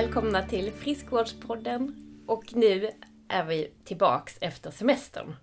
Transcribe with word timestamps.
välkomna 0.00 0.42
till 0.42 0.72
Friskvårdspodden. 0.72 1.96
Och 2.26 2.44
nu 2.56 2.90
är 3.28 3.44
vi 3.44 3.72
tillbaks 3.84 4.38
efter 4.40 4.70
semestern. 4.70 5.36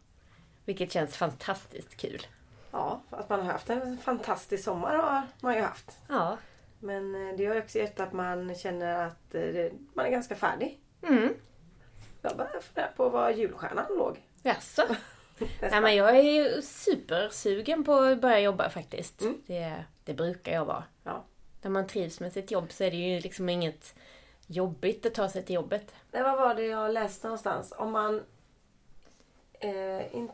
Vilket 0.66 0.92
känns 0.92 1.18
fantastiskt 1.18 1.98
kul. 1.98 2.28
Ja, 2.72 3.02
att 3.10 3.30
man 3.30 3.40
har 3.40 3.52
haft 3.52 3.70
en 3.70 3.98
fantastisk 3.98 4.64
sommar 4.64 4.96
har 4.96 5.22
man 5.42 5.56
ju 5.56 5.62
haft. 5.62 5.98
Ja. 6.10 6.38
Men 6.80 7.16
eh, 7.16 7.38
det 7.38 7.46
har 7.46 7.56
ju 7.56 7.62
också 7.62 7.78
gett 7.78 8.00
att 8.00 8.14
man 8.14 8.56
känner 8.56 9.08
att 9.08 9.36
eh, 9.36 9.72
man 9.94 10.06
är 10.06 10.10
ganska 10.10 10.36
färdig. 10.36 10.80
Mm. 11.02 11.34
Jag 12.22 12.38
börjar 12.38 12.62
fundera 12.62 12.88
på 12.98 13.10
var 13.10 13.30
julstjärnan 13.30 13.86
låg. 13.98 14.24
Jaså? 14.44 14.84
Nej, 15.62 15.82
men 15.82 15.96
jag 15.96 16.18
är 16.18 16.24
ju 16.24 16.62
supersugen 16.62 17.84
på 17.84 17.94
att 17.94 18.22
börja 18.22 18.40
jobba 18.40 18.70
faktiskt. 18.70 19.22
Mm. 19.22 19.42
Det, 19.48 19.84
det 20.04 20.14
brukar 20.14 20.54
jag 20.54 20.66
vara. 20.66 20.84
Ja. 21.04 21.24
När 21.62 21.72
man 21.72 21.88
trivs 21.88 22.20
med 22.20 22.34
sitt 22.34 22.52
jobb 22.52 22.72
så 22.72 22.84
är 22.84 22.92
det 22.92 22.98
ju 22.98 23.20
liksom 23.20 23.50
inget 23.50 23.96
jobbigt 24.48 25.06
att 25.06 25.14
ta 25.14 25.30
sig 25.30 25.44
till 25.44 25.56
jobbet. 25.56 25.94
Nej, 26.12 26.24
vad 26.24 26.38
var 26.38 26.56
det 26.56 26.66
jag 26.66 26.92
läste 26.94 27.28
någonstans? 27.28 27.74
Om 27.78 27.92
man... 27.92 28.24
Eh, 29.60 30.16
in, 30.16 30.32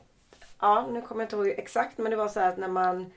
ja, 0.59 0.87
nu 0.91 1.01
kommer 1.01 1.21
jag 1.21 1.25
inte 1.25 1.35
ihåg 1.35 1.59
exakt 1.59 1.97
men 1.97 2.09
det 2.09 2.15
var 2.17 2.27
så 2.27 2.39
här 2.39 2.49
att 2.49 2.57
när 2.57 2.67
man 2.67 3.13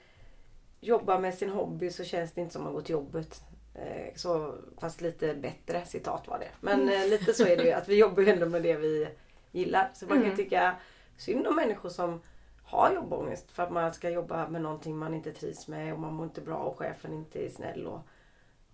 jobbar 0.81 1.19
med 1.19 1.35
sin 1.35 1.51
hobby 1.51 1.91
så 1.91 2.05
känns 2.05 2.33
det 2.33 2.41
inte 2.41 2.53
som 2.53 2.63
att 2.63 2.65
man 2.65 2.75
går 2.75 2.83
till 2.83 2.93
jobbet. 2.93 3.43
Eh, 3.75 4.15
så, 4.15 4.55
fast 4.79 5.01
lite 5.01 5.35
bättre 5.35 5.85
citat 5.87 6.29
var 6.29 6.39
det. 6.39 6.49
Men 6.61 6.89
eh, 6.89 7.09
lite 7.09 7.33
så 7.35 7.47
är 7.47 7.57
det 7.57 7.65
ju 7.65 7.73
att 7.73 7.89
vi 7.89 7.99
jobbar 7.99 8.23
ju 8.23 8.29
ändå 8.29 8.47
med 8.47 8.63
det 8.63 8.77
vi 8.77 9.09
gillar. 9.53 9.91
Så 9.95 10.07
man 10.07 10.17
kan 10.17 10.25
Mm. 10.25 10.37
tycka 10.37 10.75
synd 11.17 11.47
om 11.47 11.57
människor 11.57 11.89
som 11.89 12.21
har 12.65 12.93
jobbångest 12.93 13.51
för 13.51 13.63
att 13.63 13.73
man 13.73 13.95
ska 13.95 14.11
jobba 14.11 14.49
med 14.49 14.63
någonting 14.63 14.97
man 14.97 15.15
inte 15.15 15.33
trivs 15.33 15.69
med 15.69 15.93
och 15.93 16.01
man 16.01 16.15
mår 16.15 16.27
inte 16.27 16.41
bra 16.41 16.57
och 16.57 16.79
chefen 16.79 17.13
inte 17.13 17.47
är 17.47 17.51
snäll. 17.51 17.87
Och, 17.87 18.01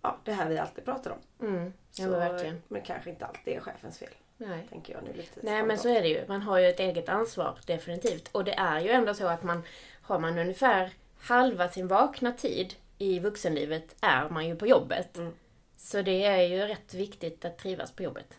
ja, 0.03 0.19
det 0.25 0.33
här 0.33 0.49
vi 0.49 0.59
alltid 0.59 0.85
pratar 0.85 1.11
om. 1.11 1.47
Mm. 1.49 1.73
Ja, 1.97 2.07
men 2.07 2.19
verkligen. 2.19 2.63
men 2.69 2.83
kanske 2.83 3.11
inte 3.11 3.27
alltid 3.27 3.55
är 3.55 3.61
chefens 3.61 3.99
fel. 3.99 4.09
Nej. 4.37 4.67
Tänker 4.71 4.95
jag 4.95 5.03
nu 5.03 5.13
lite 5.13 5.41
Nej 5.43 5.63
men 5.63 5.79
så 5.79 5.89
är 5.89 6.03
det 6.03 6.09
ju. 6.09 6.25
Man 6.29 6.43
har 6.43 6.59
ju 6.59 6.67
ett 6.67 6.81
eget 6.81 7.09
ansvar 7.09 7.59
definitivt. 7.67 8.29
Och 8.29 8.45
det 8.45 8.55
är 8.55 8.81
ju 8.81 8.91
ändå 8.91 9.15
så 9.15 9.27
att 9.27 9.43
man 9.43 9.63
har 10.03 10.19
man 10.19 10.39
ungefär 10.39 10.91
halva 11.19 11.69
sin 11.69 11.89
vakna 11.89 12.33
tid 12.33 12.75
i 12.99 13.19
vuxenlivet 13.19 13.97
är 14.01 14.29
man 14.29 14.49
ju 14.49 14.57
på 14.57 14.67
jobbet. 14.67 15.19
Mm. 15.19 15.33
Så 15.77 16.03
det 16.03 16.25
är 16.25 16.43
ju 16.43 16.59
rätt 16.59 16.95
viktigt 16.95 17.45
att 17.45 17.59
trivas 17.59 17.93
på 17.93 18.03
jobbet. 18.03 18.35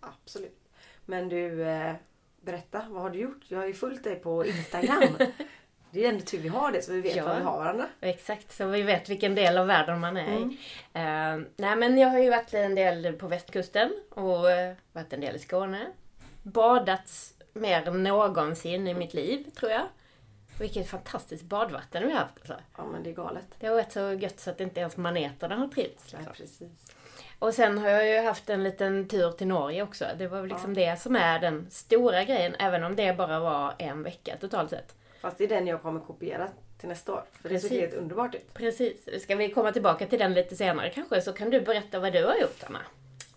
Absolut. 0.00 0.60
Men 1.04 1.28
du, 1.28 1.62
eh, 1.62 1.94
berätta. 2.40 2.84
Vad 2.88 3.02
har 3.02 3.10
du 3.10 3.18
gjort? 3.18 3.44
Jag 3.48 3.58
har 3.58 3.66
ju 3.66 3.74
följt 3.74 4.04
dig 4.04 4.16
på 4.16 4.46
Instagram. 4.46 5.16
det 5.96 6.04
är 6.04 6.08
ändå 6.08 6.24
tur 6.24 6.38
vi 6.38 6.48
har 6.48 6.72
det 6.72 6.82
så 6.82 6.92
vi 6.92 7.00
vet 7.00 7.16
Ja. 7.16 7.24
var 7.24 7.36
vi 7.36 7.42
har 7.42 7.58
varandra. 7.58 7.86
Exakt, 8.00 8.52
så 8.52 8.66
vi 8.66 8.82
vet 8.82 9.08
vilken 9.08 9.34
del 9.34 9.58
av 9.58 9.66
världen 9.66 10.00
man 10.00 10.16
är 10.16 10.36
Mm. 10.36 10.50
i. 10.50 10.56
Eh, 10.92 11.46
nej 11.56 11.76
men 11.76 11.98
jag 11.98 12.08
har 12.08 12.18
ju 12.18 12.30
varit 12.30 12.54
en 12.54 12.74
del 12.74 13.12
på 13.12 13.28
västkusten 13.28 13.92
och 14.10 14.50
eh, 14.50 14.74
varit 14.92 15.12
en 15.12 15.20
del 15.20 15.36
i 15.36 15.38
Skåne. 15.38 15.86
Badats 16.42 17.34
mer 17.52 17.88
än 17.88 18.02
någonsin 18.02 18.86
i 18.88 18.94
mitt 18.94 19.14
liv, 19.14 19.44
tror 19.58 19.72
jag. 19.72 19.82
Vilket 20.58 20.88
fantastiskt 20.90 21.42
badvatten 21.44 22.06
vi 22.06 22.12
har 22.12 22.18
haft 22.20 22.34
alltså. 22.38 22.56
Ja 22.76 22.84
men 22.92 23.02
det 23.02 23.10
är 23.10 23.14
galet. 23.14 23.44
Det 23.60 23.66
har 23.66 23.74
varit 23.74 23.92
så 23.92 24.12
gött 24.12 24.40
så 24.40 24.50
att 24.50 24.60
inte 24.60 24.80
ens 24.80 24.96
maneterna 24.96 25.56
har 25.56 25.68
trivts. 25.68 26.12
Ja, 26.12 26.18
Liksom. 26.18 26.34
precis. 26.36 26.92
Och 27.38 27.54
sen 27.54 27.78
har 27.78 27.88
jag 27.88 28.08
ju 28.08 28.20
haft 28.28 28.50
en 28.50 28.62
liten 28.64 29.08
tur 29.08 29.30
till 29.30 29.46
Norge 29.46 29.82
också. 29.82 30.04
Det 30.18 30.28
var 30.28 30.40
väl 30.40 30.48
liksom 30.48 30.74
det 30.74 31.00
som 31.00 31.16
är 31.16 31.38
den 31.38 31.66
stora 31.70 32.24
grejen, 32.24 32.54
även 32.58 32.84
om 32.84 32.96
det 32.96 33.16
bara 33.16 33.40
var 33.40 33.74
en 33.78 34.02
vecka 34.02 34.36
totalt 34.40 34.70
sett. 34.70 34.94
Fast 35.26 35.38
det 35.38 35.44
är 35.44 35.48
den 35.48 35.66
jag 35.66 35.82
kommer 35.82 36.00
kopiera 36.00 36.48
till 36.78 36.88
nästa 36.88 37.12
år. 37.12 37.22
För 37.42 37.48
det 37.48 37.60
såg 37.60 37.70
Precis. 37.70 37.80
helt 37.80 37.94
underbart 37.94 38.34
ut. 38.34 38.54
Precis. 38.54 39.22
Ska 39.22 39.36
vi 39.36 39.50
komma 39.50 39.72
tillbaka 39.72 40.06
till 40.06 40.18
den 40.18 40.34
lite 40.34 40.56
senare 40.56 40.90
kanske, 40.90 41.20
så 41.20 41.32
kan 41.32 41.50
du 41.50 41.60
berätta 41.60 42.00
vad 42.00 42.12
du 42.12 42.24
har 42.24 42.36
gjort 42.36 42.64
Anna. 42.66 42.78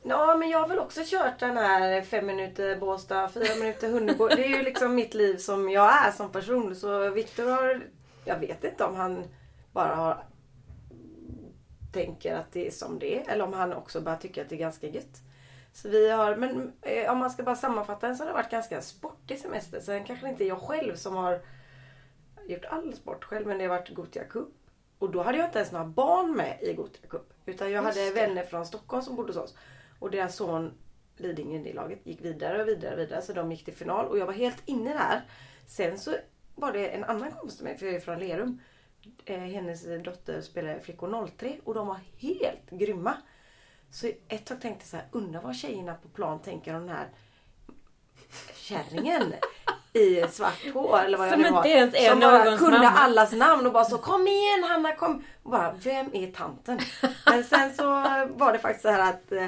Ja 0.03 0.35
men 0.35 0.49
jag 0.49 0.59
har 0.59 0.67
väl 0.67 0.79
också 0.79 1.01
kört 1.05 1.39
den 1.39 1.57
här 1.57 2.01
fem 2.01 2.25
minuter 2.25 2.75
Båstad, 2.75 3.29
fyra 3.29 3.55
minuter 3.59 3.89
Hunnebo. 3.89 4.27
Det 4.27 4.45
är 4.45 4.57
ju 4.57 4.61
liksom 4.61 4.95
mitt 4.95 5.13
liv 5.13 5.37
som 5.37 5.69
jag 5.69 6.07
är 6.07 6.11
som 6.11 6.31
person. 6.31 6.75
Så 6.75 7.09
Viktor 7.09 7.49
har, 7.49 7.81
jag 8.25 8.39
vet 8.39 8.63
inte 8.63 8.83
om 8.83 8.95
han 8.95 9.23
bara 9.71 9.95
har 9.95 10.23
tänker 11.93 12.35
att 12.35 12.51
det 12.51 12.67
är 12.67 12.71
som 12.71 12.99
det 12.99 13.17
är. 13.19 13.31
Eller 13.31 13.43
om 13.43 13.53
han 13.53 13.73
också 13.73 14.01
bara 14.01 14.15
tycker 14.15 14.41
att 14.41 14.49
det 14.49 14.55
är 14.55 14.59
ganska 14.59 14.87
gött. 14.87 15.21
Så 15.73 15.89
vi 15.89 16.09
har, 16.09 16.35
men 16.35 16.73
eh, 16.81 17.11
om 17.11 17.17
man 17.17 17.29
ska 17.29 17.43
bara 17.43 17.55
sammanfatta 17.55 18.07
den 18.07 18.17
så 18.17 18.23
har 18.23 18.27
det 18.27 18.33
varit 18.33 18.51
ganska 18.51 18.81
sportig 18.81 19.39
semester. 19.39 19.79
Sen 19.79 20.03
kanske 20.03 20.25
det 20.25 20.29
inte 20.29 20.43
är 20.43 20.47
jag 20.47 20.61
själv 20.61 20.95
som 20.95 21.15
har 21.15 21.41
gjort 22.53 22.65
all 22.65 22.93
sport 22.93 23.23
själv 23.23 23.47
men 23.47 23.57
det 23.57 23.63
har 23.63 23.69
varit 23.69 23.89
Gothia 23.89 24.23
Cup. 24.23 24.49
Och 24.99 25.11
då 25.11 25.21
hade 25.21 25.37
jag 25.37 25.47
inte 25.47 25.59
ens 25.59 25.71
några 25.71 25.85
barn 25.85 26.35
med 26.35 26.57
i 26.61 26.73
Gothia 26.73 27.09
Cup. 27.09 27.33
Utan 27.45 27.71
jag 27.71 27.83
hade 27.83 28.05
det. 28.05 28.11
vänner 28.11 28.43
från 28.43 28.65
Stockholm 28.65 29.03
som 29.03 29.15
bodde 29.15 29.29
hos 29.29 29.37
oss. 29.37 29.55
Och 29.99 30.11
deras 30.11 30.35
son 30.35 30.73
Lidingö 31.17 31.69
i 31.69 31.73
laget 31.73 32.05
gick 32.05 32.21
vidare 32.21 32.61
och 32.61 32.67
vidare 32.67 32.93
och 32.93 32.99
vidare. 32.99 33.21
Så 33.21 33.33
de 33.33 33.51
gick 33.51 33.65
till 33.65 33.73
final 33.73 34.05
och 34.05 34.17
jag 34.17 34.25
var 34.25 34.33
helt 34.33 34.61
inne 34.65 34.93
där. 34.93 35.21
Sen 35.67 35.99
så 35.99 36.15
var 36.55 36.73
det 36.73 36.87
en 36.87 37.03
annan 37.03 37.31
kompis 37.31 37.55
till 37.55 37.65
mig 37.65 37.77
för 37.77 37.85
jag 37.85 37.95
är 37.95 37.99
från 37.99 38.19
Lerum. 38.19 38.61
Eh, 39.25 39.39
hennes 39.39 40.03
dotter 40.03 40.41
spelade 40.41 40.79
flickor 40.79 41.27
03 41.37 41.59
och 41.63 41.73
de 41.73 41.87
var 41.87 41.99
helt 42.17 42.69
grymma. 42.69 43.17
Så 43.91 44.07
ett 44.27 44.45
tag 44.45 44.61
tänkte 44.61 44.83
jag 44.83 44.87
så 44.87 44.97
här, 44.97 45.05
undrar 45.11 45.41
vad 45.41 45.55
tjejerna 45.55 45.95
på 45.95 46.09
plan 46.09 46.41
tänker 46.41 46.75
om 46.75 46.87
den 46.87 46.95
här 46.95 47.07
kärringen 48.53 49.33
i 49.93 50.25
svart 50.31 50.73
hår 50.73 50.99
eller 50.99 51.17
vad 51.17 51.29
Som 51.29 51.41
nu 51.41 51.49
var. 51.51 51.57
inte 51.57 51.69
ens 51.69 52.09
Som 52.09 52.19
bara 52.19 52.57
kunde 52.57 52.77
mamma. 52.77 52.89
allas 52.89 53.31
namn 53.31 53.65
och 53.67 53.73
bara 53.73 53.85
så 53.85 53.97
kom 53.97 54.27
igen 54.27 54.63
Hanna 54.63 54.95
kom. 54.95 55.23
Och 55.43 55.51
bara, 55.51 55.71
vem 55.83 56.09
är 56.13 56.31
tanten? 56.31 56.79
Men 57.25 57.43
sen 57.43 57.73
så 57.73 57.83
var 58.27 58.53
det 58.53 58.59
faktiskt 58.59 58.81
så 58.81 58.89
här 58.89 59.09
att 59.09 59.31
eh, 59.31 59.45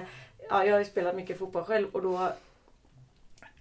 ja, 0.49 0.65
jag 0.65 0.73
har 0.73 0.79
ju 0.79 0.85
spelat 0.85 1.15
mycket 1.15 1.39
fotboll 1.39 1.63
själv 1.63 1.87
och 1.91 2.01
då 2.01 2.31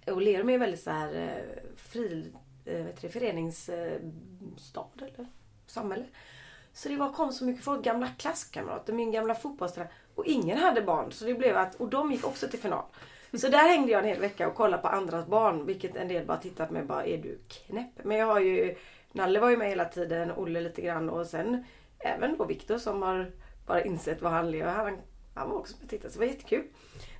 och 0.05 0.21
Lerum 0.21 0.49
är 0.49 0.57
väldigt 0.57 0.83
så 0.83 0.91
här 0.91 1.15
eh, 1.15 1.63
fri, 1.77 2.31
eh, 2.65 2.73
vet 2.83 3.01
du, 3.01 3.07
det, 3.07 3.13
föreningsstad 3.13 4.85
eller 4.97 5.27
samhälle. 5.67 6.05
Så 6.73 6.89
det 6.89 6.95
var, 6.97 7.11
kom 7.11 7.31
så 7.31 7.45
mycket 7.45 7.63
folk, 7.65 7.83
gamla 7.83 8.07
klasskamrater, 8.17 8.93
min 8.93 9.11
gamla 9.11 9.35
fotbollstränare. 9.35 9.91
Och 10.15 10.25
ingen 10.25 10.57
hade 10.57 10.81
barn. 10.81 11.11
Så 11.11 11.25
det 11.25 11.33
blev 11.33 11.57
att, 11.57 11.75
och 11.75 11.87
de 11.89 12.11
gick 12.11 12.25
också 12.25 12.47
till 12.47 12.59
final. 12.59 12.83
Så 13.33 13.47
där 13.47 13.67
hängde 13.67 13.91
jag 13.91 13.99
en 13.99 14.07
hel 14.07 14.19
vecka 14.19 14.47
och 14.47 14.55
kollade 14.55 14.81
på 14.81 14.87
andras 14.87 15.27
barn. 15.27 15.65
Vilket 15.65 15.95
en 15.95 16.07
del 16.07 16.25
bara 16.25 16.37
tittat 16.37 16.67
på 16.67 16.73
mig 16.73 16.83
bara, 16.83 17.05
är 17.05 17.17
du 17.17 17.39
knäpp? 17.47 18.03
Men 18.03 18.17
jag 18.17 18.25
har 18.25 18.39
ju, 18.39 18.75
Nalle 19.11 19.39
var 19.39 19.49
ju 19.49 19.57
med 19.57 19.69
hela 19.69 19.85
tiden, 19.85 20.31
Olle 20.31 20.61
lite 20.61 20.81
grann 20.81 21.09
och 21.09 21.27
sen 21.27 21.65
även 21.99 22.37
då 22.37 22.45
Viktor 22.45 22.77
som 22.77 23.01
har 23.01 23.31
bara 23.67 23.83
insett 23.83 24.21
vad 24.21 24.31
han 24.31 24.51
lever. 24.51 24.71
Han, 24.71 24.97
han 25.35 25.49
var 25.49 25.57
också 25.57 25.75
med 25.77 25.83
och 25.83 25.89
tittade 25.89 26.13
så 26.13 26.19
det 26.19 26.25
var 26.25 26.33
jättekul. 26.33 26.63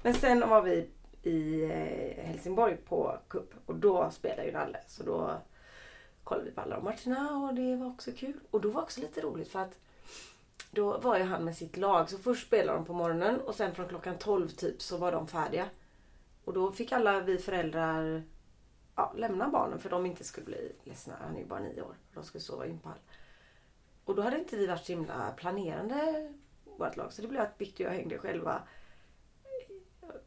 Men 0.03 0.13
sen 0.13 0.49
var 0.49 0.61
vi 0.61 0.89
i 1.23 1.63
eh, 1.63 2.25
Helsingborg 2.25 2.75
på 2.75 3.17
cup 3.27 3.53
och 3.65 3.75
då 3.75 4.11
spelade 4.11 4.45
ju 4.45 4.51
Nalle. 4.51 4.79
Så 4.87 5.03
då 5.03 5.31
kollade 6.23 6.45
vi 6.45 6.55
på 6.55 6.61
alla 6.61 6.75
de 6.75 6.83
matcherna 6.83 7.37
och 7.37 7.53
det 7.53 7.75
var 7.75 7.87
också 7.87 8.11
kul. 8.11 8.39
Och 8.51 8.61
då 8.61 8.69
var 8.69 8.81
också 8.81 9.01
lite 9.01 9.21
roligt 9.21 9.51
för 9.51 9.59
att 9.59 9.79
då 10.71 10.97
var 10.97 11.17
ju 11.17 11.23
han 11.23 11.45
med 11.45 11.55
sitt 11.55 11.77
lag. 11.77 12.09
Så 12.09 12.17
först 12.17 12.47
spelade 12.47 12.77
de 12.77 12.85
på 12.85 12.93
morgonen 12.93 13.41
och 13.41 13.55
sen 13.55 13.75
från 13.75 13.87
klockan 13.87 14.17
12 14.17 14.47
typ 14.49 14.81
så 14.81 14.97
var 14.97 15.11
de 15.11 15.27
färdiga. 15.27 15.65
Och 16.45 16.53
då 16.53 16.71
fick 16.71 16.91
alla 16.91 17.19
vi 17.19 17.37
föräldrar 17.37 18.23
ja, 18.95 19.13
lämna 19.17 19.49
barnen 19.49 19.79
för 19.79 19.89
de 19.89 20.05
inte 20.05 20.23
skulle 20.23 20.45
bli 20.45 20.71
ledsna. 20.83 21.13
Han 21.21 21.35
är 21.35 21.39
ju 21.39 21.45
bara 21.45 21.59
nio 21.59 21.81
år. 21.81 21.95
De 22.13 22.23
skulle 22.23 22.41
sova 22.41 22.65
i 22.65 22.69
en 22.69 22.79
pall. 22.79 22.99
Och 24.05 24.15
då 24.15 24.21
hade 24.21 24.39
inte 24.39 24.57
vi 24.57 24.67
varit 24.67 24.85
så 24.85 24.91
himla 24.91 25.33
planerande 25.37 26.29
vårt 26.63 26.97
lag. 26.97 27.13
Så 27.13 27.21
det 27.21 27.27
blev 27.27 27.41
att 27.41 27.55
Victor 27.57 27.85
och 27.85 27.91
jag 27.91 27.95
hängde 27.95 28.17
själva. 28.17 28.61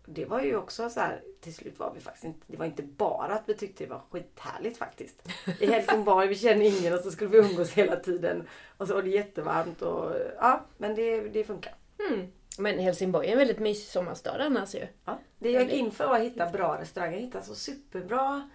Det 0.07 0.25
var 0.25 0.43
ju 0.43 0.57
också 0.57 0.91
så 0.91 1.01
här, 1.01 1.23
till 1.41 1.55
slut 1.55 1.79
var 1.79 1.95
vi 1.95 2.01
faktiskt 2.01 2.25
inte, 2.25 2.47
det 2.47 2.57
var 2.57 2.67
inte 2.67 2.83
bara 2.83 3.35
att 3.35 3.49
vi 3.49 3.55
tyckte 3.55 3.85
det 3.85 3.91
var 3.91 4.03
skithärligt 4.11 4.79
faktiskt. 4.79 5.29
I 5.61 5.67
Helsingborg, 5.67 6.29
vi 6.29 6.35
kände 6.35 6.65
ingen 6.65 6.95
och 6.95 7.01
så 7.01 7.11
skulle 7.11 7.31
vi 7.31 7.39
umgås 7.39 7.73
hela 7.73 7.97
tiden. 7.97 8.49
Och 8.77 8.89
så 8.89 8.95
var 8.95 9.03
det 9.03 9.11
jättevarmt 9.11 9.83
och 9.83 10.13
ja, 10.37 10.61
men 10.79 10.95
det, 10.95 11.21
det 11.21 11.45
funkar. 11.45 11.75
Mm. 12.11 12.33
Men 12.59 12.79
Helsingborg 12.79 13.29
är 13.29 13.33
en 13.33 13.39
väldigt 13.39 13.59
mysig 13.59 13.89
sommarstad 13.89 14.45
annars 14.45 14.75
ju. 14.75 14.87
Ja. 15.05 15.19
Det 15.45 15.51
jag 15.51 15.63
gick 15.63 15.73
in 15.73 15.91
för 15.91 16.07
var 16.07 16.17
att 16.19 16.25
hitta 16.25 16.51
bra 16.51 16.79
restauranger. 16.81 17.13
Jag 17.13 17.21
hittade 17.21 17.45
så 17.45 17.55
superbra. 17.55 18.51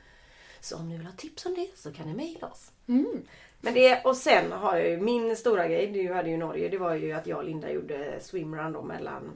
Så 0.61 0.77
om 0.77 0.89
ni 0.89 0.97
vill 0.97 1.05
ha 1.05 1.13
tips 1.13 1.45
om 1.45 1.55
det 1.55 1.67
så 1.75 1.91
kan 1.93 2.07
ni 2.07 2.13
mejla 2.13 2.47
oss. 2.47 2.71
Mm. 2.87 3.21
Men 3.61 3.73
det, 3.73 4.05
och 4.05 4.15
sen 4.15 4.51
har 4.51 4.75
jag 4.77 4.89
ju 4.89 4.97
min 4.97 5.35
stora 5.35 5.67
grej, 5.67 5.87
du 5.87 6.13
hade 6.13 6.29
ju 6.29 6.37
Norge, 6.37 6.69
det 6.69 6.77
var 6.77 6.93
ju 6.95 7.11
att 7.11 7.27
jag 7.27 7.37
och 7.37 7.43
Linda 7.43 7.71
gjorde 7.71 8.19
swimrun 8.21 8.73
då 8.73 8.81
mellan 8.81 9.31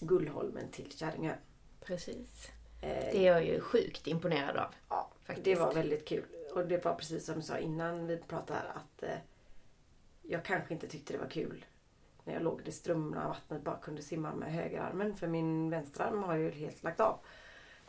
Gullholmen 0.00 0.70
till 0.70 0.92
Käringön. 0.98 1.36
Precis. 1.84 2.48
Eh, 2.82 2.88
Det 3.12 3.26
är 3.26 3.32
jag 3.32 3.44
ju 3.46 3.60
sjukt 3.60 4.06
imponerad 4.06 4.56
av. 4.56 4.74
ja, 4.88 5.10
faktiskt. 5.26 5.44
det 5.44 5.54
var 5.54 5.72
väldigt 5.72 6.08
kul. 6.08 6.24
Och 6.54 6.66
det 6.66 6.84
var 6.84 6.94
precis 6.94 7.26
som 7.26 7.34
du 7.34 7.42
sa 7.42 7.58
innan 7.58 8.06
vi 8.06 8.16
pratade 8.16 8.60
att 8.74 9.02
eh, 9.02 9.16
jag 10.22 10.44
kanske 10.44 10.74
inte 10.74 10.86
tyckte 10.88 11.12
det 11.12 11.18
var 11.18 11.30
kul 11.30 11.64
när 12.24 12.34
jag 12.34 12.42
låg 12.42 12.60
i 12.60 12.64
det 12.64 12.72
strömna 12.72 13.28
vattnet 13.28 13.62
bara 13.64 13.76
kunde 13.76 14.02
simma 14.02 14.34
med 14.34 14.52
högerarmen 14.52 15.16
för 15.16 15.26
min 15.26 15.70
vänsterarm 15.70 16.22
har 16.22 16.34
ju 16.36 16.50
helt 16.50 16.82
lagt 16.82 17.00
av. 17.00 17.18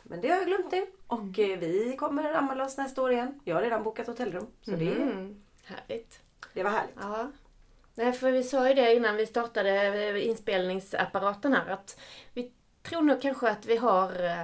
Men 0.02 0.20
det 0.20 0.28
har 0.28 0.36
jag 0.36 0.46
glömt 0.46 0.72
nu 0.72 0.86
och 1.06 1.38
eh, 1.38 1.58
vi 1.58 1.96
kommer 1.98 2.32
anmäla 2.34 2.64
oss 2.64 2.76
nästa 2.76 3.02
år 3.02 3.12
igen. 3.12 3.40
Jag 3.44 3.54
har 3.54 3.62
redan 3.62 3.82
bokat 3.82 4.06
hotellrum 4.06 4.46
så 4.62 4.70
det, 4.70 4.92
Mm. 4.92 5.42
Härligt. 5.64 6.20
det 6.54 6.62
var 6.62 6.70
härligt. 6.70 6.96
Ja. 7.00 7.30
Nej, 7.94 8.12
för 8.12 8.30
vi 8.30 8.42
sa 8.44 8.68
ju 8.68 8.74
det 8.74 8.94
innan 8.94 9.16
vi 9.16 9.26
startade 9.26 10.20
inspelningsapparaten 10.24 11.52
här 11.52 11.70
att 11.72 12.00
vi 12.32 12.52
tror 12.82 13.02
nog 13.02 13.22
kanske 13.22 13.48
att 13.50 13.66
vi 13.66 13.76
har 13.76 14.24
eh, 14.24 14.42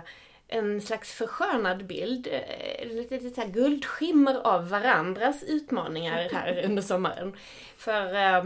en 0.49 0.81
slags 0.81 1.13
förskönad 1.13 1.87
bild, 1.87 2.27
eh, 2.31 2.89
lite, 2.89 3.21
lite 3.21 3.47
guldskimmer 3.47 4.35
av 4.35 4.69
varandras 4.69 5.43
utmaningar 5.43 6.29
här 6.33 6.63
under 6.67 6.83
sommaren. 6.83 7.37
För 7.77 8.15
eh, 8.15 8.45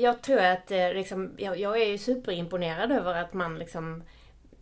jag 0.00 0.22
tror 0.22 0.38
att 0.38 0.70
eh, 0.70 0.92
liksom, 0.92 1.34
jag, 1.38 1.58
jag 1.58 1.82
är 1.82 1.98
superimponerad 1.98 2.92
över 2.92 3.14
att 3.14 3.34
man 3.34 3.58
liksom 3.58 4.02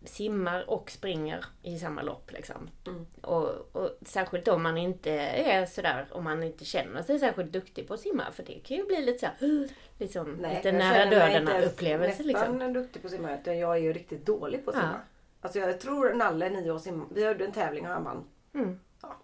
simmar 0.03 0.69
och 0.69 0.91
springer 0.91 1.45
i 1.63 1.79
samma 1.79 2.01
lopp. 2.01 2.31
Liksom. 2.31 2.69
Mm. 2.87 3.05
Och, 3.21 3.75
och 3.75 3.97
särskilt 4.01 4.47
om 4.47 4.63
man 4.63 4.77
inte 4.77 5.11
är 5.11 5.65
sådär, 5.65 6.07
om 6.11 6.23
man 6.23 6.43
inte 6.43 6.65
känner 6.65 7.01
sig 7.03 7.19
särskilt 7.19 7.51
duktig 7.51 7.87
på 7.87 7.93
att 7.93 7.99
simma. 7.99 8.23
För 8.31 8.43
det 8.43 8.59
kan 8.59 8.77
ju 8.77 8.85
bli 8.85 9.01
lite 9.01 9.19
såhär, 9.19 9.67
liksom, 9.99 10.35
lite 10.35 10.59
jag 10.63 10.75
nära 10.75 11.05
döden 11.05 11.63
upplevelse. 11.63 12.23
nästan 12.23 12.57
Liksom. 12.57 12.73
duktig 12.73 13.01
på 13.01 13.07
att 13.07 13.13
simma 13.13 13.35
utan 13.39 13.57
jag 13.57 13.71
är 13.77 13.81
ju 13.81 13.93
riktigt 13.93 14.25
dålig 14.25 14.65
på 14.65 14.71
att 14.71 14.75
Ja. 14.77 14.81
simma. 14.81 14.99
Alltså 15.41 15.59
jag 15.59 15.79
tror 15.79 16.13
Nalle, 16.13 16.49
nio 16.49 16.71
år, 16.71 16.79
simma. 16.79 17.05
vi 17.13 17.25
gjorde 17.27 17.45
en 17.45 17.51
tävling 17.51 17.85
och 17.87 17.91
han 17.93 18.03
vann. 18.03 18.23
Mm. 18.53 18.79
Ja. 19.01 19.15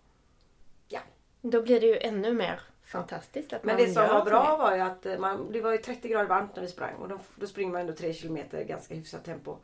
Ja. 0.87 0.99
Då 1.41 1.61
blir 1.61 1.79
det 1.79 1.87
ju 1.87 1.97
ännu 1.97 2.33
mer 2.33 2.61
fantastiskt 2.91 3.53
att 3.53 3.63
Men 3.63 3.75
man 3.75 3.85
det 3.85 3.93
som 3.93 4.07
var 4.07 4.25
bra 4.25 4.57
var 4.57 4.75
ju 4.75 4.81
att 4.81 5.19
man, 5.19 5.51
det 5.51 5.61
var 5.61 5.71
ju 5.71 5.77
30 5.77 6.09
grader 6.09 6.27
varmt 6.27 6.55
när 6.55 6.63
vi 6.63 6.69
sprang 6.69 6.95
och 6.95 7.07
då, 7.07 7.19
då 7.35 7.47
springer 7.47 7.71
man 7.71 7.81
ändå 7.81 7.93
3 7.93 8.13
kilometer 8.13 8.63
ganska 8.63 8.93
hyfsat 8.93 9.25
tempo. 9.25 9.57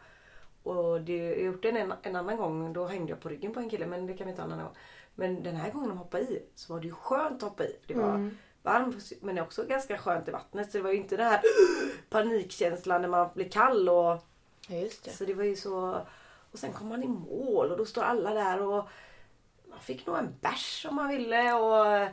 Och 0.63 1.01
det, 1.01 1.17
jag 1.17 1.41
gjort 1.41 1.61
det 1.61 1.69
en, 1.69 1.93
en 2.01 2.15
annan 2.15 2.37
gång, 2.37 2.73
då 2.73 2.85
hängde 2.85 3.11
jag 3.11 3.19
på 3.19 3.29
ryggen 3.29 3.53
på 3.53 3.59
en 3.59 3.69
kille 3.69 3.85
men 3.85 4.07
det 4.07 4.13
kan 4.17 4.27
vi 4.27 4.33
ta 4.33 4.41
en 4.43 4.51
annan 4.51 4.65
gång. 4.65 4.75
Men 5.15 5.43
den 5.43 5.55
här 5.55 5.71
gången 5.71 5.89
de 5.89 5.97
hoppade 5.97 6.23
i 6.23 6.43
så 6.55 6.73
var 6.73 6.79
det 6.79 6.87
ju 6.87 6.93
skönt 6.93 7.43
att 7.43 7.49
hoppa 7.49 7.63
i. 7.63 7.75
Det 7.87 7.93
var 7.93 8.09
Mm. 8.09 8.37
varmt 8.63 9.11
men 9.21 9.39
också 9.39 9.63
ganska 9.65 9.97
skönt 9.97 10.27
i 10.27 10.31
vattnet 10.31 10.71
så 10.71 10.77
det 10.77 10.83
var 10.83 10.91
ju 10.91 10.97
inte 10.97 11.17
den 11.17 11.27
här 11.27 11.41
panikkänslan 12.09 13.01
när 13.01 13.09
man 13.09 13.29
blir 13.33 13.49
kall 13.49 13.89
och 13.89 14.17
just 14.67 15.03
det. 15.05 15.11
så 15.11 15.25
det 15.25 15.33
var 15.33 15.43
ju 15.43 15.55
så... 15.55 16.01
Och 16.51 16.59
sen 16.59 16.73
kom 16.73 16.87
man 16.87 17.03
i 17.03 17.07
mål 17.07 17.71
och 17.71 17.77
då 17.77 17.85
står 17.85 18.01
alla 18.03 18.33
där 18.33 18.61
och 18.61 18.87
man 19.69 19.79
fick 19.81 20.05
nog 20.07 20.17
en 20.17 20.35
bärs 20.41 20.85
om 20.89 20.95
man 20.95 21.07
ville 21.07 21.53
och 21.53 22.07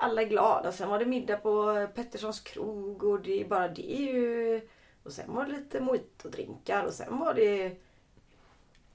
alla 0.00 0.22
är 0.22 0.26
glada. 0.26 0.72
Sen 0.72 0.88
var 0.88 0.98
det 0.98 1.06
middag 1.06 1.36
på 1.36 1.86
Petterssons 1.94 2.40
krog 2.40 3.04
och 3.04 3.20
det 3.20 3.40
är 3.40 3.44
bara 3.44 3.68
det 3.68 3.92
är 3.92 4.12
ju... 4.14 4.60
Och 5.02 5.12
sen 5.12 5.34
var 5.34 5.44
det 5.44 5.52
lite 5.52 5.80
mojito-drinkar 5.80 6.84
och 6.84 6.92
sen 6.92 7.18
var 7.18 7.34
det 7.34 7.76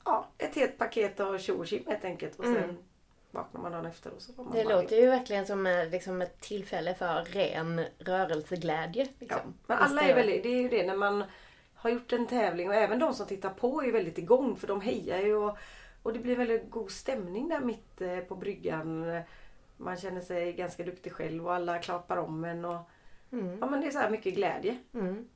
ja, 0.06 0.28
ett 0.38 0.56
helt 0.56 0.78
paket 0.78 1.20
av 1.20 1.38
tjo 1.38 1.54
och 1.60 1.68
tjim 1.68 1.84
helt 1.88 2.06
enkelt. 2.06 2.40
Och 2.40 2.46
sen 2.46 2.58
Mm. 2.58 2.76
vaknade 3.32 3.64
man 3.64 3.72
dagen 3.72 3.86
efter 3.86 4.12
och 4.14 4.22
så 4.22 4.34
var 4.34 4.44
man 4.44 4.54
Det 4.54 4.64
låter 4.64 4.96
ju 4.96 5.06
verkligen 5.06 5.46
som 5.46 5.68
eh, 5.68 5.90
liksom 5.90 6.22
ett 6.22 6.42
tillfälle 6.42 6.96
för 6.96 7.24
ren 7.24 7.82
rörelseglädje. 8.00 9.04
Ja, 9.04 9.10
Liksom. 9.20 9.54
men 9.68 9.78
alla 9.78 10.02
är 10.02 10.16
väldigt, 10.16 10.44
det 10.44 10.50
är 10.50 10.62
ju 10.62 10.70
det 10.70 10.86
när 10.88 10.96
man 10.96 11.24
har 11.76 11.90
gjort 11.90 12.14
en 12.14 12.28
tävling 12.28 12.70
och 12.70 12.76
även 12.76 13.00
de 13.00 13.14
som 13.14 13.26
tittar 13.26 13.50
på 13.50 13.84
är 13.84 13.92
väldigt 13.92 14.18
igång 14.18 14.56
för 14.56 14.68
de 14.68 14.82
hejar 14.82 15.20
ju 15.20 15.36
och, 15.36 15.58
och 16.04 16.14
det 16.14 16.20
blir 16.20 16.36
väldigt 16.36 16.70
god 16.72 16.92
stämning 16.92 17.50
där 17.50 17.60
mitt 17.60 18.02
eh, 18.02 18.18
på 18.20 18.36
bryggan. 18.36 19.22
Man 19.84 19.98
känner 19.98 20.22
sig 20.22 20.54
ganska 20.54 20.84
duktig 20.84 21.12
själv 21.14 21.46
och 21.48 21.54
alla 21.54 21.80
klappar 21.80 22.18
om 22.18 22.44
en 22.46 22.66
och 22.66 22.90
Mm. 23.32 23.58
ja 23.62 23.66
men 23.70 23.82
det 23.82 23.88
är 23.88 23.92
så 23.92 24.00
här 24.00 24.10
mycket 24.10 24.34
glädje. 24.36 24.78
Mm. 24.94 25.28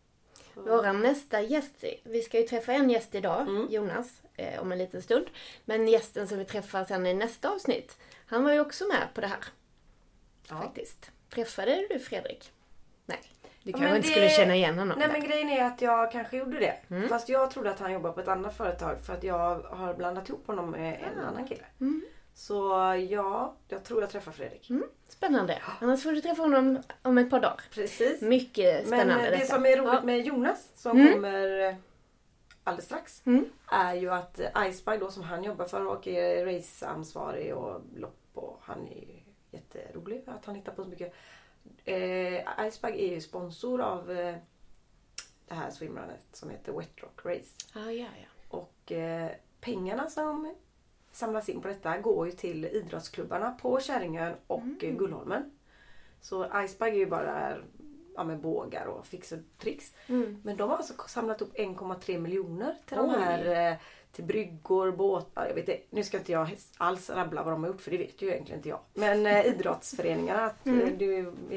Vår 0.53 0.93
nästa 0.93 1.41
gäst, 1.41 1.83
vi 2.03 2.21
ska 2.21 2.39
ju 2.39 2.47
träffa 2.47 2.73
en 2.73 2.89
gäst 2.89 3.15
idag, 3.15 3.41
Mm. 3.41 3.67
Jonas, 3.69 4.21
eh, 4.35 4.61
om 4.61 4.71
en 4.71 4.77
liten 4.77 5.01
stund. 5.01 5.25
Men 5.65 5.87
gästen 5.87 6.27
som 6.27 6.37
vi 6.37 6.45
träffar 6.45 6.83
sen 6.83 7.05
i 7.05 7.13
nästa 7.13 7.49
avsnitt, 7.49 7.97
han 8.25 8.43
var 8.43 8.51
ju 8.53 8.59
också 8.59 8.87
med 8.87 9.07
på 9.13 9.21
det 9.21 9.27
här. 9.27 9.39
Ja. 10.49 10.55
Faktiskt. 10.61 11.11
Träffade 11.29 11.87
du 11.89 11.99
Fredrik? 11.99 12.51
Nej, 13.05 13.19
du 13.63 13.71
Ja, 13.71 13.77
kanske 13.77 13.87
men 13.87 13.95
inte 13.97 14.07
det- 14.07 14.11
skulle 14.11 14.29
känna 14.29 14.55
igen 14.55 14.79
honom. 14.79 14.99
Nej 14.99 15.07
men 15.11 15.21
grejen 15.23 15.49
är 15.49 15.63
att 15.63 15.81
jag 15.81 16.11
kanske 16.11 16.37
gjorde 16.37 16.59
det. 16.59 16.77
Mm. 16.89 17.09
Fast 17.09 17.29
jag 17.29 17.51
trodde 17.51 17.71
att 17.71 17.79
han 17.79 17.93
jobbar 17.93 18.11
på 18.11 18.19
ett 18.19 18.27
annat 18.27 18.57
företag 18.57 19.01
för 19.05 19.13
att 19.13 19.23
jag 19.23 19.59
har 19.59 19.93
blandat 19.93 20.29
ihop 20.29 20.47
honom 20.47 20.71
med 20.71 20.93
en 20.93 21.23
Ah. 21.23 21.27
annan 21.27 21.47
kille. 21.47 21.65
Mm. 21.81 22.05
Så 22.39 22.55
ja, 23.09 23.55
jag 23.67 23.83
tror 23.83 24.01
jag 24.01 24.09
träffar 24.09 24.31
Fredrik. 24.31 24.69
Mm. 24.69 24.83
Spännande. 25.07 25.61
Annars 25.81 26.03
får 26.03 26.11
du 26.11 26.21
träffa 26.21 26.41
honom 26.41 26.81
om 27.01 27.17
ett 27.17 27.29
par 27.29 27.39
dagar. 27.39 27.61
Precis. 27.71 28.21
Mycket 28.21 28.75
Men 28.89 28.99
spännande 28.99 29.25
eh, 29.25 29.31
det 29.31 29.37
detta. 29.37 29.53
som 29.55 29.65
är 29.65 29.77
roligt 29.77 29.93
Ja. 29.93 30.01
med 30.03 30.21
Jonas 30.25 30.69
som 30.75 30.97
Mm. 30.99 31.13
kommer 31.13 31.59
eh, 31.69 31.75
alldeles 32.63 32.85
strax 32.85 33.21
Mm. 33.25 33.45
är 33.71 33.93
ju 33.95 34.11
att 34.11 34.39
eh, 34.39 34.67
Icebike 34.69 34.97
då 34.97 35.11
som 35.11 35.23
han 35.23 35.43
jobbar 35.43 35.65
för 35.65 35.85
och 35.87 36.07
är 36.07 36.45
raceansvarig 36.45 37.55
och 37.55 37.81
lopp 37.95 38.19
och 38.33 38.59
han 38.63 38.87
är 38.87 38.95
ju 38.95 39.19
jätterolig 39.51 40.23
att 40.27 40.45
han 40.45 40.55
hittar 40.55 40.71
på 40.71 40.83
så 40.83 40.89
mycket. 40.89 41.13
Eh, 41.85 42.67
Icebike 42.67 42.97
är 43.03 43.11
ju 43.13 43.21
sponsor 43.21 43.81
av 43.81 44.11
eh, 44.11 44.35
det 45.47 45.53
här 45.53 45.71
swimrunnet 45.71 46.25
som 46.33 46.49
heter 46.49 46.71
Wet 46.71 46.91
Rock 46.95 47.25
Race. 47.25 47.55
Ja, 47.75 47.91
ja, 47.91 48.07
ja. 48.21 48.57
Och 48.57 48.91
eh, 48.91 49.31
pengarna 49.61 50.09
som 50.09 50.55
samlas 51.17 51.49
in 51.49 51.61
på 51.61 51.67
detta 51.67 51.97
går 51.97 52.25
ju 52.25 52.31
till 52.31 52.65
idrottsklubbarna 52.65 53.51
på 53.51 53.79
Käringön 53.79 54.33
och 54.47 54.83
eh, 54.83 54.95
Gullholmen. 54.95 55.51
Så 56.21 56.63
Icebike 56.63 56.95
är 56.95 56.99
ju 56.99 57.05
bara 57.05 57.57
ja, 58.15 58.23
med 58.23 58.39
bågar 58.39 58.85
och 58.85 59.05
fix 59.05 59.31
och 59.31 59.39
tricks. 59.57 59.93
Mm. 60.07 60.41
Men 60.43 60.57
de 60.57 60.69
har 60.69 60.77
alltså 60.77 60.93
samlat 61.07 61.41
upp 61.41 61.57
1,3 61.57 62.19
miljoner 62.19 62.75
till 62.85 62.97
de 62.97 63.09
Oj. 63.09 63.15
här 63.19 63.71
eh, 63.71 63.77
till 64.11 64.23
bryggor, 64.23 64.91
båtar. 64.91 65.45
Jag 65.47 65.53
vet, 65.55 65.69
inte- 65.69 65.83
nu 65.89 66.03
ska 66.03 66.17
inte 66.17 66.31
jag 66.31 66.57
alls 66.77 67.09
rabbla 67.09 67.43
vad 67.43 67.53
de 67.53 67.63
har 67.63 67.71
gjort 67.71 67.81
för 67.81 67.91
det 67.91 67.97
vet 67.97 68.21
ju 68.21 68.27
egentligen 68.29 68.59
inte 68.59 68.69
jag. 68.69 68.79
Men 68.93 69.25
eh, 69.25 69.45
idrottsföreningarna, 69.45 70.45
att, 70.45 70.67
eh, 70.67 70.73
Mm. 70.73 70.97
det 70.97 71.05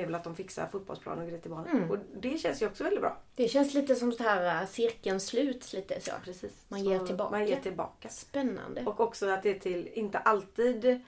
är 0.00 0.04
väl 0.06 0.14
att 0.14 0.24
de 0.24 0.34
fixar 0.34 0.66
fotbollsplan 0.66 1.18
och 1.18 1.24
grejer 1.26 1.40
till 1.40 1.50
barnen. 1.50 1.76
Mm. 1.76 1.90
Och 1.90 1.96
det 2.20 2.38
känns 2.38 2.62
ju 2.62 2.66
också 2.66 2.84
väldigt 2.84 3.00
bra. 3.00 3.16
Det 3.36 3.48
känns 3.48 3.74
lite 3.74 3.94
som 3.94 4.10
det 4.10 4.22
här 4.24 4.62
äh, 4.62 4.68
cirkeln 4.68 5.20
slut 5.20 5.72
lite 5.72 6.00
så. 6.00 6.10
Precis. 6.24 6.52
Man 6.68 6.84
ger 6.84 6.98
Så 6.98 7.06
tillbaka. 7.06 7.30
Man 7.30 7.46
ger 7.46 7.60
tillbaka. 7.60 8.08
Spännande. 8.08 8.82
Och 8.84 9.00
också 9.00 9.28
att 9.30 9.42
det 9.42 9.50
är 9.50 9.58
till, 9.58 9.88
inte 9.94 10.18
alltid 10.18 11.00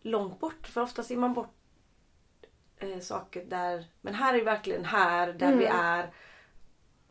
långt 0.00 0.40
bort. 0.40 0.66
För 0.66 0.80
ofta 0.82 1.02
ser 1.02 1.16
man 1.16 1.34
bort 1.34 1.54
eh, 2.78 2.98
saker 2.98 3.44
där. 3.44 3.84
Men 4.00 4.14
här 4.14 4.34
är 4.38 4.44
verkligen 4.44 4.84
här, 4.84 5.32
där 5.32 5.46
Mm. 5.46 5.58
vi 5.58 5.64
är. 5.64 6.10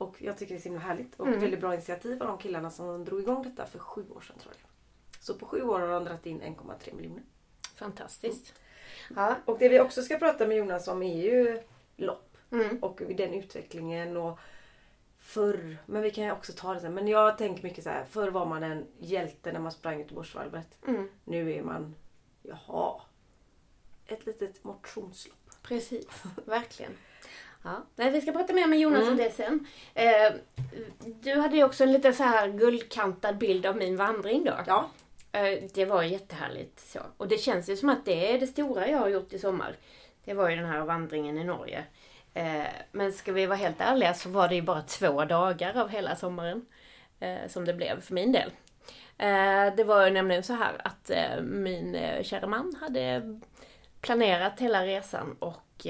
Och 0.04 0.22
jag 0.22 0.38
tycker 0.38 0.54
det 0.54 0.60
är 0.60 0.62
så 0.62 0.70
himla 0.70 0.82
härligt. 0.82 1.16
Och 1.20 1.28
Mm. 1.28 1.40
väldigt 1.40 1.60
bra 1.60 1.74
initiativ 1.74 2.22
av 2.22 2.28
de 2.28 2.38
killarna 2.38 2.72
som 2.72 3.06
drog 3.06 3.20
igång 3.20 3.44
detta 3.44 3.66
för 3.66 3.80
sju 3.80 4.06
år 4.16 4.22
sedan 4.22 4.36
tror 4.40 4.54
jag. 4.62 4.70
Så 5.24 5.34
på 5.34 5.46
sju 5.46 5.62
år 5.62 5.80
har 5.80 5.88
de 5.88 6.04
dragit 6.04 6.26
in 6.26 6.42
1,3 6.42 6.94
miljoner. 6.96 7.24
Fantastiskt. 7.76 8.54
Ja. 9.16 9.36
Och 9.46 9.60
det 9.60 9.70
vi 9.70 9.80
också 9.80 10.02
ska 10.02 10.18
prata 10.18 10.48
med 10.48 10.58
Jonas 10.58 10.88
om 10.88 11.04
är 11.04 11.22
ju 11.24 11.62
lopp. 11.98 12.38
Mm. 12.52 12.78
Och 12.84 13.02
den 13.18 13.34
utvecklingen 13.34 14.18
och 14.18 14.40
förr. 15.20 15.78
Men 15.86 16.02
vi 16.02 16.12
kan 16.12 16.24
ju 16.24 16.32
också 16.32 16.54
ta 16.56 16.74
det 16.74 16.80
sen. 16.80 16.94
Men 16.94 17.08
jag 17.08 17.38
tänker 17.38 17.64
mycket 17.64 17.84
så 17.84 17.90
här. 17.90 18.06
Förr 18.06 18.30
var 18.32 18.46
man 18.46 18.64
en 18.64 18.86
hjälte 19.00 19.52
när 19.52 19.60
man 19.60 19.72
sprang 19.72 20.00
Göteborgsvarvet. 20.00 20.78
Mm. 20.88 21.10
Nu 21.24 21.54
är 21.54 21.64
man, 21.64 21.96
jaha, 22.42 23.02
ett 24.06 24.26
litet 24.26 24.64
motionslopp. 24.64 25.38
Precis, 25.64 26.08
verkligen. 26.46 26.92
Ja. 27.64 27.84
Nej, 27.96 28.12
vi 28.12 28.22
ska 28.22 28.32
prata 28.32 28.54
mer 28.54 28.68
med 28.68 28.80
Jonas 28.80 29.02
Mm. 29.02 29.12
om 29.12 29.18
det 29.18 29.32
sen. 29.36 29.68
Eh, 29.94 30.34
du 31.22 31.34
hade 31.40 31.58
ju 31.58 31.64
också 31.64 31.84
en 31.84 31.92
lite 31.92 32.14
så 32.14 32.24
här 32.24 32.48
guldkantad 32.48 33.38
bild 33.38 33.66
av 33.66 33.78
min 33.78 33.98
vandring 33.98 34.44
då. 34.44 34.54
Ja, 34.68 34.90
Eh, 35.36 35.60
det 35.74 35.86
var 35.86 36.04
jättehärligt 36.04 36.80
så. 36.80 37.00
Och 37.18 37.28
det 37.28 37.38
känns 37.38 37.70
ju 37.70 37.78
som 37.78 37.90
att 37.90 38.06
det 38.06 38.32
är 38.34 38.40
det 38.40 38.48
stora 38.48 38.88
jag 38.88 38.98
har 39.00 39.10
gjort 39.10 39.34
i 39.34 39.40
sommar. 39.40 39.76
Det 40.26 40.34
var 40.34 40.50
ju 40.50 40.56
den 40.56 40.66
här 40.66 40.82
vandringen 40.82 41.38
i 41.38 41.44
Norge. 41.44 41.84
Eh, 42.34 42.64
men 42.92 43.14
ska 43.14 43.32
vi 43.32 43.46
vara 43.46 43.58
helt 43.58 43.82
ärliga 43.82 44.14
så 44.14 44.30
var 44.30 44.48
det 44.50 44.56
ju 44.56 44.62
bara 44.62 44.82
två 44.82 45.26
dagar 45.26 45.78
av 45.82 45.90
hela 45.90 46.16
sommaren. 46.16 46.66
Som 47.48 47.66
det 47.66 47.74
blev 47.74 48.02
för 48.02 48.14
min 48.14 48.32
del. 48.32 48.52
Det 49.76 49.84
var 49.84 50.06
ju 50.06 50.12
nämligen 50.12 50.44
så 50.44 50.54
här 50.54 50.82
att 50.84 51.12
min 51.42 51.96
eh, 51.96 52.24
kära 52.24 52.48
man 52.48 52.76
hade 52.82 53.22
planerat 54.02 54.60
hela 54.60 54.86
resan 54.86 55.36
och 55.40 55.88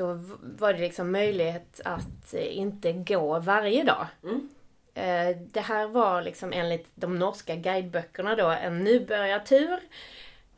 då 0.00 0.18
var 0.40 0.72
det 0.72 0.78
liksom 0.78 1.12
möjlighet 1.12 1.80
att 1.84 2.34
eh, 2.34 2.58
inte 2.58 2.92
gå 2.92 3.38
varje 3.38 3.84
dag. 3.84 4.06
Mm. 4.24 4.48
Eh, 4.94 5.36
Det 5.52 5.60
här 5.60 5.86
var 5.86 6.22
liksom 6.22 6.52
enligt 6.52 6.86
de 6.94 7.18
norska 7.18 7.54
guideböckerna 7.56 8.34
då 8.36 8.46
en 8.48 8.84
nybörjartur. 8.84 9.78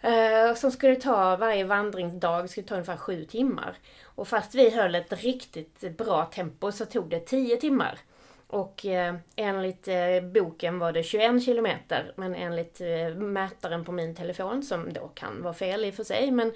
eh, 0.00 0.54
Som 0.54 0.70
skulle 0.70 0.96
ta, 0.96 1.36
varje 1.36 1.64
vandringsdag 1.64 2.50
skulle 2.50 2.66
ta 2.66 2.74
ungefär 2.74 2.96
sju 2.96 3.24
timmar. 3.24 3.74
Och 4.04 4.28
fast 4.28 4.54
vi 4.54 4.70
höll 4.70 4.94
ett 4.94 5.12
riktigt 5.12 5.96
bra 5.96 6.24
tempo 6.24 6.72
så 6.72 6.84
tog 6.84 7.10
det 7.10 7.20
10 7.20 7.56
timmar. 7.56 7.98
Och 8.52 8.86
eh, 8.86 9.14
enligt 9.36 9.88
eh, 9.88 10.20
boken 10.32 10.78
var 10.78 10.92
det 10.92 11.02
21 11.02 11.42
kilometer. 11.44 12.12
Men 12.16 12.34
enligt 12.34 12.80
eh, 12.80 13.14
mätaren 13.14 13.84
på 13.84 13.92
min 13.92 14.14
telefon, 14.14 14.62
som 14.62 14.92
då 14.92 15.08
kan 15.14 15.42
vara 15.42 15.54
fel 15.54 15.84
i 15.84 15.90
och 15.90 15.94
för 15.94 16.04
sig, 16.04 16.30
men 16.30 16.52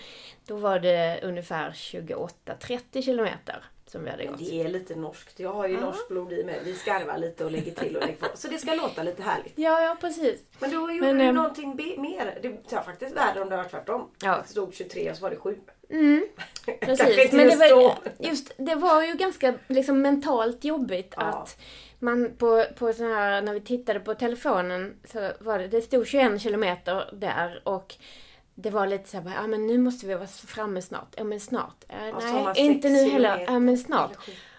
då 0.46 0.56
var 0.56 0.78
det 0.78 1.20
ungefär 1.22 1.70
28-30 1.70 3.02
kilometer 3.02 3.64
som 3.86 4.04
vi 4.04 4.10
hade 4.10 4.26
gått. 4.26 4.38
det 4.38 4.60
är 4.60 4.68
lite 4.68 4.94
norskt. 4.94 5.40
Jag 5.40 5.52
har 5.52 5.68
ju 5.68 5.74
Ja. 5.74 5.80
norskt 5.80 6.08
blod 6.08 6.32
i 6.32 6.44
mig. 6.44 6.60
Vi 6.64 6.74
skarvar 6.74 7.18
lite 7.18 7.44
och 7.44 7.50
lägger 7.50 7.72
till 7.72 7.96
och 7.96 8.02
lägger 8.02 8.16
på. 8.16 8.26
Så 8.34 8.48
det 8.48 8.58
ska 8.58 8.74
låta 8.74 9.02
lite 9.02 9.22
härligt. 9.22 9.52
Ja, 9.56 9.80
ja 9.82 9.96
precis. 10.00 10.40
Men 10.58 10.70
då 10.70 10.76
gjorde 10.76 11.00
Men, 11.06 11.18
du 11.18 11.24
ehm, 11.24 11.34
någonting 11.34 11.76
mer. 11.98 12.38
Det 12.42 12.68
tar 12.68 12.82
faktiskt 12.82 13.16
värre 13.16 13.40
om 13.42 13.48
det 13.48 13.56
var 13.56 13.64
tvärtom. 13.64 14.10
Ja. 14.22 14.38
Det 14.42 14.48
stod 14.50 14.74
23 14.74 15.10
och 15.10 15.16
så 15.16 15.22
var 15.22 15.30
det 15.30 15.36
7. 15.36 15.58
Mm, 15.90 16.26
precis. 16.80 17.32
Men 17.32 17.48
det 17.48 17.56
var, 17.56 17.94
just, 18.18 18.52
det 18.56 18.74
var 18.74 19.02
ju 19.02 19.14
ganska 19.14 19.54
liksom, 19.68 20.02
mentalt 20.02 20.64
jobbigt 20.64 21.14
Ja. 21.16 21.22
att 21.22 21.60
man 21.98 22.36
på, 22.38 22.64
på 22.78 22.92
sån 22.92 23.06
här, 23.06 23.42
när 23.42 23.52
vi 23.54 23.60
tittade 23.60 24.00
på 24.00 24.14
telefonen 24.14 24.96
så 25.12 25.32
var 25.40 25.58
det, 25.58 25.68
det 25.68 25.82
stod 25.82 26.06
21 26.06 26.40
kilometer 26.42 27.10
där 27.12 27.62
och 27.64 27.94
det 28.54 28.70
var 28.70 28.86
lite 28.86 29.08
så 29.08 29.16
här, 29.16 29.24
bara, 29.24 29.34
ja 29.34 29.46
men 29.46 29.66
nu 29.66 29.78
måste 29.78 30.06
vi 30.06 30.14
vara 30.14 30.26
framme 30.26 30.82
snart. 30.82 31.14
Ja 31.16 31.24
men 31.24 31.40
snart. 31.40 31.84
Ja, 31.88 32.06
Ja, 32.06 32.20
så 32.20 32.26
man 32.26 32.44
nej, 32.44 32.66
inte 32.66 32.88
nu 32.88 33.08
heller. 33.08 33.44
Ja 33.46 33.58
men 33.58 33.78
snart. 33.78 34.16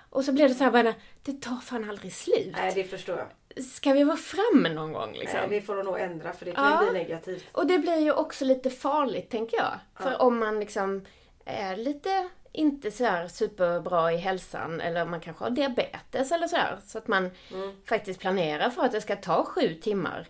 Och 0.10 0.26
så 0.26 0.32
blev 0.32 0.50
det 0.50 0.56
så 0.56 0.64
här 0.64 0.72
bara, 0.72 0.94
det 1.24 1.42
tar 1.42 1.56
fan 1.56 1.90
aldrig 1.90 2.14
slut. 2.14 2.56
Nej, 2.58 2.72
det 2.76 2.84
förstår 2.84 3.18
jag. 3.18 3.28
Ska 3.66 3.94
vi 3.94 4.04
vara 4.04 4.18
framme 4.18 4.70
någon 4.70 4.94
gång 4.94 5.14
liksom? 5.14 5.40
Nej, 5.40 5.50
det 5.50 5.62
får 5.62 5.76
de 5.76 5.86
nog 5.86 6.00
ändra 6.00 6.34
för 6.34 6.46
det 6.46 6.52
kan 6.52 6.72
Ja. 6.86 6.90
bli 6.92 7.00
negativt. 7.00 7.46
Och 7.52 7.68
det 7.68 7.80
blir 7.80 7.98
ju 8.00 8.12
också 8.12 8.46
lite 8.46 8.70
farligt, 8.70 9.30
tänker 9.30 9.58
jag. 9.58 9.74
För 10.00 10.22
om 10.22 10.40
man 10.40 10.60
liksom 10.60 11.06
är 11.46 11.78
lite 11.78 12.30
inte 12.58 12.92
så 12.92 13.06
här 13.06 13.28
superbra 13.28 14.14
i 14.14 14.18
hälsan 14.18 14.82
eller 14.82 15.06
man 15.06 15.20
kanske 15.20 15.44
har 15.44 15.50
diabetes 15.52 16.32
eller 16.32 16.48
så 16.48 16.56
här, 16.56 16.78
Så 16.86 16.98
att 16.98 17.08
man 17.08 17.32
Mm. 17.54 17.72
faktiskt 17.86 18.20
planerar 18.20 18.70
för 18.70 18.82
att 18.86 18.92
det 18.92 19.02
ska 19.02 19.16
ta 19.16 19.44
sju 19.46 19.74
timmar. 19.74 20.28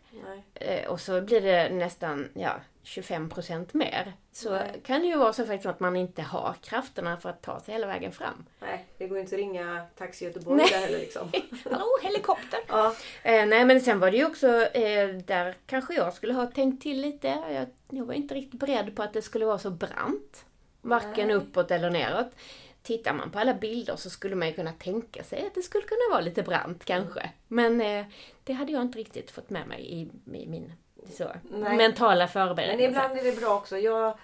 Eh, 0.53 0.87
och 0.89 1.01
så 1.01 1.21
blir 1.21 1.41
det 1.41 1.69
nästan 1.69 2.29
ja, 2.33 2.51
25% 2.83 3.65
mer. 3.73 4.13
Så 4.31 4.51
Nej. 4.51 4.81
kan 4.85 5.01
det 5.01 5.07
ju 5.07 5.17
vara 5.17 5.33
så 5.33 5.45
faktiskt 5.45 5.65
att 5.65 5.79
man 5.79 5.95
inte 5.95 6.21
har 6.21 6.55
krafterna 6.61 7.17
för 7.17 7.29
att 7.29 7.41
ta 7.41 7.59
sig 7.59 7.73
hela 7.73 7.87
vägen 7.87 8.11
fram. 8.11 8.45
Nej, 8.59 8.85
det 8.97 9.07
går 9.07 9.17
ju 9.17 9.23
inte 9.23 9.35
att 9.35 9.39
ringa 9.39 9.85
Taxi 9.97 10.25
Göteborg 10.25 10.57
Nej. 10.57 10.67
där 10.71 10.79
heller 10.79 10.99
liksom. 10.99 11.31
Hallå, 11.71 11.85
helikopter! 12.03 12.59
Ja, 12.67 12.95
Eh, 13.23 13.45
nej 13.45 13.65
men 13.65 13.81
sen 13.81 13.99
var 13.99 14.11
det 14.11 14.17
ju 14.17 14.25
också, 14.25 14.47
eh, 14.65 15.07
där 15.07 15.55
kanske 15.67 15.93
jag 15.93 16.13
skulle 16.13 16.33
ha 16.33 16.45
tänkt 16.45 16.83
till 16.83 17.01
lite. 17.01 17.27
Jag, 17.27 17.65
jag 17.99 18.05
var 18.05 18.13
inte 18.13 18.35
riktigt 18.35 18.59
beredd 18.59 18.95
på 18.95 19.03
att 19.03 19.13
det 19.13 19.21
skulle 19.21 19.45
vara 19.45 19.59
så 19.59 19.69
brant. 19.69 20.45
Varken 20.87 21.27
Nej. 21.27 21.35
uppåt 21.35 21.71
eller 21.71 21.89
neråt. 21.89 22.27
Tittar 22.81 23.13
man 23.13 23.31
på 23.31 23.39
alla 23.39 23.53
bilder 23.53 23.95
så 23.95 24.09
skulle 24.09 24.35
man 24.35 24.47
ju 24.47 24.53
kunna 24.53 24.71
tänka 24.71 25.23
sig 25.23 25.47
att 25.47 25.55
det 25.55 25.61
skulle 25.61 25.83
kunna 25.83 26.01
vara 26.11 26.21
lite 26.21 26.43
brant 26.43 26.85
kanske. 26.85 27.29
Men 27.47 27.81
eh, 27.81 28.05
det 28.43 28.53
hade 28.53 28.71
jag 28.71 28.81
inte 28.81 28.99
riktigt 28.99 29.31
fått 29.31 29.49
med 29.49 29.67
mig 29.67 29.81
i, 29.81 30.01
i 30.37 30.47
min 30.47 30.73
så, 31.09 31.31
Nej. 31.51 31.77
mentala 31.77 32.19
men 32.19 32.27
förberedelse. 32.27 32.83
ibland 32.83 33.17
är 33.19 33.23
det 33.23 33.39
bra 33.39 33.55
också. 33.55 33.77
Jag, 33.77 34.17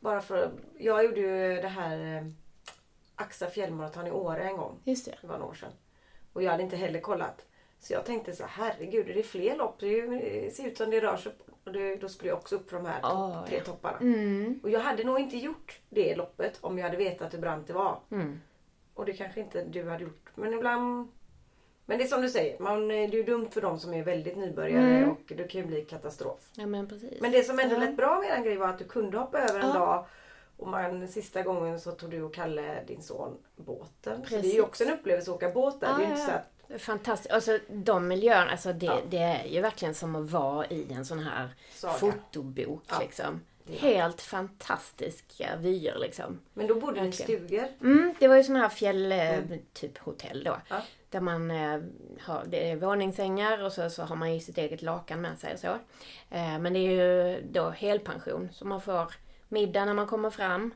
bara 0.00 0.20
för, 0.20 0.50
jag 0.78 1.04
gjorde 1.04 1.20
ju 1.20 1.60
det 1.62 1.68
här 1.68 2.16
eh, 2.16 2.26
Axa 3.16 3.46
fjällmaraton 3.46 4.06
i 4.06 4.10
Åre 4.10 4.42
en 4.42 4.56
gång. 4.56 4.80
Just 4.84 5.04
det. 5.04 5.14
Det 5.20 5.26
var 5.26 5.38
några 5.38 5.50
år 5.50 5.54
sedan. 5.54 5.72
Och 6.32 6.42
jag 6.42 6.50
hade 6.50 6.62
inte 6.62 6.76
heller 6.76 7.00
kollat. 7.00 7.46
Så 7.80 7.92
jag 7.92 8.04
tänkte 8.04 8.32
så 8.32 8.44
herregud, 8.48 9.08
är 9.08 9.14
det 9.14 9.22
fler 9.22 9.56
lopp? 9.56 9.80
Det 9.80 10.54
ser 10.54 10.66
ut 10.66 10.76
som 10.76 10.90
det 10.90 11.00
rör 11.00 11.16
sig. 11.16 11.32
Och 11.64 11.72
det, 11.72 11.96
då 11.96 12.08
skulle 12.08 12.28
jag 12.30 12.38
också 12.38 12.56
upp 12.56 12.70
för 12.70 12.76
de 12.76 12.86
här 12.86 13.00
topp, 13.00 13.12
Åh, 13.12 13.46
tre 13.46 13.56
ja. 13.58 13.64
topparna. 13.64 13.98
Mm. 13.98 14.60
Och 14.62 14.70
jag 14.70 14.80
hade 14.80 15.04
nog 15.04 15.20
inte 15.20 15.36
gjort 15.36 15.80
det 15.88 16.16
loppet 16.16 16.58
om 16.60 16.78
jag 16.78 16.84
hade 16.84 16.96
vetat 16.96 17.34
hur 17.34 17.38
brant 17.38 17.66
det 17.66 17.72
var. 17.72 17.98
Mm. 18.10 18.40
Och 18.94 19.04
det 19.06 19.12
kanske 19.12 19.40
inte 19.40 19.64
du 19.64 19.88
hade 19.88 20.04
gjort. 20.04 20.28
Men 20.34 20.52
ibland... 20.54 21.08
Men 21.86 21.98
det 21.98 22.04
är 22.04 22.08
som 22.08 22.22
du 22.22 22.28
säger, 22.28 22.58
man, 22.58 22.88
det 22.88 22.94
är 22.94 23.08
ju 23.08 23.22
dumt 23.22 23.48
för 23.50 23.60
de 23.60 23.78
som 23.78 23.94
är 23.94 24.02
väldigt 24.04 24.36
nybörjare 24.36 24.96
Mm. 24.96 25.10
och 25.10 25.20
det 25.26 25.44
kan 25.48 25.60
ju 25.60 25.66
bli 25.66 25.84
katastrof. 25.84 26.40
Ja 26.54 26.66
men 26.66 26.88
precis. 26.88 27.20
Men 27.20 27.30
det 27.32 27.42
som 27.42 27.58
ändå 27.58 27.74
Ja. 27.74 27.80
lät 27.80 27.96
bra 27.96 28.20
med 28.20 28.30
den 28.30 28.42
grejen 28.42 28.60
var 28.60 28.68
att 28.68 28.78
du 28.78 28.84
kunde 28.84 29.18
hoppa 29.18 29.38
över 29.38 29.60
en 29.60 29.66
Ja. 29.66 29.72
dag 29.74 30.06
och 30.56 30.68
man, 30.68 31.08
sista 31.08 31.42
gången 31.42 31.80
så 31.80 31.90
tog 31.92 32.10
du 32.10 32.22
och 32.22 32.34
Kalle, 32.34 32.84
din 32.86 33.02
son, 33.02 33.38
båten. 33.56 33.88
Så 34.02 34.10
det 34.10 34.14
är 34.36 34.38
Precis. 34.40 34.54
ju 34.54 34.60
också 34.62 34.84
en 34.84 34.90
upplevelse 34.92 35.30
att 35.30 35.36
åka 35.36 35.50
båt 35.50 35.80
där. 35.80 35.88
Ja, 35.88 35.96
det 35.96 36.02
är 36.02 36.06
ju 36.06 36.10
inte 36.10 36.20
ja. 36.20 36.26
så 36.26 36.32
att, 36.32 36.59
Fantastiskt. 36.78 37.32
Alltså 37.32 37.58
de 37.68 38.08
miljöerna, 38.08 38.50
alltså 38.50 38.72
det, 38.72 38.86
Ja. 38.86 38.98
det 39.10 39.18
är 39.18 39.44
ju 39.46 39.60
verkligen 39.60 39.94
som 39.94 40.16
att 40.16 40.30
vara 40.30 40.66
i 40.66 40.92
en 40.92 41.04
sån 41.04 41.18
här 41.18 41.48
Saga. 41.74 41.92
fotobok 41.94 42.82
Ja, 42.88 42.98
liksom. 43.00 43.40
Helt 43.78 44.20
fantastiska 44.20 45.56
vyer 45.58 45.98
liksom. 45.98 46.40
Men 46.54 46.66
då 46.66 46.74
bodde 46.74 47.02
ni 47.02 47.08
i 47.08 47.12
stugor. 47.12 47.64
Mm, 47.80 48.14
det 48.18 48.28
var 48.28 48.36
ju 48.36 48.44
såna 48.44 48.58
här 48.58 48.68
fjäll, 48.68 49.12
eh, 49.12 49.38
typ 49.72 49.98
hotell 49.98 50.44
då. 50.44 50.56
Ja. 50.68 50.80
Där 51.10 51.20
man 51.20 51.50
eh, 51.50 51.80
har, 52.20 52.44
det 52.46 52.70
är 52.70 52.76
våningssängar 52.76 53.64
och 53.64 53.72
så, 53.72 53.90
så 53.90 54.02
har 54.02 54.16
man 54.16 54.34
ju 54.34 54.40
sitt 54.40 54.58
eget 54.58 54.82
lakan 54.82 55.20
med 55.20 55.38
sig 55.38 55.52
och 55.54 55.58
så. 55.60 55.66
Eh, 56.30 56.58
men 56.58 56.72
det 56.72 56.78
är 56.78 56.90
ju 56.90 57.40
då 57.50 57.70
helpension. 57.70 58.48
Så 58.52 58.66
man 58.66 58.80
får 58.80 59.14
middag 59.48 59.84
när 59.84 59.94
man 59.94 60.06
kommer 60.06 60.30
fram. 60.30 60.70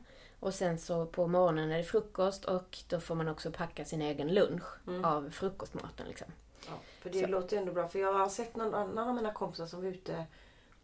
Och 0.45 0.53
sen 0.53 0.77
så 0.77 1.05
på 1.05 1.27
morgonen 1.27 1.71
är 1.71 1.77
det 1.77 1.83
frukost 1.83 2.45
och 2.45 2.77
då 2.89 2.99
får 2.99 3.15
man 3.15 3.27
också 3.27 3.51
packa 3.51 3.85
sin 3.85 4.01
egen 4.01 4.33
lunch 4.33 4.63
av 5.03 5.29
frukostmaten 5.29 6.07
liksom. 6.07 6.27
Ja, 6.67 6.73
för 6.99 7.09
det 7.09 7.27
låter 7.27 7.55
ju 7.55 7.59
ändå 7.59 7.73
bra. 7.73 7.87
För 7.87 7.99
jag 7.99 8.13
har 8.13 8.29
sett 8.29 8.55
någon 8.55 8.73
annan 8.73 9.09
av 9.09 9.15
mina 9.15 9.33
kompisar 9.33 9.65
som 9.65 9.81
var 9.81 9.87
ute 9.87 10.25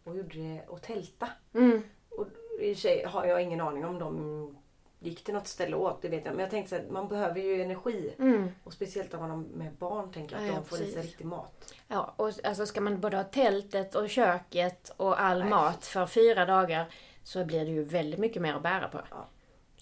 och 0.04 0.16
gjorde 0.16 0.38
det 0.38 0.62
och 0.68 0.82
tälta. 0.82 1.28
Mm. 1.54 1.82
Och 2.08 2.26
i 2.60 2.72
och 2.72 2.76
för 2.76 2.80
sig 2.80 3.04
har 3.04 3.24
jag 3.24 3.42
ingen 3.42 3.60
aning 3.60 3.84
om 3.84 3.98
de 3.98 4.56
gick 4.98 5.24
till 5.24 5.34
något 5.34 5.48
ställe 5.48 5.76
åt, 5.76 6.02
det 6.02 6.08
vet 6.08 6.24
jag. 6.24 6.34
Men 6.34 6.40
jag 6.40 6.50
tänkte 6.50 6.70
så 6.70 6.82
här, 6.82 6.90
man 6.90 7.08
behöver 7.08 7.40
ju 7.40 7.62
energi. 7.62 8.14
Mm. 8.18 8.50
Och 8.64 8.72
speciellt 8.72 9.14
om 9.14 9.20
man 9.20 9.30
har 9.30 9.36
med 9.36 9.72
barn, 9.72 10.12
tänker 10.12 10.36
jag, 10.36 10.44
att 10.44 10.48
Ja, 10.50 10.54
de 10.54 10.64
får 10.64 10.80
i 10.80 10.92
sig 10.92 11.02
riktig 11.02 11.24
mat. 11.24 11.74
Ja, 11.88 12.14
och 12.16 12.30
alltså 12.44 12.66
ska 12.66 12.80
man 12.80 13.00
både 13.00 13.16
ha 13.16 13.24
tältet 13.24 13.94
och 13.94 14.10
köket 14.10 14.92
och 14.96 15.20
all 15.20 15.38
Nej. 15.38 15.50
mat 15.50 15.86
för 15.86 16.06
fyra 16.06 16.46
dagar 16.46 16.86
så 17.22 17.44
blir 17.44 17.64
det 17.64 17.70
ju 17.70 17.84
väldigt 17.84 18.20
mycket 18.20 18.42
mer 18.42 18.54
att 18.54 18.62
bära 18.62 18.88
på. 18.88 19.00
Ja. 19.10 19.28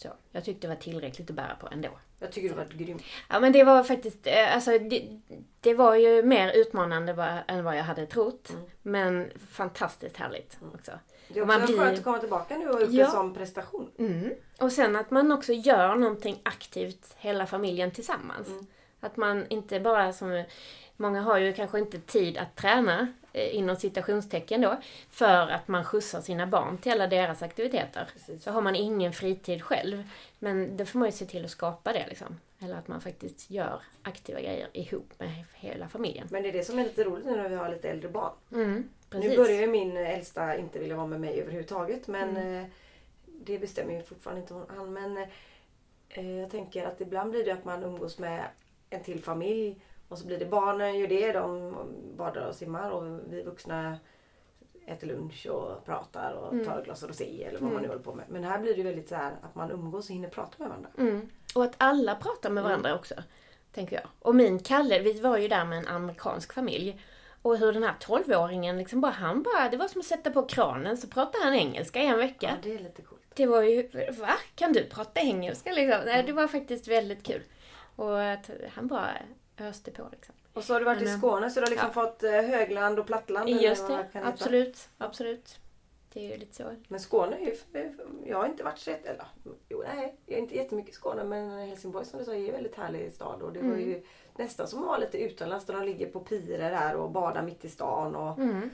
Så, 0.02 0.09
jag 0.33 0.45
tyckte 0.45 0.66
det 0.66 0.75
var 0.75 0.80
tillräckligt 0.80 1.30
att 1.30 1.37
bära 1.37 1.54
på 1.61 1.69
ändå. 1.73 1.88
Jag 2.19 2.33
tycker 2.33 2.49
det 2.49 2.54
var 2.54 2.64
grymt. 2.64 3.02
Ja 3.28 3.40
men 3.40 3.52
det 3.52 3.64
var 3.64 3.85
faktiskt, 3.85 4.26
eh, 4.26 4.54
alltså 4.54 4.71
det, 4.78 5.09
det 5.61 5.75
var 5.75 5.95
ju 5.95 6.23
mer 6.23 6.52
utmanande 6.52 7.12
vad, 7.12 7.38
än 7.49 7.64
vad 7.64 7.76
jag 7.78 7.85
hade 7.85 8.07
trott. 8.07 8.50
Mm. 8.50 8.62
Men 8.83 9.30
fantastiskt 9.50 10.16
härligt 10.16 10.59
också. 10.75 10.92
Det 11.28 11.38
är 11.40 11.42
också 11.45 11.66
blir- 11.66 11.78
skönt 11.78 11.99
att 11.99 12.04
komma 12.04 12.19
tillbaka 12.19 12.59
nu 12.59 12.69
och 12.69 12.80
gjort 12.80 12.90
Ja. 12.92 13.04
en 13.04 13.11
sån 13.11 13.35
prestation. 13.35 13.90
Mm. 13.99 14.30
Och 14.59 14.73
sen 14.73 14.97
att 14.97 15.11
man 15.11 15.33
också 15.33 15.52
gör 15.52 15.95
någonting 15.95 16.40
aktivt 16.42 17.14
hela 17.19 17.47
familjen 17.47 17.90
tillsammans. 17.90 18.49
Mm. 18.49 18.66
Att 19.00 19.16
man 19.16 19.47
inte 19.49 19.80
bara 19.80 20.12
som 20.12 20.45
Många 21.00 21.21
har 21.21 21.38
ju 21.38 21.52
kanske 21.52 21.78
inte 21.78 21.99
tid 21.99 22.38
att 22.38 22.57
träna 22.57 23.09
eh, 23.33 23.57
inom 23.57 23.76
citationstecken 23.76 24.61
då. 24.61 24.76
För 25.11 25.49
att 25.49 25.69
man 25.69 25.85
skjutsar 25.85 26.21
sina 26.21 26.47
barn 26.47 26.78
till 26.78 26.92
alla 26.92 27.07
deras 27.07 27.42
aktiviteter. 27.42 28.09
Precis. 28.12 28.42
Så 28.42 28.50
har 28.50 28.61
man 28.62 28.76
ingen 28.76 29.12
fritid 29.12 29.62
själv. 29.62 30.09
Men 30.38 30.76
då 30.76 30.85
får 30.85 30.99
man 30.99 31.09
ju 31.09 31.12
se 31.12 31.26
till 31.26 31.45
att 31.45 31.50
skapa 31.50 31.92
det 31.92 32.07
liksom. 32.09 32.37
Eller 32.62 32.75
att 32.76 32.88
man 32.88 33.00
faktiskt 33.00 33.50
gör 33.50 33.83
aktiva 34.02 34.40
grejer 34.40 34.69
ihop 34.73 35.12
med 35.19 35.45
hela 35.54 35.88
familjen. 35.88 36.26
Men 36.30 36.42
det 36.42 36.49
är 36.49 36.52
det 36.52 36.64
som 36.64 36.78
är 36.78 36.85
lite 36.85 37.04
roligt 37.04 37.26
nu 37.26 37.37
när 37.37 37.49
vi 37.49 37.54
har 37.54 37.69
lite 37.69 37.90
äldre 37.90 38.09
barn. 38.09 38.33
Mm. 38.52 38.88
Nu 39.12 39.37
börjar 39.37 39.61
ju 39.61 39.66
min 39.66 39.97
äldsta 39.97 40.57
inte 40.57 40.78
vilja 40.78 40.97
vara 40.97 41.07
med 41.07 41.21
mig 41.21 41.40
överhuvudtaget. 41.40 42.09
Men 42.09 42.28
Mm. 42.37 42.64
eh, 42.64 42.71
det 43.26 43.59
bestämmer 43.59 43.95
ju 43.95 44.02
fortfarande 44.02 44.40
inte 44.40 44.54
han. 44.76 44.92
Men 44.92 45.16
eh, 46.09 46.30
jag 46.30 46.50
tänker 46.50 46.85
att 46.87 47.00
ibland 47.00 47.30
blir 47.30 47.45
det 47.45 47.50
att 47.52 47.64
man 47.64 47.83
umgås 47.85 48.19
med 48.19 48.45
en 48.90 49.02
till 49.02 49.23
familj. 49.23 49.80
Och 50.10 50.18
så 50.18 50.26
blir 50.26 50.38
det 50.38 50.46
barnen 50.46 50.98
gör 50.98 51.08
det. 51.08 51.32
De 51.32 51.74
badar 52.16 52.46
och 52.46 52.54
simmar. 52.54 52.90
Och 52.90 53.20
vi 53.28 53.42
vuxna 53.42 53.98
äter 54.86 55.06
lunch 55.06 55.46
och 55.50 55.84
pratar 55.84 56.32
och 56.32 56.52
Mm. 56.52 56.64
tar 56.66 56.78
ett 56.78 56.84
glas 56.84 57.02
rosé 57.02 57.44
eller 57.44 57.58
vad 57.60 57.72
man 57.72 57.82
nu 57.82 57.88
håller 57.88 58.02
på 58.02 58.14
med. 58.14 58.24
Men 58.28 58.44
här 58.44 58.58
blir 58.58 58.74
det 58.76 58.82
väldigt 58.82 59.08
så 59.08 59.14
här 59.14 59.32
att 59.42 59.54
man 59.54 59.70
umgås 59.70 60.08
och 60.08 60.14
hinner 60.14 60.28
prata 60.28 60.54
med 60.58 60.68
varandra. 60.68 60.90
Mm. 60.98 61.28
Och 61.54 61.64
att 61.64 61.74
alla 61.78 62.14
pratar 62.14 62.50
med 62.50 62.62
varandra 62.64 62.94
också, 62.94 63.14
tänker 63.72 63.96
jag. 63.96 64.04
Och 64.18 64.34
min 64.34 64.58
Kalle, 64.58 64.98
vi 64.98 65.20
var 65.20 65.36
ju 65.38 65.48
där 65.48 65.64
med 65.64 65.78
en 65.78 65.88
amerikansk 65.88 66.52
familj. 66.52 67.00
Och 67.42 67.56
hur 67.56 67.72
den 67.72 67.82
här 67.82 67.94
12-åringen 68.00 68.78
liksom 68.78 69.00
bara, 69.00 69.12
han 69.12 69.42
bara, 69.42 69.68
det 69.68 69.76
var 69.76 69.88
som 69.88 70.00
att 70.00 70.06
sätta 70.06 70.30
på 70.30 70.42
kranen 70.42 70.96
så 70.96 71.08
pratade 71.08 71.44
han 71.44 71.54
engelska 71.54 72.02
i 72.02 72.06
en 72.06 72.18
vecka. 72.18 72.46
Ja, 72.50 72.56
det 72.62 72.74
är 72.74 72.78
lite 72.78 73.02
coolt. 73.02 73.20
Det 73.34 73.46
var 73.46 73.62
ju, 73.62 73.88
va? 74.20 74.32
Kan 74.54 74.72
du 74.72 74.84
prata 74.84 75.20
engelska 75.20 75.72
liksom? 75.72 76.00
Nej, 76.06 76.22
det 76.22 76.32
var 76.32 76.48
faktiskt 76.48 76.88
väldigt 76.88 77.26
kul. 77.26 77.42
Och 77.96 78.22
att 78.22 78.50
han 78.74 78.86
bara 78.86 79.10
öste 79.68 79.90
på 79.90 80.08
liksom. 80.12 80.34
Och 80.52 80.64
så 80.64 80.72
har 80.72 80.80
du 80.80 80.84
varit 80.86 80.98
Men, 80.98 81.08
i 81.08 81.10
eh, 81.12 81.18
Skåne 81.18 81.50
så 81.50 81.60
du 81.60 81.66
har 81.66 81.70
liksom 81.70 81.92
fått 81.92 82.22
eh, 82.22 82.30
högland 82.30 82.98
och 82.98 83.06
plattland. 83.06 83.48
Just 83.48 83.88
det, 83.88 84.06
absolut, 84.12 84.88
absolut. 84.98 85.58
Det 86.12 86.26
är 86.26 86.30
ju 86.30 86.36
lite 86.36 86.54
så. 86.54 86.64
Men 86.88 87.00
Skåne 87.00 87.36
är 87.36 87.40
ju... 87.40 87.56
Jag 88.24 88.38
har 88.38 88.46
inte 88.46 88.64
varit 88.64 88.78
så 88.78 88.90
eller 88.90 89.26
Jo, 89.68 89.82
nej. 89.94 90.16
Jag 90.26 90.36
är 90.38 90.42
inte 90.42 90.56
jättemycket 90.56 90.90
i 90.92 90.94
Skåne 90.94 91.24
men 91.24 91.68
Helsingborg 91.68 92.04
som 92.06 92.18
du 92.18 92.24
sa 92.24 92.32
är 92.34 92.38
ju 92.38 92.46
en 92.46 92.52
väldigt 92.52 92.74
härlig 92.74 93.12
stad. 93.12 93.42
Och 93.42 93.52
det 93.52 93.62
var 93.62 93.76
ju 93.76 94.02
nästan 94.36 94.68
som 94.68 94.80
att 94.80 94.86
vara 94.86 94.98
lite 94.98 95.18
utomlands 95.18 95.66
där 95.66 95.74
de 95.74 95.84
ligger 95.84 96.06
på 96.06 96.20
pirer 96.20 96.70
där 96.70 96.96
och 96.96 97.10
badar 97.10 97.42
mitt 97.42 97.64
i 97.64 97.68
stan. 97.68 98.16
Och, 98.16 98.38
Mm, 98.38 98.70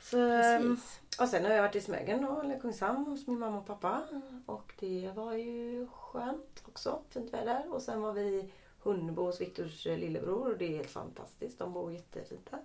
så, 0.00 0.18
ehm, 0.18 0.76
precis. 0.76 1.00
och 1.20 1.28
sen 1.28 1.44
har 1.44 1.52
jag 1.52 1.62
varit 1.62 1.76
i 1.76 1.80
Smögen 1.80 2.22
då, 2.22 2.40
eller 2.40 2.60
Kungshamn 2.60 3.06
hos 3.06 3.26
min 3.26 3.38
mamma 3.38 3.58
och 3.58 3.66
pappa. 3.66 4.02
Och 4.46 4.72
det 4.80 5.10
var 5.14 5.32
ju 5.32 5.86
skönt 5.92 6.62
också. 6.68 7.00
Fint 7.10 7.32
väder. 7.34 7.74
Och 7.74 7.82
sen 7.82 8.02
var 8.02 8.12
vi 8.12 8.52
i 8.86 8.96
Hundbo 8.96 9.22
hos 9.22 9.40
Viktors 9.40 9.86
eh, 9.86 9.98
lillebror 9.98 10.52
och 10.52 10.58
det 10.58 10.64
är 10.64 10.76
helt 10.76 10.90
fantastiskt. 10.90 11.58
De 11.58 11.72
bor 11.72 11.92
jättefint 11.92 12.48
där. 12.50 12.60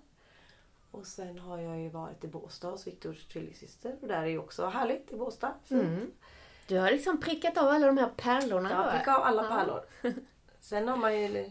Och 0.91 1.07
sen 1.07 1.39
har 1.39 1.59
jag 1.59 1.79
ju 1.79 1.89
varit 1.89 2.23
i 2.23 2.27
Båstad 2.27 2.69
hos 2.69 2.87
Viktors 2.87 3.25
tvillingsyster 3.27 3.95
och 4.01 4.07
där 4.07 4.21
är 4.21 4.25
ju 4.27 4.37
också 4.39 4.65
härligt 4.67 5.11
i 5.11 5.15
Båstad. 5.15 5.53
Fint. 5.63 5.81
Mm. 5.83 6.11
Du 6.67 6.77
har 6.77 6.91
liksom 6.91 7.19
prickat 7.21 7.57
av 7.57 7.67
alla 7.67 7.87
de 7.87 7.97
här 7.97 8.11
pärlorna 8.17 8.71
Ja, 8.71 8.83
då. 8.83 8.97
pricka 8.97 9.15
av 9.15 9.23
alla 9.23 9.43
Ja. 9.43 9.49
pärlor. 9.49 10.13
Sen 10.59 10.87
har 10.87 10.97
man 10.97 11.19
ju 11.21 11.49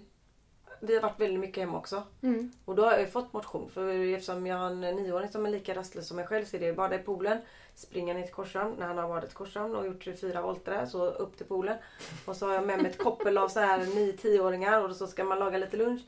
vi 0.80 0.94
har 0.94 1.02
varit 1.02 1.20
väldigt 1.20 1.40
mycket 1.40 1.60
hemma 1.60 1.78
också. 1.78 2.02
Mm. 2.22 2.52
Och 2.64 2.74
då 2.74 2.84
har 2.84 2.92
jag 2.92 3.00
ju 3.00 3.06
fått 3.06 3.32
motion. 3.32 3.70
För 3.70 4.14
eftersom 4.14 4.46
jag 4.46 4.56
har 4.56 4.70
en 4.70 4.80
nioåring 4.80 5.28
som 5.28 5.46
är 5.46 5.50
lika 5.50 5.74
rastlös 5.74 6.08
som 6.08 6.16
mig 6.16 6.26
själv 6.26 6.44
så 6.44 6.56
är 6.56 6.60
det 6.60 6.72
bada 6.72 6.94
i 6.94 6.98
poolen. 6.98 7.38
Springa 7.74 8.14
ner 8.14 8.22
till 8.22 8.34
Korshamn 8.34 8.74
när 8.78 8.86
han 8.86 8.98
har 8.98 9.08
badat 9.08 9.30
i 9.30 9.34
Korshamn 9.34 9.76
och 9.76 9.86
gjort 9.86 10.04
fyra 10.20 10.42
volter 10.42 10.72
där. 10.72 10.86
Så 10.86 11.06
upp 11.06 11.36
till 11.36 11.46
poolen. 11.46 11.76
Och 12.24 12.36
så 12.36 12.46
har 12.46 12.54
jag 12.54 12.66
med 12.66 12.82
mig 12.82 12.90
ett 12.90 12.98
koppel 12.98 13.38
av 13.38 13.48
så 13.48 13.60
här 13.60 13.78
9-10-åringar 13.80 14.88
och 14.88 14.96
så 14.96 15.06
ska 15.06 15.24
man 15.24 15.38
laga 15.38 15.58
lite 15.58 15.76
lunch. 15.76 16.00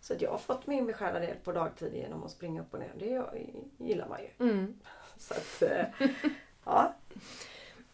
Så 0.00 0.14
att 0.14 0.22
jag 0.22 0.30
har 0.30 0.38
fått 0.38 0.66
min 0.66 0.86
beskärda 0.86 1.18
del 1.18 1.36
på 1.44 1.52
dagtid 1.52 1.94
genom 1.94 2.24
att 2.24 2.30
springa 2.30 2.60
upp 2.60 2.74
och 2.74 2.80
ner. 2.80 2.92
Det 2.98 3.24
gillar 3.84 4.08
man 4.08 4.18
ju. 4.20 4.50
Mm. 4.50 4.80
Så 5.16 5.34
att, 5.34 5.62
eh, 5.62 6.08
ja. 6.64 6.94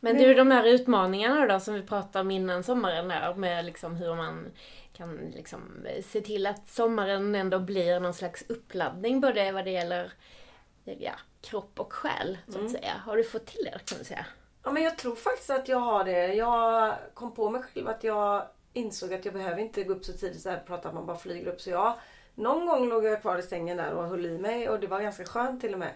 Men 0.01 0.17
du, 0.17 0.35
de 0.35 0.51
här 0.51 0.65
utmaningarna 0.65 1.47
då 1.47 1.61
som 1.61 1.75
vi 1.75 1.83
pratade 1.83 2.21
om 2.21 2.31
innan 2.31 2.63
sommaren 2.63 3.09
där 3.09 3.35
med 3.35 3.65
liksom 3.65 3.97
hur 3.97 4.15
man 4.15 4.47
kan 4.97 5.17
liksom 5.35 5.87
se 6.05 6.21
till 6.21 6.47
att 6.47 6.69
sommaren 6.69 7.35
ändå 7.35 7.59
blir 7.59 8.01
någon 8.01 8.15
slags 8.15 8.45
uppladdning 8.49 9.21
både 9.21 9.53
vad 9.53 9.65
det 9.65 9.71
gäller 9.71 10.13
ja, 10.85 11.13
kropp 11.41 11.81
och 11.81 11.93
själ 11.93 12.39
så 12.47 12.51
att 12.53 12.57
Mm. 12.57 12.69
säga. 12.73 12.93
Har 13.05 13.17
du 13.17 13.25
fått 13.25 13.47
till 13.47 13.65
det 13.65 13.79
kan 13.85 13.99
du 13.99 14.05
säga? 14.05 14.27
Ja 14.65 14.73
men 14.73 14.83
jag 14.83 14.99
tror 14.99 15.15
faktiskt 15.17 15.51
att 15.51 15.69
jag 15.69 15.79
har 15.79 16.05
det. 16.05 16.35
Jag 16.35 16.95
kom 17.15 17.35
på 17.35 17.51
mig 17.51 17.63
själv 17.63 17.89
att 17.89 18.05
jag 18.05 18.47
insåg 18.73 19.15
att 19.15 19.25
jag 19.25 19.35
behöver 19.35 19.59
inte 19.59 19.85
gå 19.85 19.93
upp 19.93 20.05
så 20.05 20.13
tidigt 20.13 20.41
så 20.41 20.51
här 20.51 20.63
prata 20.67 20.89
att 20.89 20.95
man 20.95 21.07
bara 21.07 21.17
flyger 21.17 21.53
upp. 21.53 21.61
Så 21.61 21.71
jag, 21.71 21.95
någon 22.35 22.67
gång 22.67 22.89
låg 22.89 23.05
jag 23.05 23.21
kvar 23.21 23.39
i 23.39 23.43
sängen 23.43 23.77
där 23.77 23.93
och 23.93 24.05
höll 24.09 24.27
i 24.27 24.39
mig 24.39 24.69
och 24.69 24.81
det 24.81 24.87
var 24.87 25.01
ganska 25.01 25.25
skönt 25.25 25.61
till 25.61 25.73
och 25.73 25.79
med. 25.79 25.93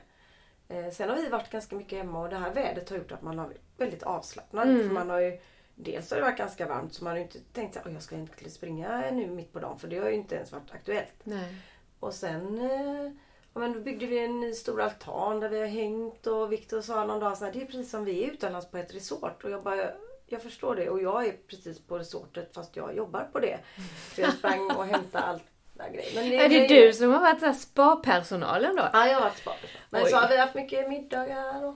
Eh, 0.69 0.91
sen 0.93 1.09
har 1.09 1.17
vi 1.17 1.29
varit 1.29 1.51
ganska 1.51 1.77
mycket 1.77 1.99
hemma 1.99 2.21
och 2.23 2.29
det 2.29 2.37
här 2.37 2.55
vädret 2.55 2.91
har 2.91 2.97
gjort 2.97 3.13
att 3.13 3.23
man 3.23 3.39
har 3.39 3.53
väldigt 3.77 4.03
avslappnad. 4.03 4.69
Mm. 4.69 4.87
För 4.89 4.95
man 4.95 5.11
har 5.11 5.21
ju, 5.21 5.41
dels 5.81 6.11
har 6.11 6.17
det 6.17 6.23
varit 6.25 6.39
ganska 6.39 6.67
varmt 6.67 6.95
så 6.95 7.05
man 7.05 7.11
har 7.11 7.17
ju 7.19 7.23
inte 7.23 7.39
tänkt 7.53 7.77
att 7.77 7.93
jag 7.93 8.03
ska 8.03 8.15
inte 8.17 8.51
springa 8.51 9.11
nu 9.13 9.27
mitt 9.27 9.53
på 9.53 9.59
dagen 9.59 9.79
för 9.79 9.89
det 9.89 9.99
har 9.99 10.09
ju 10.09 10.15
inte 10.15 10.35
ens 10.35 10.53
varit 10.53 10.71
aktuellt. 10.73 11.15
Nej. 11.25 11.55
Och 12.01 12.15
sen 12.15 12.59
eh, 12.71 13.13
ja, 13.55 13.61
men 13.61 13.73
då 13.73 13.81
byggde 13.81 14.07
vi 14.07 14.19
en 14.25 14.41
ny 14.41 14.53
stor 14.55 14.81
altan 14.81 15.41
där 15.41 15.49
vi 15.49 15.61
har 15.61 15.67
hängt 15.67 16.27
och 16.27 16.53
Viktor 16.53 16.81
sa 16.81 17.05
någon 17.05 17.21
dag 17.21 17.37
här, 17.41 17.53
det 17.53 17.63
är 17.63 17.67
precis 17.67 17.91
som 17.91 18.05
vi 18.05 18.25
är 18.25 18.31
utomlands 18.31 18.71
på 18.71 18.79
ett 18.79 18.95
resort. 18.95 19.45
Och 19.45 19.51
jag 19.51 19.63
bara, 19.63 19.91
jag 20.27 20.43
förstår 20.43 20.77
det 20.77 20.91
och 20.91 21.03
jag 21.03 21.27
är 21.27 21.33
precis 21.47 21.81
på 21.81 21.99
resortet 21.99 22.55
fast 22.55 22.77
jag 22.77 22.97
jobbar 22.97 23.29
på 23.33 23.41
det. 23.41 23.59
Så 24.15 24.21
jag 24.21 24.33
sprang 24.33 24.71
och 24.71 24.85
hämtade 24.87 25.25
allt. 25.25 25.43
Men 25.75 25.95
Är 26.33 26.49
det 26.49 26.67
du 26.69 26.93
som 26.93 27.11
har 27.13 27.21
varit 27.21 27.57
spa-personalen 27.57 28.77
då? 28.77 28.89
Ja, 28.93 29.07
jag 29.07 29.15
har 29.15 29.21
varit 29.21 29.39
sparad. 29.39 29.59
Men 29.91 30.05
Oj. 30.05 30.11
så 30.11 30.17
har 30.17 30.29
vi 30.29 30.37
haft 30.37 30.55
mycket 30.55 30.89
middagar 30.89 31.65
och 31.65 31.75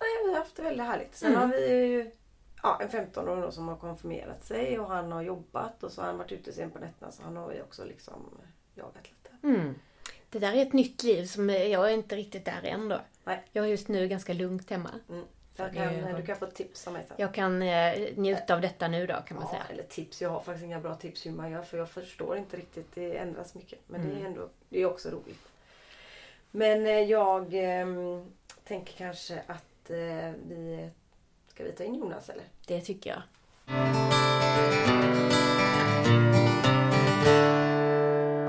nej, 0.00 0.08
vi 0.26 0.32
har 0.32 0.38
haft 0.38 0.56
det 0.56 0.62
väldigt 0.62 0.86
härligt. 0.86 1.14
Sen 1.16 1.28
Mm. 1.34 1.40
har 1.40 1.48
vi 1.56 1.86
ju 1.86 2.10
ja, 2.62 2.78
en 2.82 2.88
15-åring 2.88 3.40
då 3.40 3.50
som 3.50 3.68
har 3.68 3.76
konfirmerat 3.76 4.44
sig 4.44 4.78
och 4.78 4.88
han 4.88 5.12
har 5.12 5.22
jobbat 5.22 5.82
och 5.82 5.92
så 5.92 6.00
har 6.00 6.06
han 6.08 6.18
varit 6.18 6.32
ute 6.32 6.52
sen 6.52 6.70
på 6.70 6.78
nätterna 6.78 7.12
så 7.12 7.22
han 7.22 7.36
har 7.36 7.48
vi 7.48 7.62
också 7.62 7.84
liksom 7.84 8.38
jagat 8.74 9.02
lite. 9.08 9.36
Mm. 9.56 9.74
Det 10.30 10.38
där 10.38 10.52
är 10.52 10.62
ett 10.62 10.72
nytt 10.72 11.02
liv 11.02 11.24
som 11.24 11.50
jag 11.50 11.88
är 11.90 11.94
inte 11.94 12.16
riktigt 12.16 12.44
där 12.44 12.60
än 12.64 12.88
då. 12.88 13.00
Nej. 13.24 13.42
Jag 13.52 13.64
är 13.64 13.68
just 13.68 13.88
nu 13.88 14.08
ganska 14.08 14.32
lugnt 14.32 14.70
hemma. 14.70 14.90
Mm. 15.08 15.24
Jag 15.56 15.72
det 15.72 15.76
kan, 15.76 16.14
du 16.20 16.26
kan 16.26 16.36
få 16.36 16.46
tips 16.46 16.86
av 16.86 16.92
mig 16.92 17.04
sen. 17.08 17.16
Jag 17.20 17.34
kan 17.34 17.62
eh, 17.62 18.08
njuta 18.16 18.54
av 18.54 18.60
detta 18.60 18.88
nu 18.88 19.06
då 19.06 19.14
kan 19.26 19.36
man 19.36 19.46
Ja, 19.46 19.50
säga. 19.50 19.62
eller 19.70 19.82
tips. 19.82 20.22
Jag 20.22 20.30
har 20.30 20.40
faktiskt 20.40 20.64
inga 20.64 20.80
bra 20.80 20.94
tips 20.94 21.26
hur 21.26 21.30
man 21.32 21.50
gör 21.50 21.62
för 21.62 21.78
jag 21.78 21.90
förstår 21.90 22.36
inte 22.36 22.56
riktigt. 22.56 22.94
Det 22.94 23.16
ändras 23.16 23.54
mycket. 23.54 23.78
Men 23.86 24.00
det 24.02 24.08
Mm. 24.10 24.22
är 24.22 24.26
ändå 24.26 24.48
det 24.68 24.80
är 24.82 24.86
också 24.86 25.10
roligt. 25.10 25.48
Men 26.50 26.86
eh, 26.86 26.92
jag 27.00 27.48
ehm, 27.54 28.26
tänker 28.64 28.92
kanske 28.92 29.42
att 29.46 29.90
eh, 29.90 30.32
vi... 30.48 30.90
Ska 31.54 31.64
vi 31.64 31.72
ta 31.72 31.84
in 31.84 31.94
Jonas 31.94 32.28
eller? 32.28 32.44
Det 32.66 32.80
tycker 32.80 33.10
jag. 33.10 33.22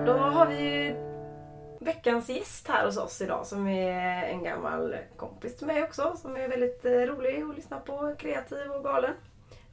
Då 0.06 0.14
har 0.14 0.48
vi 0.48 0.60
ju 0.62 0.96
veckans 1.80 2.30
gäst 2.30 2.68
här 2.68 2.86
hos 2.86 2.98
oss 2.98 3.22
idag 3.22 3.48
som 3.48 3.68
är 3.68 4.24
en 4.24 4.44
gammal 4.44 4.96
kompis 5.18 5.58
till 5.58 5.68
mig 5.68 5.84
också. 5.84 6.18
Som 6.22 6.36
är 6.36 6.48
väldigt 6.48 6.86
eh, 6.86 6.92
rolig 6.92 7.42
att 7.42 7.56
lyssna 7.56 7.80
på, 7.80 8.16
kreativ 8.20 8.72
och 8.72 8.84
galen. 8.84 9.14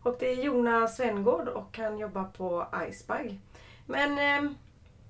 Och 0.03 0.17
det 0.21 0.27
är 0.31 0.45
Jonas 0.45 0.97
Svengård 0.97 1.49
och 1.49 1.79
han 1.79 1.99
jobbar 1.99 2.25
på 2.25 2.67
Icebug. 2.89 3.41
Men 3.87 4.19
eh, 4.19 4.53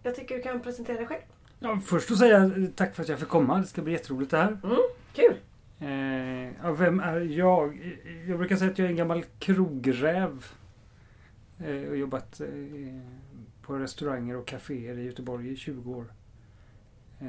jag 0.02 0.16
tycker 0.16 0.36
du 0.36 0.42
kan 0.42 0.60
presentera 0.60 0.96
dig 0.96 1.06
själv. 1.06 1.22
Ja, 1.58 1.80
först 1.86 2.10
att 2.10 2.18
säga 2.18 2.50
tack 2.76 2.94
för 2.94 3.02
att 3.02 3.08
jag 3.08 3.18
fick 3.18 3.28
komma. 3.28 3.58
Det 3.58 3.66
ska 3.66 3.82
bli 3.82 3.92
jätteroligt 3.92 4.30
det 4.30 4.36
här. 4.36 4.58
Kul! 5.12 5.36
Eh, 5.80 6.52
ja, 6.62 6.72
vem 6.72 7.00
är 7.00 7.20
jag? 7.20 7.96
Jag 8.28 8.38
brukar 8.38 8.56
säga 8.56 8.70
att 8.70 8.78
jag 8.78 8.86
är 8.86 8.90
en 8.90 8.96
gammal 8.96 9.24
krogräv. 9.38 10.46
Eh, 11.64 11.88
och 11.88 11.96
jobbat 11.96 12.40
eh, 12.40 12.46
på 13.62 13.78
restauranger 13.78 14.36
och 14.36 14.46
kaféer 14.46 14.98
i 14.98 15.02
Göteborg 15.06 15.52
i 15.52 15.56
20 15.56 15.94
år. 15.94 16.04
Eh, 17.20 17.26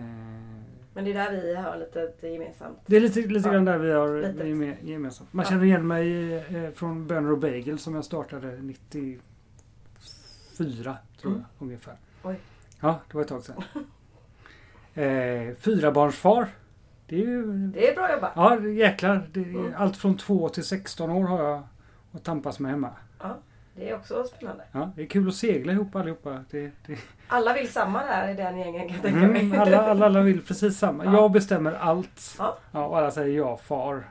Men 0.93 1.05
det 1.05 1.11
är 1.11 1.13
där 1.13 1.31
vi 1.41 1.55
har 1.55 1.77
lite 1.77 2.27
gemensamt. 2.27 2.77
det 2.85 2.95
är 2.95 3.01
lite, 3.01 3.19
lite 3.21 3.47
Ja, 3.49 3.53
grann 3.53 3.65
där 3.65 3.77
vi 3.77 3.91
har 3.91 4.53
med, 4.55 4.77
gemensamt. 4.83 5.33
Man 5.33 5.43
Ja. 5.45 5.49
känner 5.51 5.65
igen 5.65 5.87
mig 5.87 6.33
eh, 6.35 6.71
från 6.71 7.07
Bönor 7.07 7.31
och 7.31 7.37
Bagel 7.39 7.79
som 7.79 7.95
jag 7.95 8.05
startade 8.05 8.57
94 8.61 9.21
tror 10.71 10.97
jag 11.23 11.31
Mm. 11.33 11.43
ungefär. 11.59 11.95
Oj. 12.23 12.35
Ja, 12.79 12.99
det 13.07 13.13
var 13.13 13.21
ett 13.21 13.27
tag 13.27 13.43
sedan. 13.43 13.63
Eh, 14.93 15.55
fyra 15.55 15.91
barnsfar. 15.91 16.47
Det 17.11 17.15
är 17.21 17.25
ju 17.27 17.43
Det 17.67 17.89
är 17.89 17.95
bra 17.95 18.13
jobbat. 18.13 18.31
Ja, 18.35 18.59
jäklar. 18.59 19.21
Det 19.33 19.39
är 19.39 19.45
Mm. 19.45 19.73
Allt 19.77 19.97
från 19.97 20.17
2 20.17 20.49
till 20.49 20.63
16 20.63 21.09
år 21.11 21.27
har 21.27 21.43
jag 21.43 21.63
att 22.11 22.23
tampas 22.23 22.59
med 22.59 22.71
hemma. 22.71 22.89
Det 23.75 23.89
är 23.89 23.95
också 23.95 24.23
spännande. 24.23 24.63
Ja, 24.71 24.91
det 24.95 25.01
är 25.01 25.05
kul 25.05 25.27
att 25.27 25.35
segla 25.35 25.73
ihop 25.73 25.95
allihopa. 25.95 26.43
Det, 26.51 26.71
det, 26.87 26.97
Alla 27.27 27.53
vill 27.53 27.71
samma 27.71 28.03
där 28.03 28.29
i 28.29 28.33
den 28.33 28.57
gängen 28.59 28.87
kan 28.87 28.95
jag 28.95 29.01
tänka 29.01 29.27
mig. 29.27 29.41
mm, 29.41 29.61
alla, 29.61 29.81
alla, 29.81 30.05
alla 30.05 30.21
vill 30.21 30.41
precis 30.41 30.77
samma. 30.79 31.05
Ja. 31.05 31.13
Jag 31.13 31.31
bestämmer 31.31 31.73
allt. 31.73 32.35
Ja. 32.37 32.57
Ja, 32.71 32.85
och 32.85 32.97
alla 32.97 33.11
säger 33.11 33.37
ja, 33.37 33.57
far. 33.57 34.03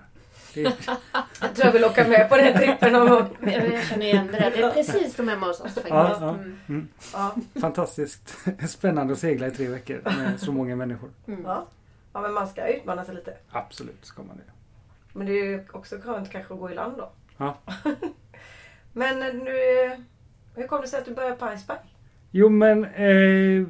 Det, 0.54 0.60
Jag 1.40 1.54
tror 1.54 1.66
jag 1.66 1.72
vill 1.72 1.84
åka 1.84 2.08
med 2.08 2.28
på 2.28 2.36
den 2.36 2.58
trippen 2.58 2.92
någon 2.92 3.08
gång. 3.08 3.36
Jag 3.40 3.84
känner 3.84 4.06
igen 4.06 4.26
det 4.26 4.38
där. 4.38 4.50
Det 4.50 4.62
är 4.62 4.70
precis 4.70 5.14
som 5.14 5.28
hemma 5.28 5.46
hos 5.46 5.60
oss 5.60 5.74
faktiskt. 5.74 5.88
Ja, 5.88 6.16
ja. 6.20 6.28
Mm. 6.28 6.58
mm, 6.68 6.88
Ja. 7.12 7.34
fantastiskt 7.60 8.36
spännande 8.68 9.12
att 9.12 9.18
segla 9.18 9.46
i 9.46 9.50
tre 9.50 9.68
veckor 9.68 10.00
med 10.04 10.40
så 10.40 10.52
många 10.52 10.76
människor. 10.76 11.10
Mm. 11.26 11.40
Ja. 11.44 11.66
Ja, 12.12 12.20
men 12.20 12.32
man 12.32 12.48
ska 12.48 12.66
utmana 12.68 13.04
sig 13.04 13.14
lite. 13.14 13.36
Absolut 13.50 14.04
ska 14.04 14.22
man 14.22 14.36
det. 14.36 14.52
Men 15.12 15.26
det 15.26 15.32
är 15.32 15.44
ju 15.44 15.64
också 15.72 15.96
skönt 16.04 16.30
kanske 16.30 16.54
att 16.54 16.60
gå 16.60 16.70
i 16.70 16.74
land 16.74 16.96
då. 16.96 17.12
Ja. 17.36 17.56
men 18.92 19.18
nu, 19.38 19.52
hur 20.54 20.66
kom 20.66 20.80
det 20.80 20.88
sig 20.88 20.98
att 20.98 21.04
du 21.04 21.14
började 21.14 21.36
på 21.36 21.52
Iceberg? 21.52 21.78
Jo 22.30 22.48
men... 22.48 22.84
Eh, 22.84 23.66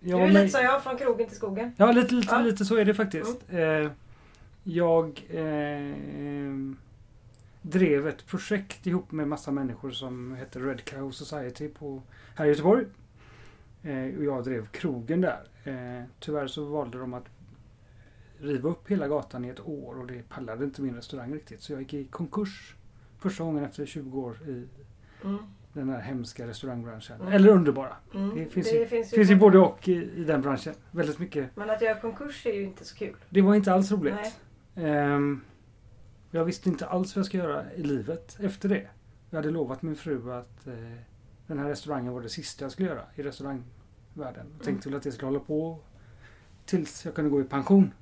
du 0.00 0.10
jag 0.10 0.20
är 0.20 0.24
men- 0.24 0.34
lite 0.34 0.48
som 0.48 0.64
jag, 0.64 0.82
från 0.82 0.96
krogen 0.98 1.26
till 1.28 1.36
skogen. 1.36 1.72
Ja, 1.76 1.92
lite, 1.92 2.14
lite, 2.14 2.28
Ja. 2.30 2.36
Mm. 2.36 2.46
lite 2.46 2.64
så 2.64 2.76
är 2.76 2.84
det 2.84 2.94
faktiskt. 2.94 3.52
Eh, 3.52 3.90
jag 4.62 5.22
eh, 5.30 5.94
drev 7.62 8.08
ett 8.08 8.26
projekt 8.26 8.86
ihop 8.86 9.12
med 9.12 9.28
massa 9.28 9.50
människor 9.50 9.90
som 9.90 10.34
heter 10.34 10.60
Red 10.60 10.84
Cow 10.84 11.10
Society 11.10 11.68
på, 11.68 12.02
här 12.34 12.44
i 12.44 12.48
Göteborg. 12.48 12.84
Eh, 13.82 14.18
och 14.18 14.24
jag 14.24 14.44
drev 14.44 14.66
krogen 14.66 15.20
där. 15.20 15.48
Eh, 15.64 16.04
tyvärr 16.20 16.46
så 16.46 16.64
valde 16.64 16.98
de 16.98 17.14
att 17.14 17.24
riva 18.40 18.68
upp 18.68 18.88
hela 18.90 19.08
gatan 19.08 19.44
i 19.44 19.48
ett 19.48 19.60
år 19.60 19.98
och 19.98 20.06
det 20.06 20.28
pallade 20.28 20.64
inte 20.64 20.82
min 20.82 20.94
restaurang 20.94 21.34
riktigt. 21.34 21.62
Så 21.62 21.72
jag 21.72 21.80
gick 21.80 21.94
i 21.94 22.04
konkurs 22.04 22.74
första 23.18 23.44
gången 23.44 23.64
efter 23.64 23.86
20 23.86 24.20
år 24.20 24.36
i 24.48 24.68
Mm. 25.24 25.38
den 25.72 25.88
här 25.88 26.00
hemska 26.00 26.46
restaurangbranschen. 26.46 27.20
Mm. 27.20 27.32
Eller 27.32 27.48
underbara. 27.48 27.96
Mm. 28.14 28.34
Det 28.36 28.46
finns 28.46 28.72
ju- 28.72 28.86
finns 28.86 29.10
Det 29.10 29.16
finns 29.16 29.30
ju 29.30 29.36
både 29.36 29.58
och 29.58 29.88
i, 29.88 29.92
i 30.20 30.24
den 30.24 30.42
branschen. 30.42 30.74
Väldigt 30.90 31.18
mycket. 31.18 31.56
Men 31.56 31.70
att 31.70 31.82
göra 31.82 32.00
konkurs 32.00 32.46
är 32.46 32.52
ju 32.52 32.62
inte 32.64 32.84
så 32.84 32.96
kul. 32.96 33.16
Det 33.30 33.42
var 33.42 33.54
inte 33.54 33.72
alls 33.72 33.92
roligt. 33.92 34.38
Ehm, 34.74 35.40
jag 36.30 36.44
visste 36.44 36.68
inte 36.68 36.86
alls 36.86 37.16
vad 37.16 37.20
jag 37.20 37.26
ska 37.26 37.38
göra 37.38 37.72
i 37.72 37.82
livet 37.82 38.36
efter 38.40 38.68
det. 38.68 38.88
Jag 39.30 39.36
hade 39.38 39.50
lovat 39.50 39.82
min 39.82 39.96
fru 39.96 40.32
att 40.32 40.66
eh, 40.66 40.74
den 41.46 41.58
här 41.58 41.68
restaurangen 41.68 42.12
var 42.12 42.20
det 42.20 42.28
sista 42.28 42.64
jag 42.64 42.72
skulle 42.72 42.88
göra 42.88 43.02
i 43.14 43.22
restaurangvärlden. 43.22 44.46
Jag 44.56 44.64
tänkte 44.64 44.88
väl 44.88 44.96
att 44.96 45.02
det 45.02 45.12
skulle 45.12 45.26
hålla 45.26 45.40
på 45.40 45.78
tills 46.64 47.04
jag 47.04 47.14
kunde 47.14 47.30
gå 47.30 47.40
i 47.40 47.44
pension. 47.44 47.92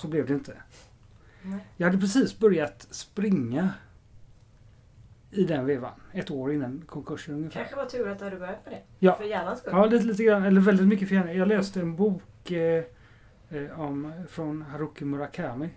Så 0.00 0.08
blev 0.08 0.26
det 0.26 0.34
inte. 0.34 0.56
Nej. 1.42 1.66
Jag 1.76 1.86
hade 1.86 1.98
precis 1.98 2.38
börjat 2.38 2.86
springa 2.90 3.70
i 5.30 5.44
den 5.44 5.66
vevan. 5.66 6.00
Ett 6.12 6.30
år 6.30 6.52
innan 6.52 6.82
konkursen 6.86 7.34
ungefär. 7.34 7.60
Kanske 7.60 7.76
var 7.76 7.86
tur 7.86 8.08
att 8.08 8.18
du 8.18 8.24
hade 8.24 8.36
börjat 8.36 8.64
med 8.64 8.74
det. 8.74 8.82
Ja. 8.98 9.14
För 9.14 9.24
hjärnans 9.24 9.58
skull. 9.58 9.72
Ja, 9.72 9.86
lite, 9.86 10.04
lite 10.04 10.24
grann. 10.24 10.44
Eller 10.44 10.60
väldigt 10.60 10.88
mycket 10.88 11.08
för 11.08 11.14
gärna. 11.14 11.32
Jag 11.32 11.48
läste 11.48 11.80
en 11.80 11.96
bok 11.96 12.50
eh, 12.50 12.84
eh, 13.48 13.80
om, 13.80 14.12
från 14.28 14.62
Haruki 14.62 15.04
Murakami. 15.04 15.68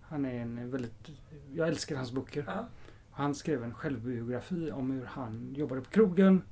Han 0.00 0.24
är 0.24 0.40
en 0.40 0.70
väldigt... 0.70 1.10
Jag 1.54 1.68
älskar 1.68 1.96
hans 1.96 2.12
böcker. 2.12 2.44
Ja. 2.46 2.66
Han 3.10 3.34
skrev 3.34 3.64
en 3.64 3.74
självbiografi 3.74 4.70
om 4.70 4.90
hur 4.90 5.04
han 5.04 5.54
jobbade 5.56 5.80
på 5.80 5.90
krogen. 5.90 6.42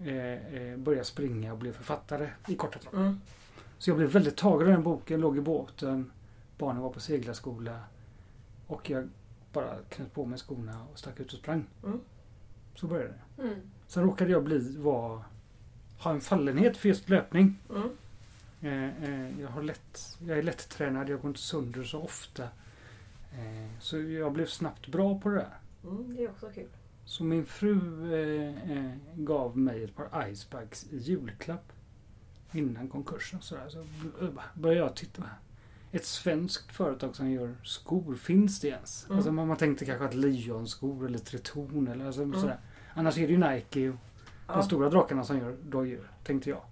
Eh, 0.00 0.16
eh, 0.16 0.76
började 0.76 1.04
springa 1.04 1.52
och 1.52 1.58
blev 1.58 1.72
författare 1.72 2.28
i 2.48 2.54
korta 2.54 2.78
drag. 2.82 2.94
Mm. 3.02 3.20
Så 3.78 3.90
jag 3.90 3.96
blev 3.96 4.08
väldigt 4.08 4.36
tagen 4.36 4.66
av 4.66 4.72
den 4.72 4.82
boken. 4.82 5.20
Låg 5.20 5.38
i 5.38 5.40
båten. 5.40 6.10
Barnen 6.58 6.82
var 6.82 6.90
på 6.90 7.00
seglarskola. 7.00 7.80
Och 8.66 8.90
jag 8.90 9.08
bara 9.52 9.76
knöt 9.88 10.14
på 10.14 10.24
mig 10.24 10.38
skorna 10.38 10.86
och 10.92 10.98
stack 10.98 11.20
ut 11.20 11.32
och 11.32 11.38
sprang. 11.38 11.66
Mm. 11.84 12.00
Så 12.74 12.86
började 12.86 13.14
det. 13.36 13.42
Mm. 13.42 13.60
Sen 13.86 14.04
råkade 14.04 14.30
jag 14.30 14.44
bli, 14.44 14.76
vara 14.76 15.24
har 15.98 16.12
en 16.12 16.20
fallenhet 16.20 16.76
för 16.76 16.88
just 16.88 17.08
löpning. 17.08 17.58
Mm. 17.70 17.90
Eh, 18.60 19.04
eh, 19.04 19.40
jag, 19.40 19.48
har 19.48 19.62
lätt, 19.62 20.18
jag 20.26 20.38
är 20.38 20.42
lättränad, 20.42 21.08
jag 21.08 21.20
går 21.20 21.28
inte 21.28 21.40
sönder 21.40 21.84
så 21.84 22.02
ofta. 22.02 22.42
Eh, 23.32 23.70
så 23.80 24.00
jag 24.00 24.32
blev 24.32 24.46
snabbt 24.46 24.88
bra 24.88 25.20
på 25.20 25.28
det 25.28 25.34
där. 25.34 25.58
Mm, 25.84 26.16
det 26.16 26.24
är 26.24 26.30
också 26.30 26.50
kul. 26.54 26.68
Så 27.04 27.24
min 27.24 27.46
fru 27.46 27.80
eh, 28.14 28.72
eh, 28.72 28.92
gav 29.14 29.58
mig 29.58 29.84
ett 29.84 29.96
par 29.96 30.28
icebags 30.28 30.86
i 30.90 30.98
julklapp. 30.98 31.72
Innan 32.52 32.88
konkursen. 32.88 33.42
Sådär. 33.42 33.68
Så 33.68 33.86
började 34.54 34.80
jag 34.80 34.96
titta. 34.96 35.22
Ett 35.92 36.04
svenskt 36.04 36.72
företag 36.72 37.16
som 37.16 37.30
gör 37.30 37.54
skor, 37.62 38.14
finns 38.14 38.60
det 38.60 38.68
ens? 38.68 39.04
Mm. 39.06 39.16
Alltså 39.16 39.32
man, 39.32 39.48
man 39.48 39.56
tänkte 39.56 39.84
kanske 39.84 40.04
att 40.04 40.14
Leon-skor 40.14 41.06
eller 41.06 41.18
Treton 41.18 41.88
eller 41.88 42.06
alltså, 42.06 42.22
Mm. 42.22 42.40
sådär. 42.40 42.60
Annars 42.94 43.18
är 43.18 43.26
det 43.26 43.32
ju 43.32 43.38
Nike 43.38 43.88
och 43.88 43.96
Ja. 44.48 44.54
de 44.54 44.62
stora 44.62 44.90
drakarna 44.90 45.24
som 45.24 45.38
gör 45.38 45.56
dojor, 45.62 46.10
tänkte 46.24 46.50
jag. 46.50 46.62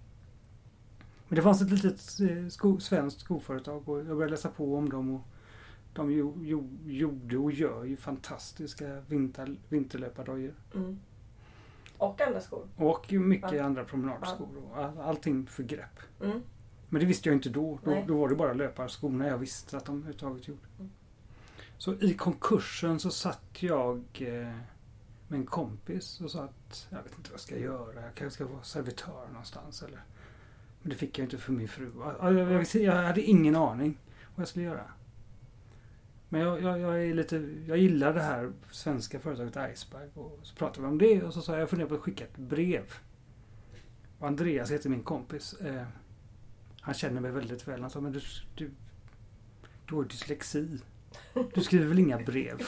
Men 1.29 1.37
det 1.37 1.42
fanns 1.42 1.62
ett 1.62 1.70
litet 1.70 2.00
eh, 2.20 2.48
sko, 2.48 2.81
svenskt 2.81 3.20
skoföretag 3.20 3.88
och 3.88 3.98
jag 3.98 4.07
började 4.07 4.29
läsa 4.31 4.48
på 4.48 4.77
om 4.77 4.88
dem. 4.88 5.11
Och 5.14 5.20
de 5.92 6.11
jo, 6.12 6.38
jo, 6.42 6.70
gjorde 6.87 7.38
och 7.38 7.53
gör 7.53 7.85
ju 7.85 7.96
fantastiska 7.96 9.00
vinter, 9.09 9.57
vinterlöpardojor. 9.68 10.55
Mm. 10.74 11.00
Och 11.98 12.20
andra 12.20 12.40
skor. 12.40 12.66
Och 12.77 13.12
mycket 13.12 13.53
Ja. 13.53 13.64
andra 13.64 13.85
promenadskor 13.85 14.48
och 14.70 14.77
all, 14.79 14.98
allting 15.00 15.46
för 15.46 15.62
grepp. 15.62 15.98
Mm. 16.22 16.40
Men 16.94 17.00
det 17.00 17.07
visste 17.07 17.28
jag 17.28 17.37
inte 17.37 17.48
då. 17.48 17.78
Då, 17.85 18.04
då 18.07 18.18
var 18.18 18.28
det 18.28 18.35
bara 18.35 18.52
löparskorna 18.52 19.26
jag 19.26 19.38
visste 19.38 19.76
att 19.76 19.85
de 19.85 19.96
överhuvudtaget 19.96 20.48
gjorde. 20.48 20.61
Mm. 20.78 20.90
Så 21.78 21.94
i 21.94 22.14
konkursen 22.14 23.00
så 23.00 23.11
satt 23.11 23.62
jag 23.62 24.04
eh, 24.14 24.57
med 25.28 25.40
en 25.40 25.46
kompis 25.46 26.20
och 26.20 26.30
sa 26.30 26.42
att 26.42 26.87
jag 26.90 27.02
vet 27.02 27.18
inte 27.18 27.30
vad 27.30 27.33
jag 27.33 27.40
ska 27.40 27.59
göra. 27.59 28.02
Jag 28.02 28.14
kanske 28.14 28.30
ska 28.30 28.46
vara 28.46 28.62
servitör 28.62 29.26
någonstans. 29.28 29.83
Eller. 29.83 30.04
Men 30.83 30.90
det 30.90 30.96
fick 30.96 31.18
jag 31.18 31.24
inte 31.24 31.38
för 31.38 31.52
min 31.52 31.68
fru. 31.68 31.90
Jag, 32.20 32.66
jag 32.74 32.92
hade 32.92 33.22
ingen 33.22 33.57
aning 33.57 33.98
vad 34.35 34.42
jag 34.42 34.48
skulle 34.48 34.64
göra. 34.64 34.90
Men 36.28 36.40
jag, 36.40 36.62
jag, 36.62 36.80
jag, 36.80 37.04
är 37.04 37.14
lite, 37.14 37.37
jag 37.66 37.78
gillar 37.78 38.14
det 38.14 38.22
här 38.22 38.52
svenska 38.70 39.20
företaget 39.20 39.72
Iceberg. 39.72 40.09
Och 40.14 40.38
så 40.42 40.54
pratade 40.54 40.80
vi 40.80 40.87
om 40.87 40.98
det 40.98 41.22
och 41.22 41.35
så 41.35 41.42
sa 41.42 41.52
jag 41.52 41.61
jag 41.61 41.70
funderar 41.70 41.88
på 41.88 41.94
att 41.94 42.00
skicka 42.00 42.24
ett 42.24 42.37
brev. 42.37 42.94
Och 44.18 44.26
Andreas 44.26 44.70
heter 44.70 44.90
min 44.90 45.02
kompis. 45.02 45.52
Eh, 45.52 45.87
han 46.85 46.94
känner 46.94 47.20
mig 47.20 47.31
väldigt 47.31 47.68
väl. 47.68 47.81
Han 47.81 47.90
sa, 47.90 48.01
men 48.01 48.12
du, 48.12 48.20
du, 48.55 48.70
du 49.88 49.94
har 49.94 50.05
dyslexi. 50.05 50.81
Du 51.55 51.61
skriver 51.61 51.87
väl 51.87 51.99
inga 51.99 52.18
brev? 52.18 52.62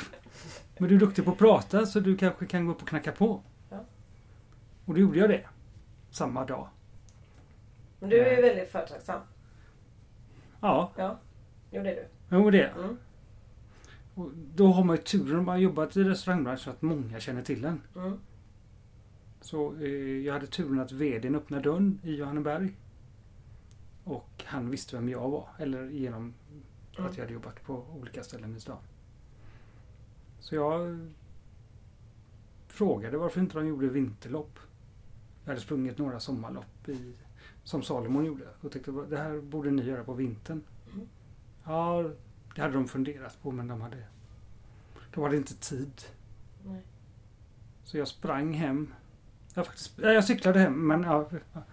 Men 0.79 0.89
du 0.89 0.95
är 0.95 0.99
duktig 1.01 1.25
på 1.25 1.31
att 1.31 1.39
prata 1.39 1.87
så 1.87 2.01
du 2.01 2.17
kanske 2.17 2.47
kan 2.47 2.67
gå 2.67 2.73
upp 2.73 2.83
och 2.83 2.89
knacka 2.89 3.13
på. 3.13 3.43
Ja. 3.71 3.85
Och 4.85 4.95
då 4.95 5.01
gjorde 5.01 5.19
jag 5.19 5.31
det. 5.31 5.47
Samma 6.11 6.45
dag. 6.45 6.69
Men 8.01 8.11
du 8.11 8.19
är 8.19 8.37
ju 8.37 8.43
väldigt 8.43 8.73
företagsam. 8.73 9.21
Ja, 10.61 10.93
Ja, 10.97 11.19
jo 11.71 11.83
det 11.83 11.91
är 11.91 11.95
du. 11.95 12.37
jo 12.37 12.51
det. 12.51 12.67
Mm. 12.67 12.97
Och 14.15 14.31
då 14.55 14.67
har 14.67 14.85
man 14.85 14.97
ju 14.97 15.03
turen 15.03 15.39
om 15.39 15.45
man 15.45 15.53
har 15.55 15.61
jobbat 15.61 15.97
i 15.97 16.05
restaurangbranschen 16.05 16.73
att 16.73 16.83
många 16.83 17.21
känner 17.21 17.43
till 17.43 17.65
en. 17.65 17.81
Mm. 17.97 18.19
Så 19.41 19.75
eh, 19.81 19.89
jag 20.27 20.33
hade 20.33 20.47
turen 20.47 20.81
att 20.81 20.93
VDn 20.93 21.35
öppnade 21.35 21.63
dörren 21.63 22.01
i 22.03 22.15
Johanneberg. 22.15 22.73
Och 24.07 24.45
han 24.47 24.71
visste 24.71 24.97
vem 24.97 25.09
jag 25.09 25.31
var. 25.31 25.49
Eller 25.59 25.89
genom 25.89 26.35
Mm. 26.99 27.11
att 27.11 27.17
jag 27.17 27.25
hade 27.25 27.35
jobbat 27.35 27.63
på 27.63 27.87
olika 28.01 28.23
ställen 28.25 28.57
i 28.57 28.61
stan. 28.61 28.79
Så 30.41 30.55
jag 30.55 30.99
frågade 32.69 33.17
varför 33.19 33.41
inte 33.41 33.59
de 33.59 33.67
gjorde 33.67 33.89
vinterlopp. 33.89 34.59
Jag 35.45 35.51
hade 35.51 35.61
sprungit 35.61 35.99
några 35.99 36.21
sommarlopp 36.21 36.89
i, 36.89 37.13
som 37.65 37.83
Salomon 37.83 38.25
gjorde. 38.25 38.45
Och 38.61 38.73
tänkte 38.73 38.91
det 38.91 39.17
här 39.19 39.41
borde 39.41 39.71
ni 39.71 39.83
göra 39.83 40.05
på 40.05 40.15
vintern. 40.15 40.63
Mm. 40.95 41.09
Ja, 41.65 42.11
det 42.55 42.63
hade 42.63 42.75
de 42.75 42.89
funderat 42.89 43.43
på 43.43 43.51
men 43.51 43.69
de 43.69 43.81
hade, 43.81 44.05
de 45.15 45.23
hade 45.25 45.37
inte 45.37 45.55
tid. 45.55 46.03
Nej. 46.65 46.83
Så 47.85 47.99
jag 47.99 48.09
sprang 48.09 48.53
hem. 48.53 48.95
Jag, 49.55 49.67
faktiskt, 49.67 49.99
ja, 49.99 50.13
jag 50.13 50.25
cyklade 50.25 50.59
hem 50.59 50.87
men 50.87 51.03
ja, 51.03 51.29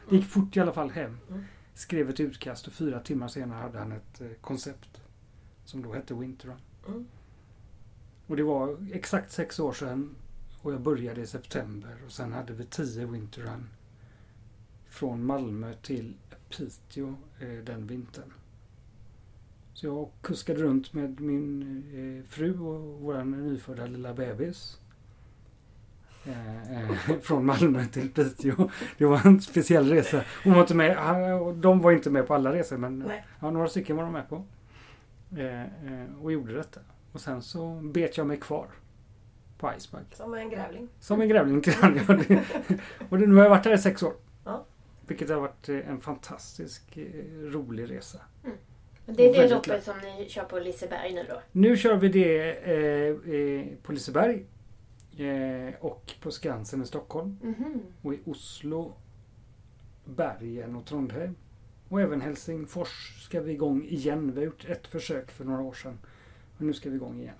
det 0.09 0.15
gick 0.15 0.25
fort 0.25 0.57
i 0.57 0.59
alla 0.59 0.73
fall 0.73 0.89
hem. 0.91 1.17
Mm. 1.29 1.43
Skrev 1.73 2.09
ett 2.09 2.19
utkast 2.19 2.67
och 2.67 2.73
fyra 2.73 2.99
timmar 2.99 3.27
senare 3.27 3.59
hade 3.59 3.79
han 3.79 3.91
ett 3.91 4.21
eh, 4.21 4.27
koncept. 4.41 5.01
Som 5.65 5.83
då 5.83 5.93
hette 5.93 6.13
Winter 6.13 6.47
Run. 6.47 6.57
Mm. 6.87 7.05
Och 8.27 8.37
det 8.37 8.43
var 8.43 8.77
exakt 8.93 9.31
sex 9.31 9.59
år 9.59 9.73
sedan. 9.73 10.15
Och 10.61 10.73
jag 10.73 10.81
började 10.81 11.21
i 11.21 11.27
september. 11.27 11.97
Och 12.05 12.11
sen 12.11 12.33
hade 12.33 12.53
vi 12.53 12.65
tio 12.65 13.05
Winter 13.05 13.41
Run. 13.41 13.69
Från 14.87 15.25
Malmö 15.25 15.73
till 15.73 16.17
Piteå 16.49 17.15
eh, 17.39 17.63
den 17.63 17.87
vintern. 17.87 18.33
Så 19.73 19.85
jag 19.85 20.09
kuskade 20.21 20.61
runt 20.61 20.93
med 20.93 21.19
min 21.19 21.61
eh, 21.93 22.29
fru 22.29 22.59
och 22.59 23.01
vår 23.01 23.23
nyfödda 23.23 23.85
lilla 23.85 24.13
bebis. 24.13 24.79
Eh, 26.25 26.83
eh, 26.89 27.19
från 27.21 27.45
Malmö 27.45 27.85
till 27.85 28.09
Piteå. 28.11 28.69
Det 28.97 29.05
var 29.05 29.27
en 29.27 29.41
speciell 29.41 29.89
resa. 29.89 30.21
Hon 30.43 30.53
var 30.53 30.61
inte 30.61 30.75
med, 30.75 30.95
han- 30.97 31.61
de 31.61 31.79
var 31.79 31.91
inte 31.91 32.09
med 32.09 32.27
på 32.27 32.33
alla 32.33 32.53
resor 32.53 32.77
men 32.77 33.11
ja, 33.39 33.51
några 33.51 33.67
stycken 33.67 33.95
var 33.95 34.03
de 34.03 34.13
med 34.13 34.29
på. 34.29 34.45
Eh, 35.37 35.61
eh, 35.61 36.15
och 36.23 36.31
gjorde 36.31 36.53
detta. 36.53 36.79
Och 37.11 37.21
sen 37.21 37.41
så 37.41 37.79
bet 37.83 38.17
jag 38.17 38.27
mig 38.27 38.37
kvar 38.37 38.67
på 39.57 39.71
Iceberg. 39.77 40.03
Som 40.13 40.33
en 40.33 40.49
grävling. 40.49 40.89
Som 40.99 41.21
en 41.21 41.29
grävling 41.29 41.61
till 41.61 41.73
det- 41.81 42.43
Och 43.09 43.19
nu 43.19 43.35
har 43.35 43.43
jag 43.43 43.49
varit 43.49 43.63
där 43.63 43.73
i 43.73 43.77
sex 43.77 44.03
år. 44.03 44.13
Ja. 44.45 44.65
Vilket 45.07 45.29
har 45.29 45.39
varit 45.39 45.69
eh, 45.69 45.89
en 45.89 45.99
fantastisk 46.01 46.97
rolig 47.41 47.91
resa. 47.91 48.17
Det 49.05 49.29
är 49.29 49.33
det 49.43 49.49
loppet 49.49 49.83
som 49.83 49.93
ni 50.17 50.29
kör 50.29 50.43
på 50.43 50.59
Liseberg 50.59 51.13
nu 51.13 51.25
då? 51.29 51.41
Nu 51.51 51.77
kör 51.77 51.95
vi 51.95 52.09
det 52.09 52.51
eh, 52.51 53.35
eh, 53.35 53.65
på 53.83 53.91
Liseberg. 53.91 54.45
Eh, 55.17 55.73
och 55.79 56.13
på 56.21 56.31
Skansen 56.31 56.81
i 56.81 56.85
Stockholm. 56.85 57.37
Mhm. 57.41 57.81
Och 58.01 58.13
i 58.13 58.19
Oslo, 58.25 58.93
Bergen 60.05 60.75
och 60.75 60.85
Trondheim. 60.85 61.35
Och 61.89 62.01
även 62.01 62.21
Helsingfors 62.21 63.23
ska 63.25 63.41
vi 63.41 63.51
igång 63.51 63.85
igen. 63.85 64.31
Vi 64.31 64.39
har 64.39 64.45
gjort 64.45 64.65
ett 64.65 64.87
försök 64.87 65.31
för 65.31 65.45
några 65.45 65.61
år 65.61 65.73
sedan. 65.73 65.99
Men 66.57 66.67
nu 66.67 66.73
ska 66.73 66.89
vi 66.89 66.95
igång 66.95 67.19
igen. 67.19 67.35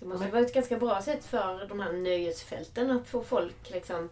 Det 0.00 0.06
måste 0.06 0.30
vara 0.30 0.42
ett 0.42 0.54
ganska 0.54 0.76
bra 0.76 1.02
sätt 1.02 1.24
för 1.24 1.66
de 1.68 1.80
här 1.80 1.92
nöjesfälten 1.92 2.90
att 2.90 3.08
få 3.08 3.22
folk 3.22 3.70
liksom 3.72 4.08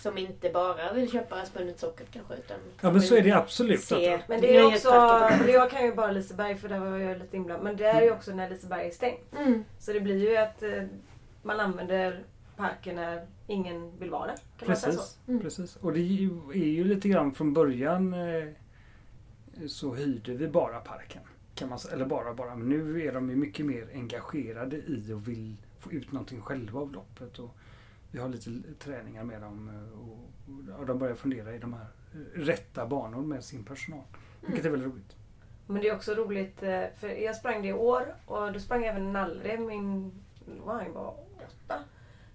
som 0.00 0.18
inte 0.18 0.50
bara 0.50 0.92
vill 0.92 1.10
köpa 1.10 1.44
spunnet 1.44 1.78
socker 1.78 2.06
kanske 2.12 2.34
utan 2.34 2.56
Ja 2.80 2.92
men 2.92 3.02
så 3.02 3.16
är 3.16 3.22
det 3.22 3.32
absolut. 3.32 3.80
se 3.80 4.14
Att, 4.14 4.28
Men 4.28 4.40
det 4.40 4.56
är 4.56 4.66
också, 4.66 4.88
jag 5.48 5.70
kan 5.70 5.84
ju 5.84 5.94
bara 5.94 6.10
Liseberg 6.10 6.56
för 6.56 6.68
där 6.68 6.78
var 6.78 6.98
jag 6.98 7.18
lite 7.18 7.36
inblandad. 7.36 7.64
Men 7.64 7.76
det 7.76 7.86
är 7.86 8.02
ju 8.02 8.10
också 8.10 8.32
när 8.32 8.50
Liseberg 8.50 8.86
är 8.86 8.90
stängt. 8.90 9.36
Mm. 9.38 9.64
Så 9.78 9.92
det 9.92 10.00
blir 10.00 10.30
ju 10.30 10.36
att 10.36 10.62
eh, 10.62 10.84
man 11.42 11.60
använder 11.60 12.24
parken 12.56 12.96
när 12.96 13.26
ingen 13.46 13.98
vill 13.98 14.10
vara 14.10 14.26
där. 14.26 14.36
Kan 14.58 14.68
man 14.68 14.76
säga 14.76 14.92
så? 14.92 14.98
precis, 14.98 15.18
Mm. 15.28 15.40
precis. 15.40 15.76
Och 15.76 15.92
det 15.92 16.00
är 16.00 16.02
ju, 16.02 16.30
är 16.50 16.68
ju 16.68 16.84
lite 16.84 17.08
grann 17.08 17.34
från 17.34 17.54
början 17.54 18.14
eh, 18.14 18.48
så 19.66 19.94
hyrde 19.94 20.34
vi 20.34 20.48
bara 20.48 20.80
parken. 20.80 21.22
Kan 21.54 21.68
man, 21.68 21.78
säga. 21.78 21.94
eller 21.94 22.06
bara 22.06 22.34
bara. 22.34 22.56
Men 22.56 22.68
nu 22.68 23.02
är 23.02 23.12
de 23.12 23.30
ju 23.30 23.36
mycket 23.36 23.66
mer 23.66 23.88
engagerade 23.94 24.76
i 24.76 25.12
och 25.12 25.28
vill 25.28 25.56
få 25.78 25.92
ut 25.92 26.12
någonting 26.12 26.40
själva 26.40 26.80
av 26.80 26.92
loppet. 26.92 27.38
Och 27.38 27.50
vi 28.10 28.18
har 28.18 28.28
lite 28.28 28.50
träningar 28.78 29.24
med 29.24 29.40
dem 29.42 29.68
eh, 29.68 29.98
och, 30.00 30.78
och 30.80 30.86
de 30.86 30.98
börjar 30.98 31.14
fundera 31.14 31.54
i 31.54 31.58
de 31.58 31.72
här 31.72 31.86
eh, 32.14 32.40
rätta 32.40 32.86
banor 32.86 33.22
med 33.22 33.44
sin 33.44 33.64
personal. 33.64 34.04
Vilket 34.46 34.64
är 34.64 34.70
väldigt 34.70 34.88
roligt. 34.92 35.16
Men 35.66 35.82
det 35.82 35.88
är 35.88 35.96
också 35.96 36.14
roligt, 36.14 36.58
för 36.98 37.22
jag 37.22 37.36
sprang 37.36 37.62
det 37.62 37.68
i 37.68 37.72
år 37.72 38.14
och 38.26 38.52
då 38.52 38.60
sprang 38.60 38.84
även 38.84 39.12
Nallre, 39.12 39.58
min, 39.58 40.12
vad 40.64 40.76
han 40.76 40.92
var 40.92 41.14
åtta, 41.50 41.78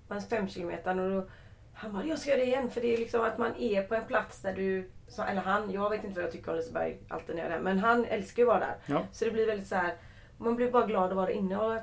hans 0.09 0.29
fem 0.29 0.47
kilometer 0.47 0.99
och 0.99 1.11
då, 1.11 1.27
han 1.73 1.93
bara, 1.93 2.05
jag 2.05 2.19
ska 2.19 2.29
göra 2.29 2.39
det 2.39 2.45
igen. 2.45 2.69
För 2.69 2.81
det 2.81 2.93
är 2.93 2.97
liksom 2.97 3.21
att 3.21 3.37
man 3.37 3.55
är 3.55 3.83
på 3.83 3.95
en 3.95 4.05
plats 4.05 4.41
där 4.41 4.53
du, 4.53 4.89
eller 5.27 5.41
han, 5.41 5.71
jag 5.71 5.89
vet 5.89 6.03
inte 6.03 6.15
vad 6.15 6.23
jag 6.23 6.31
tycker 6.31 6.51
om 6.51 6.57
Liseberg 6.57 6.97
alltid 7.07 7.35
när 7.35 7.43
jag 7.43 7.51
är 7.51 7.55
där, 7.55 7.63
men 7.63 7.79
han 7.79 8.05
älskar 8.05 8.43
ju 8.43 8.49
att 8.49 8.55
vara 8.55 8.67
där. 8.67 8.75
Ja. 8.85 9.05
Så 9.11 9.25
det 9.25 9.31
blir 9.31 9.47
väldigt 9.47 9.67
så 9.67 9.75
här, 9.75 9.95
man 10.37 10.55
blir 10.55 10.71
bara 10.71 10.85
glad 10.85 11.09
att 11.09 11.15
vara 11.15 11.31
inne 11.31 11.57
och 11.57 11.79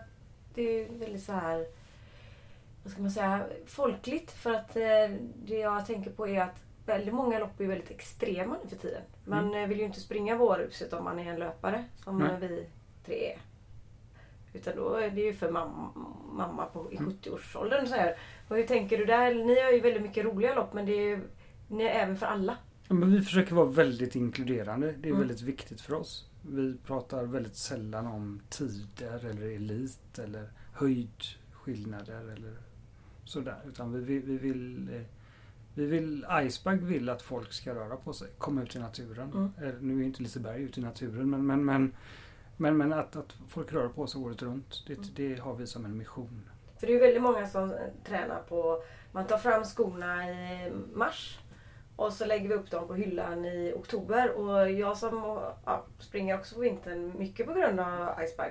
det 0.54 0.62
är 0.62 0.88
väldigt 0.88 1.22
så 1.22 1.32
här, 1.32 1.66
vad 2.82 2.92
ska 2.92 3.02
man 3.02 3.10
säga, 3.10 3.46
folkligt. 3.66 4.30
För 4.32 4.52
att 4.52 4.76
eh, 4.76 5.10
det 5.34 5.58
jag 5.58 5.86
tänker 5.86 6.10
på 6.10 6.28
är 6.28 6.40
att 6.40 6.62
väldigt 6.86 7.14
många 7.14 7.38
lopp 7.38 7.60
är 7.60 7.66
väldigt 7.66 7.90
extrema 7.90 8.56
nu 8.62 8.68
för 8.68 8.76
tiden. 8.76 9.02
Man 9.24 9.54
eh, 9.54 9.68
vill 9.68 9.78
ju 9.78 9.84
inte 9.84 10.00
springa 10.00 10.36
Vårhuset 10.36 10.92
om 10.92 11.04
man 11.04 11.18
är 11.18 11.30
en 11.30 11.38
löpare 11.38 11.84
som 12.04 12.18
Nej. 12.18 12.36
vi 12.40 12.66
tre 13.06 13.32
är. 13.32 13.38
Utan 14.52 14.76
då 14.76 14.94
är 14.94 15.10
det 15.10 15.20
ju 15.20 15.34
för 15.34 15.50
mamma, 15.50 15.90
mamma 16.32 16.66
på, 16.66 16.92
i 16.92 16.96
70-årsåldern. 16.96 17.86
Så 17.86 17.94
här. 17.94 18.16
Och 18.48 18.56
hur 18.56 18.62
tänker 18.66 18.98
du 18.98 19.04
där? 19.04 19.34
Ni 19.34 19.60
har 19.60 19.72
ju 19.72 19.80
väldigt 19.80 20.02
mycket 20.02 20.24
roliga 20.24 20.54
lopp 20.54 20.72
men 20.74 20.86
det 20.86 20.92
är 21.12 21.20
ni 21.68 21.84
är 21.84 21.90
även 22.02 22.16
för 22.16 22.26
alla. 22.26 22.56
Ja, 22.88 22.94
men 22.94 23.12
vi 23.12 23.20
försöker 23.20 23.54
vara 23.54 23.66
väldigt 23.66 24.16
inkluderande. 24.16 24.86
Det 24.86 25.08
är 25.08 25.10
Mm. 25.12 25.18
väldigt 25.18 25.42
viktigt 25.42 25.80
för 25.80 25.94
oss. 25.94 26.28
Vi 26.50 26.76
pratar 26.86 27.24
väldigt 27.24 27.56
sällan 27.56 28.06
om 28.06 28.40
tider 28.48 29.26
eller 29.30 29.46
elit 29.56 30.18
eller 30.18 30.48
höjdskillnader 30.72 32.32
eller 32.32 32.56
sådär. 33.24 33.56
Utan 33.68 33.92
vi, 33.92 34.00
vi, 34.00 34.18
vi 34.18 34.38
vill 34.38 34.88
eh, 34.94 35.00
Vi 35.74 35.86
vill, 35.86 36.26
Icebag 36.42 36.76
vill 36.76 37.08
att 37.08 37.22
folk 37.22 37.52
ska 37.52 37.74
röra 37.74 37.96
på 37.96 38.12
sig, 38.12 38.28
komma 38.38 38.62
ut 38.62 38.76
i 38.76 38.78
naturen. 38.78 39.32
Mm. 39.32 39.68
Eh, 39.68 39.74
Nu 39.80 40.00
är 40.00 40.04
inte 40.04 40.22
Liseberg 40.22 40.62
ute 40.62 40.80
i 40.80 40.82
naturen 40.82 41.30
men, 41.30 41.46
men, 41.46 41.64
men, 41.64 41.92
men, 42.56 42.76
men 42.76 42.92
att, 42.92 43.16
att 43.16 43.32
folk 43.48 43.72
rör 43.72 43.88
på 43.88 44.06
sig 44.06 44.20
året 44.20 44.42
runt. 44.42 44.84
Det, 44.86 44.92
Mm. 44.92 45.08
det 45.14 45.40
har 45.40 45.54
vi 45.54 45.66
som 45.66 45.84
en 45.84 45.96
mission. 45.96 46.50
För 46.80 46.86
det 46.86 46.94
är 46.94 47.00
väldigt 47.00 47.22
många 47.22 47.46
som 47.46 47.74
tränar 48.04 48.42
på... 48.48 48.82
Man 49.12 49.26
tar 49.26 49.38
fram 49.38 49.64
skorna 49.64 50.30
i 50.30 50.72
mars. 50.94 51.38
Och 51.96 52.12
så 52.12 52.24
lägger 52.26 52.48
vi 52.48 52.54
upp 52.54 52.70
dem 52.70 52.86
på 52.88 52.94
hyllan 52.94 53.44
i 53.44 53.72
oktober. 53.76 54.30
Och 54.30 54.70
jag 54.70 54.96
som 54.96 55.38
ja, 55.64 55.84
springer 55.98 56.38
också 56.38 56.54
på 56.54 56.60
vintern 56.60 57.18
mycket 57.18 57.46
på 57.46 57.52
grund 57.52 57.80
av 57.80 58.22
Icebag. 58.24 58.50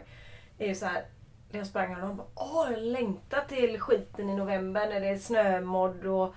Är 0.58 0.68
ju 0.68 0.76
så 0.76 0.86
här. 0.86 1.06
När 1.52 1.60
jag 1.60 1.68
sprang 1.68 2.04
och 2.04 2.16
bara 2.16 2.28
Åh, 2.36 2.68
jag 2.72 2.82
längtar 2.82 3.42
till 3.42 3.80
skiten 3.80 4.30
i 4.30 4.36
november 4.36 4.90
när 4.90 5.00
det 5.00 5.08
är 5.08 5.18
snömodd 5.18 6.06
och 6.06 6.36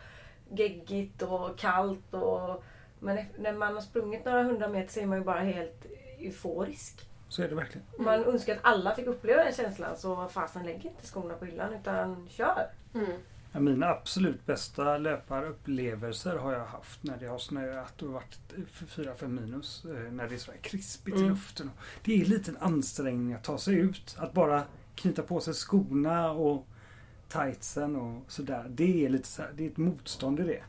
geggigt 0.51 1.23
och 1.23 1.59
kallt. 1.59 2.15
Och, 2.15 2.65
men 2.99 3.25
när 3.39 3.53
man 3.53 3.75
har 3.75 3.81
sprungit 3.81 4.25
några 4.25 4.43
hundra 4.43 4.69
meter 4.69 4.93
så 4.93 5.01
är 5.01 5.07
man 5.07 5.19
ju 5.19 5.25
bara 5.25 5.41
helt 5.41 5.87
euforisk. 6.19 7.09
Så 7.35 7.43
är 7.43 7.49
det 7.49 7.55
verkligen. 7.55 7.87
Man 7.99 8.25
önskar 8.25 8.53
att 8.55 8.61
alla 8.65 8.95
fick 8.95 9.07
uppleva 9.07 9.45
den 9.45 9.53
känslan 9.53 9.97
så 9.97 10.29
fasen 10.29 10.63
lägg 10.67 10.75
inte 10.87 11.07
skorna 11.07 11.35
på 11.35 11.45
hyllan 11.45 11.73
utan 11.73 12.29
kör. 12.31 12.67
Mm. 12.95 13.07
Ja, 13.53 13.61
mina 13.61 13.87
absolut 13.87 14.47
bästa 14.47 14.99
löparupplevelser 14.99 16.37
har 16.37 16.53
jag 16.53 16.65
haft 16.67 17.03
när 17.03 17.17
det 17.17 17.27
har 17.27 17.39
snöat 17.39 18.03
och 18.03 18.13
varit 18.13 18.39
4-5 18.89 19.27
minus. 19.29 19.85
eh, 19.85 20.13
När 20.13 20.29
det 20.29 20.35
är 20.35 20.39
sådär 20.39 20.59
krispigt 20.59 21.17
i 21.17 21.21
Mm. 21.21 21.31
luften. 21.31 21.71
Det 22.05 22.15
är 22.15 22.19
en 22.25 22.31
liten 22.31 22.57
ansträngning 22.61 23.35
att 23.35 23.45
ta 23.45 23.59
sig 23.59 23.75
ut. 23.75 24.17
Att 24.19 24.33
bara 24.33 24.63
knyta 24.95 25.23
på 25.23 25.41
sig 25.41 25.55
skorna 25.55 26.31
och 26.31 26.67
tightsen 27.29 27.97
och 27.97 28.23
sådär. 28.33 28.67
Det 28.69 29.05
är 29.05 29.09
lite 29.09 29.29
så 29.29 29.43
här, 29.43 29.51
det 29.55 29.65
är 29.67 29.71
ett 29.71 29.77
motstånd 29.77 30.41
i 30.41 30.43
det. 30.43 30.63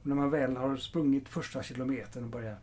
Och 0.00 0.06
när 0.06 0.14
man 0.16 0.30
väl 0.30 0.56
har 0.56 0.76
sprungit 0.76 1.28
första 1.28 1.62
kilometern 1.62 2.24
och 2.24 2.30
börjar 2.30 2.56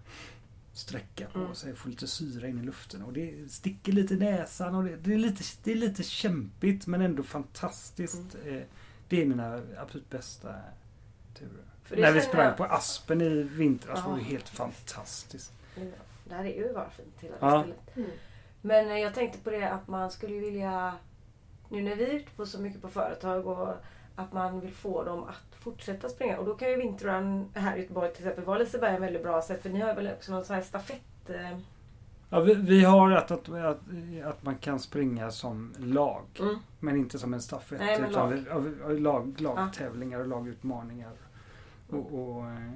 sträcka 0.73 1.27
på 1.33 1.39
Mm. 1.39 1.55
sig, 1.55 1.75
få 1.75 1.89
lite 1.89 2.07
syra 2.07 2.47
in 2.47 2.59
i 2.59 2.63
luften 2.63 3.01
och 3.03 3.13
det 3.13 3.51
sticker 3.51 3.91
lite 3.91 4.13
i 4.13 4.17
näsan 4.17 4.75
och 4.75 4.83
det, 4.83 4.95
det, 4.95 5.13
är, 5.13 5.17
lite, 5.17 5.43
det 5.63 5.71
är 5.71 5.75
lite 5.75 6.03
kämpigt 6.03 6.87
men 6.87 7.01
ändå 7.01 7.23
fantastiskt. 7.23 8.35
Eh, 8.45 8.61
Det 9.09 9.21
är 9.21 9.25
mina 9.25 9.61
absolut 9.77 10.09
bästa 10.09 10.55
turer. 11.33 12.01
När 12.01 12.11
vi 12.11 12.21
sprang 12.21 12.45
jag- 12.45 12.57
på 12.57 12.63
Aspen 12.63 13.21
i 13.21 13.43
vintras 13.43 14.05
var 14.05 14.15
det 14.15 14.21
Ja. 14.21 14.27
helt 14.27 14.49
fantastiskt. 14.49 15.51
Ja, 15.75 15.83
Det 16.25 16.33
här 16.35 16.45
är 16.45 16.55
ju 16.67 16.73
bara 16.73 16.89
fint 16.89 17.15
hela 17.19 17.35
Ja. 17.39 17.61
stället. 17.63 17.95
Mm. 17.97 18.09
Men 18.61 18.87
eh, 18.91 18.97
jag 18.97 19.13
tänkte 19.13 19.39
på 19.39 19.49
det 19.49 19.69
att 19.71 19.87
man 19.87 20.11
skulle 20.11 20.39
vilja, 20.39 20.97
nu 21.69 21.81
när 21.81 21.95
vi 21.95 22.03
är 22.03 22.09
ute 22.13 22.31
på 22.31 22.45
så 22.45 22.61
mycket 22.61 22.81
på 22.81 22.87
företag 22.89 23.47
och 23.47 23.75
att 24.21 24.33
man 24.33 24.59
vill 24.59 24.73
få 24.73 25.03
dem 25.03 25.23
att 25.23 25.55
fortsätta 25.59 26.09
springa. 26.09 26.37
Och 26.37 26.45
då 26.45 26.55
kan 26.55 26.69
ju 26.69 26.75
vinterrun 26.75 27.49
här 27.53 27.77
i 27.77 27.81
Göteborg 27.81 28.13
till 28.13 28.23
exempel 28.23 28.45
vara 28.45 28.57
Liseberg 28.57 28.95
en 28.95 29.01
väldigt 29.01 29.23
bra 29.23 29.41
sätt. 29.41 29.61
För 29.61 29.69
ni 29.69 29.79
har 29.79 29.95
väl 29.95 30.09
också 30.17 30.31
någon 30.31 30.45
sån 30.45 30.55
här 30.55 30.63
stafett... 30.63 31.29
eh, 31.29 31.57
Ja, 32.33 32.39
vi, 32.39 32.53
vi 32.53 32.83
har 32.83 33.11
att, 33.11 33.31
att, 33.31 33.49
att, 33.49 33.79
att 34.23 34.43
man 34.43 34.55
kan 34.55 34.79
springa 34.79 35.31
som 35.31 35.73
lag. 35.77 36.23
Mm. 36.39 36.55
Men 36.79 36.97
inte 36.97 37.19
som 37.19 37.33
en 37.33 37.41
stafett. 37.41 37.79
Nej, 37.79 38.01
utan 38.09 38.43
lag. 38.43 38.73
ja, 38.81 38.87
lag, 38.89 39.41
lagtävlingar 39.41 40.19
och 40.19 40.27
lagutmaningar. 40.27 41.11
Och, 41.89 42.13
och, 42.13 42.45
eh, 42.45 42.71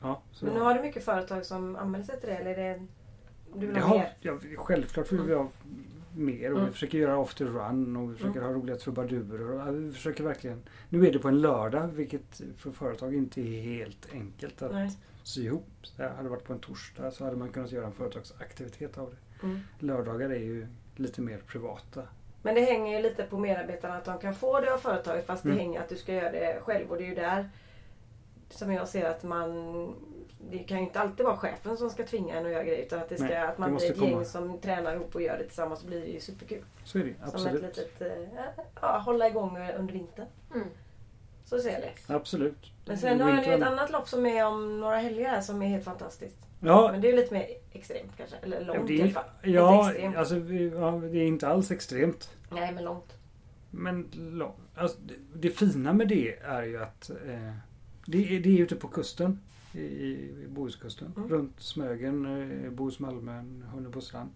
ja, 0.00 0.22
Men 0.40 0.54
nu 0.54 0.60
har 0.60 0.74
du 0.74 0.82
mycket 0.82 1.04
företag 1.04 1.46
som 1.46 1.76
anmäler 1.76 2.04
sig 2.04 2.20
till 2.20 2.28
det 2.28 2.36
eller 2.36 2.50
är 2.50 2.74
det... 2.74 2.86
Du 3.54 3.66
vill 3.66 3.74
det 3.74 3.80
ha 3.80 3.98
har, 3.98 4.08
ja, 4.20 4.38
självklart 4.56 5.12
vill 5.12 5.22
vi 5.22 5.34
ha 5.34 5.48
mer 6.14 6.50
och 6.52 6.56
Mm. 6.58 6.66
vi 6.66 6.72
försöker 6.72 6.98
göra 6.98 7.22
after 7.22 7.44
run 7.44 7.96
och 7.96 8.10
vi 8.10 8.14
försöker 8.14 8.40
Mm. 8.40 8.44
ha 8.52 8.60
roliga 8.60 8.76
trubadurer. 8.76 9.72
Vi 9.72 9.92
försöker 9.92 10.24
verkligen. 10.24 10.62
Nu 10.88 11.06
är 11.06 11.12
det 11.12 11.18
på 11.18 11.28
en 11.28 11.40
lördag 11.40 11.86
vilket 11.86 12.40
för 12.56 12.70
företag 12.70 13.14
inte 13.14 13.40
är 13.40 13.60
helt 13.60 14.08
enkelt 14.12 14.62
att 14.62 14.72
Nej. 14.72 14.90
sy 15.22 15.44
ihop. 15.44 15.66
Så 15.82 16.02
hade 16.02 16.22
det 16.22 16.28
varit 16.28 16.44
på 16.44 16.52
en 16.52 16.58
torsdag 16.58 17.10
så 17.10 17.24
hade 17.24 17.36
man 17.36 17.48
kunnat 17.48 17.72
göra 17.72 17.86
en 17.86 17.92
företagsaktivitet 17.92 18.98
av 18.98 19.10
det. 19.10 19.46
Mm. 19.46 19.60
Lördagar 19.78 20.30
är 20.30 20.38
ju 20.38 20.66
lite 20.96 21.20
mer 21.20 21.38
privata. 21.46 22.02
Men 22.42 22.54
det 22.54 22.60
hänger 22.60 22.96
ju 22.96 23.02
lite 23.02 23.22
på 23.22 23.38
medarbetarna 23.38 23.94
att 23.96 24.04
de 24.04 24.18
kan 24.18 24.34
få 24.34 24.60
det 24.60 24.74
av 24.74 24.78
företaget 24.78 25.26
fast 25.26 25.44
Mm. 25.44 25.56
det 25.56 25.62
hänger 25.62 25.80
att 25.80 25.88
du 25.88 25.96
ska 25.96 26.12
göra 26.14 26.30
det 26.32 26.60
själv. 26.62 26.90
Och 26.90 26.96
det 26.96 27.04
är 27.04 27.08
ju 27.08 27.14
där 27.14 27.50
som 28.50 28.72
jag 28.72 28.88
ser 28.88 29.10
att 29.10 29.22
man... 29.22 29.50
Det 30.50 30.58
kan 30.58 30.78
ju 30.78 30.84
inte 30.84 31.00
alltid 31.00 31.26
vara 31.26 31.36
chefen 31.36 31.76
som 31.76 31.90
ska 31.90 32.06
tvinga 32.06 32.34
en 32.36 32.46
att 32.46 32.52
göra 32.52 32.64
grejer. 32.64 32.82
Utan 32.86 32.98
att, 32.98 33.08
det 33.08 33.16
ska, 33.16 33.24
Nej, 33.26 33.36
att 33.36 33.58
man 33.58 33.76
blir 33.76 33.90
ett 33.90 33.98
gäng 33.98 34.12
komma. 34.12 34.24
som 34.24 34.58
tränar 34.58 34.94
ihop 34.94 35.14
och 35.14 35.22
gör 35.22 35.38
det 35.38 35.44
tillsammans 35.44 35.80
så 35.80 35.86
blir 35.86 36.00
det 36.00 36.06
ju 36.06 36.20
superkul. 36.20 36.62
Så 36.84 36.98
är 36.98 37.04
det 37.04 37.14
Som 37.14 37.24
ett 37.28 37.34
absolut. 37.34 37.62
litet... 37.62 38.00
eh, 38.02 38.38
Ja, 38.82 38.98
hålla 38.98 39.28
igång 39.28 39.56
under 39.78 39.92
vintern. 39.92 40.26
Mm. 40.54 40.66
Så 41.44 41.58
ser 41.58 41.70
jag 41.72 41.80
det. 41.82 42.14
Absolut. 42.14 42.72
Men 42.86 42.98
sen 42.98 43.20
har 43.20 43.32
ni 43.32 43.46
ju 43.46 43.52
ett 43.52 43.62
annat 43.62 43.90
lopp 43.90 44.08
som 44.08 44.26
är 44.26 44.46
om 44.46 44.80
några 44.80 44.96
helger 44.96 45.28
här 45.28 45.40
som 45.40 45.62
är 45.62 45.66
helt 45.66 45.84
fantastiskt. 45.84 46.36
Ja, 46.60 46.88
Men 46.92 47.00
det 47.00 47.10
är 47.10 47.16
lite 47.16 47.34
mer 47.34 47.46
extremt 47.72 48.16
kanske. 48.16 48.36
Eller 48.42 48.60
ja, 48.60 48.74
långt 48.74 48.86
det 48.88 48.94
i 48.94 49.00
alla 49.00 49.08
är, 49.10 49.12
fall. 49.14 49.24
ja, 49.42 49.90
extremt. 49.90 50.16
alltså, 50.16 50.34
vi- 50.34 50.68
ja, 50.74 50.90
det 50.90 51.18
är 51.18 51.26
inte 51.26 51.48
alls 51.48 51.70
extremt. 51.70 52.30
Nej 52.50 52.72
men 52.72 52.84
långt. 52.84 53.12
Men 53.70 54.08
lång- 54.12 54.54
alltså, 54.74 54.98
det, 55.00 55.14
det 55.34 55.50
fina 55.50 55.92
med 55.92 56.08
det 56.08 56.36
är 56.38 56.62
ju 56.62 56.82
att 56.82 57.10
eh, 57.10 57.52
det, 58.06 58.36
är, 58.36 58.40
det 58.40 58.48
är 58.58 58.62
ute 58.62 58.76
på 58.76 58.88
kusten. 58.88 59.40
I, 59.72 59.80
i 59.80 60.46
Bohuskusten. 60.48 61.12
Mm. 61.16 61.28
Runt 61.28 61.60
Smögen, 61.60 62.26
eh, 62.64 62.70
Bohus-Malmön, 62.70 63.62
Hunnebostrand. 63.72 64.30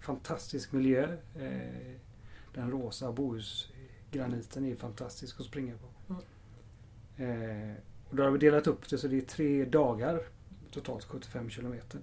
Fantastisk 0.00 0.72
miljö. 0.72 1.16
Eh, 1.38 1.94
den 2.54 2.70
rosa 2.70 3.12
Bohusgraniten 3.12 4.64
är 4.64 4.76
fantastisk 4.76 5.40
att 5.40 5.46
springa 5.46 5.72
på. 5.76 6.14
Eh, 7.22 7.72
och 8.10 8.16
då 8.16 8.22
har 8.22 8.30
vi 8.30 8.38
delat 8.38 8.66
upp 8.66 8.88
det 8.90 8.98
så 8.98 9.08
det 9.08 9.16
är 9.16 9.20
tre 9.20 9.64
dagar. 9.64 10.20
Totalt 10.70 11.04
75 11.04 11.50
kilometer. 11.50 12.00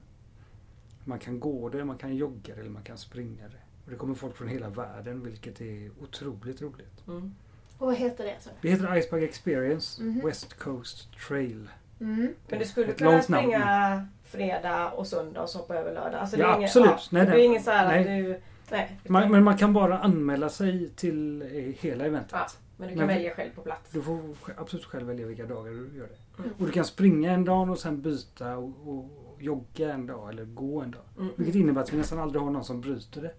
Man 1.05 1.19
kan 1.19 1.39
gå 1.39 1.69
det, 1.69 1.85
man 1.85 1.97
kan 1.97 2.15
jogga 2.15 2.55
det 2.55 2.61
eller 2.61 2.69
man 2.69 2.83
kan 2.83 2.97
springa 2.97 3.43
det. 3.47 3.57
Och 3.85 3.91
det 3.91 3.95
kommer 3.97 4.15
folk 4.15 4.37
från 4.37 4.47
hela 4.47 4.69
världen 4.69 5.23
vilket 5.23 5.61
är 5.61 5.91
otroligt 6.01 6.61
roligt. 6.61 7.07
Mm. 7.07 7.35
Och 7.77 7.87
vad 7.87 7.95
heter 7.95 8.23
det? 8.25 8.37
Så? 8.41 8.49
Det 8.61 8.69
heter 8.69 8.97
Icebag 8.97 9.23
Experience 9.23 10.03
Mhm. 10.03 10.21
West 10.25 10.53
Coast 10.53 11.07
Trail. 11.27 11.69
Mm. 12.01 12.33
Men 12.49 12.59
du 12.59 12.65
skulle 12.65 12.91
kunna 12.93 13.21
springa 13.21 14.07
fredag 14.23 14.89
och 14.91 15.07
söndag 15.07 15.41
och 15.41 15.49
så 15.49 15.57
hoppa 15.57 15.75
över 15.75 15.93
lördag. 15.93 16.19
Alltså, 16.21 16.35
det 16.37 16.41
Ja, 16.43 16.49
är 16.51 16.55
ingen, 16.55 16.63
absolut. 16.65 16.89
Ja, 16.89 16.97
Nej, 17.09 17.25
det 17.25 17.31
nej. 17.31 17.41
är 17.41 17.45
inget 17.45 17.63
så 17.63 17.71
här 17.71 17.85
att 17.99 18.05
Nej. 18.05 18.21
du... 18.23 18.39
Nej. 18.71 18.97
Man, 19.07 19.31
men 19.31 19.43
man 19.43 19.57
kan 19.57 19.73
bara 19.73 19.99
anmäla 19.99 20.49
sig 20.49 20.89
till 20.89 21.41
eh, 21.41 21.47
hela 21.79 22.05
eventet. 22.05 22.31
Ja, 22.33 22.47
men 22.77 22.87
du 22.89 22.95
kan 22.95 23.07
Men- 23.07 23.15
välja 23.17 23.33
själv 23.35 23.49
på 23.55 23.61
plats. 23.61 23.91
Du 23.91 24.01
får 24.01 24.19
absolut 24.57 24.85
själv 24.85 25.07
välja 25.07 25.27
vilka 25.27 25.45
dagar 25.45 25.71
du 25.71 25.97
gör 25.97 26.07
det. 26.07 26.43
Mm. 26.43 26.51
Och 26.59 26.65
du 26.65 26.71
kan 26.71 26.85
springa 26.85 27.31
en 27.31 27.45
dag 27.45 27.69
och 27.69 27.79
sen 27.79 28.01
byta 28.01 28.57
och, 28.57 28.73
och 28.87 29.09
jogga 29.39 29.93
en 29.93 30.05
dag 30.07 30.29
eller 30.29 30.45
gå 30.45 30.81
en 30.81 30.91
dag. 30.91 31.01
Mm. 31.19 31.31
Vilket 31.35 31.55
innebär 31.55 31.81
att 31.81 31.93
vi 31.93 31.97
nästan 31.97 32.19
aldrig 32.19 32.41
har 32.43 32.49
någon 32.51 32.63
som 32.63 32.81
bryter 32.81 33.21
det. 33.21 33.33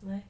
Nej. 0.00 0.26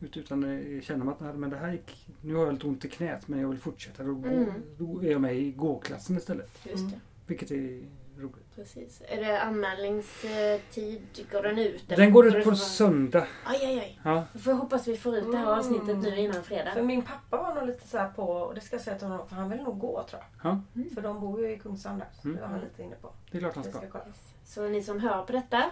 Ut- 0.00 0.16
Utan 0.16 0.44
eh, 0.44 0.80
känner 0.82 1.04
man 1.04 1.14
att 1.14 1.20
"Nej, 1.20 1.32
men 1.34 1.50
det 1.50 1.56
här 1.56 1.72
gick, 1.72 2.06
nu 2.20 2.34
har 2.34 2.44
jag 2.44 2.52
lite 2.54 2.66
ont 2.66 2.84
i 2.84 2.88
knät 2.88 3.28
men 3.28 3.40
jag 3.40 3.48
vill 3.48 3.58
fortsätta. 3.58 4.02
Då, 4.02 4.10
Mm. 4.10 4.46
då 4.78 5.02
är 5.04 5.10
jag 5.10 5.20
med 5.20 5.36
i 5.36 5.52
gåklassen 5.52 6.16
istället. 6.16 6.50
Just 6.64 6.78
Mm. 6.78 6.90
det. 6.90 6.98
Vilket 7.32 7.50
är 7.50 7.80
roligt. 8.18 8.54
Precis. 8.56 9.02
Är 9.08 9.24
det 9.24 9.40
anmälningstid? 9.42 11.26
Går 11.32 11.42
den 11.42 11.58
ut? 11.58 11.84
eller 11.86 11.96
Den 11.96 12.12
går 12.12 12.22
får 12.22 12.28
ut 12.28 12.34
du 12.34 12.42
på 12.44 12.50
få- 12.50 12.56
söndag. 12.56 13.26
Aj, 13.44 13.58
aj, 13.66 13.78
aj. 13.78 14.00
Ja. 14.04 14.24
Då 14.32 14.38
får 14.38 14.52
jag 14.52 14.58
hoppas 14.58 14.88
vi 14.88 14.96
får 14.96 15.16
ut 15.16 15.30
det 15.30 15.36
här 15.36 15.44
Mm. 15.46 15.58
avsnittet 15.58 15.98
nu 15.98 16.16
innan 16.18 16.42
fredag. 16.44 16.70
För 16.72 16.82
min 16.82 17.02
pappa 17.02 17.36
var 17.36 17.54
nog 17.54 17.66
lite 17.66 17.88
så 17.88 17.98
här 17.98 18.08
på, 18.08 18.22
och 18.22 18.54
det 18.54 18.60
ska 18.60 18.76
jag 18.76 18.82
säga 18.82 18.98
till 18.98 19.06
honom, 19.06 19.28
för 19.28 19.36
han 19.36 19.50
vill 19.50 19.62
nog 19.62 19.78
gå 19.78 20.02
tror 20.10 20.22
jag. 20.42 20.50
Ja. 20.50 20.60
Mm. 20.76 20.90
För 20.94 21.00
de 21.02 21.20
bor 21.20 21.40
ju 21.40 21.52
i 21.52 21.58
Kungshamn 21.58 21.98
där. 21.98 22.08
Så 22.22 22.28
Mm. 22.28 22.36
det 22.36 22.42
var 22.42 22.48
han 22.48 22.60
lite 22.60 22.82
inne 22.82 22.96
på. 22.96 23.12
Det 23.30 23.38
är 23.38 23.40
klart 23.40 23.54
han 23.54 23.64
ska. 23.64 23.72
ska. 23.78 24.00
Så 24.44 24.68
ni 24.68 24.82
som 24.82 25.00
hör 25.00 25.22
på 25.24 25.32
detta, 25.32 25.62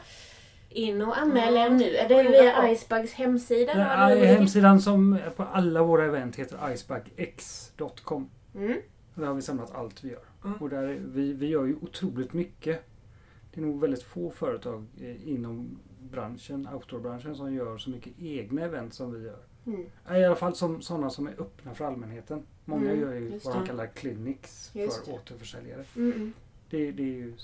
in 0.68 1.02
och 1.02 1.18
anmäl 1.18 1.56
er 1.56 1.66
Mm. 1.66 1.76
nu. 1.76 1.96
Är 1.96 2.08
det 2.08 2.22
via. 2.22 2.70
Icebugs 2.72 3.12
hemsida? 3.12 4.08
Ligger? 4.08 4.26
hemsidan 4.26 4.80
som 4.80 5.12
är 5.12 5.30
på 5.30 5.42
alla 5.42 5.82
våra 5.82 6.04
event 6.04 6.36
heter 6.36 6.72
icebagx.com. 6.72 8.30
Mm. 8.54 8.76
Där 9.14 9.26
har 9.26 9.34
vi 9.34 9.42
samlat 9.42 9.74
allt 9.74 10.04
vi 10.04 10.10
gör. 10.10 10.20
Mm. 10.44 10.56
Och 10.58 10.68
där, 10.70 10.82
är- 10.82 11.00
vi, 11.04 11.32
vi 11.32 11.46
gör 11.46 11.64
ju 11.64 11.76
otroligt 11.82 12.32
mycket. 12.32 12.82
Det 13.54 13.60
är 13.60 13.64
nog 13.64 13.80
väldigt 13.80 14.02
få 14.02 14.30
företag 14.30 14.86
eh, 15.00 15.28
inom 15.28 15.78
branschen, 16.10 16.68
outdoorbranschen, 16.74 17.36
som 17.36 17.54
gör 17.54 17.78
så 17.78 17.90
mycket 17.90 18.12
egna 18.18 18.62
event 18.62 18.94
som 18.94 19.12
vi 19.12 19.26
gör. 19.26 19.38
Mm. 19.66 19.86
I 20.20 20.24
alla 20.24 20.36
fall 20.36 20.54
som, 20.54 20.82
sådana 20.82 21.10
som 21.10 21.26
är 21.26 21.32
öppna 21.40 21.74
för 21.74 21.84
allmänheten. 21.84 22.42
Många 22.64 22.90
Mm, 22.90 23.00
gör 23.00 23.12
ju 23.14 23.28
just 23.30 23.46
vad 23.46 23.54
de 23.54 23.66
kallar 23.66 23.86
clinics 23.86 24.70
Just 24.74 25.04
för 25.04 25.12
det. 25.12 25.18
återförsäljare. 25.18 25.84
Mm. 25.96 26.12
mm. 26.12 26.32
Det, 26.70 26.92
det 26.92 27.02
är 27.02 27.06
ju 27.06 27.34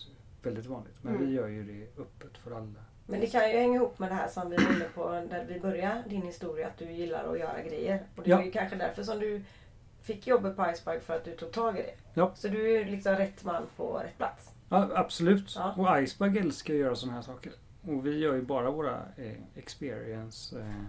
väldigt 0.42 0.66
vanligt. 0.66 0.98
Men 1.02 1.14
Mm. 1.14 1.26
vi 1.26 1.32
gör 1.34 1.48
ju 1.48 1.62
det 1.64 2.00
öppet 2.02 2.38
för 2.38 2.50
alla. 2.50 2.84
Men 3.06 3.20
det 3.20 3.26
kan 3.26 3.50
ju 3.50 3.56
hänga 3.58 3.74
ihop 3.74 3.98
med 3.98 4.10
det 4.10 4.14
här 4.14 4.28
som 4.28 4.50
vi 4.50 4.56
var 4.56 4.72
inne 4.76 4.88
på 4.94 5.08
där 5.30 5.46
vi 5.48 5.60
började 5.60 6.02
din 6.08 6.22
historia. 6.22 6.66
Att 6.66 6.78
du 6.78 6.90
gillar 6.92 7.32
att 7.32 7.38
göra 7.38 7.62
grejer. 7.62 8.02
Och 8.16 8.22
det 8.24 8.30
Ja. 8.30 8.36
var 8.36 8.44
ju 8.44 8.50
kanske 8.50 8.76
därför 8.76 9.02
som 9.02 9.18
du 9.18 9.42
fick 10.06 10.26
jobbet 10.26 10.56
på 10.56 10.70
Icebike 10.70 11.00
för 11.00 11.16
att 11.16 11.24
du 11.24 11.36
tog 11.36 11.52
tag 11.52 11.78
i 11.78 11.82
det. 11.82 11.94
Ja. 12.14 12.32
Så 12.34 12.48
du 12.48 12.76
är 12.76 12.84
liksom 12.84 13.12
rätt 13.12 13.44
man 13.44 13.62
på 13.76 13.98
rätt 13.98 14.16
plats. 14.16 14.50
Ja, 14.68 14.88
absolut. 14.94 15.54
Ja. 15.56 15.74
Och 15.76 16.02
Icebag 16.02 16.36
älskar 16.36 16.74
att 16.74 16.80
göra 16.80 16.94
sådana 16.94 17.14
här 17.14 17.22
saker. 17.22 17.52
Och 17.82 18.06
vi 18.06 18.18
gör 18.18 18.34
ju 18.34 18.42
bara 18.42 18.70
våra 18.70 19.02
eh, 19.16 19.32
experience 19.54 20.60
eh, 20.60 20.82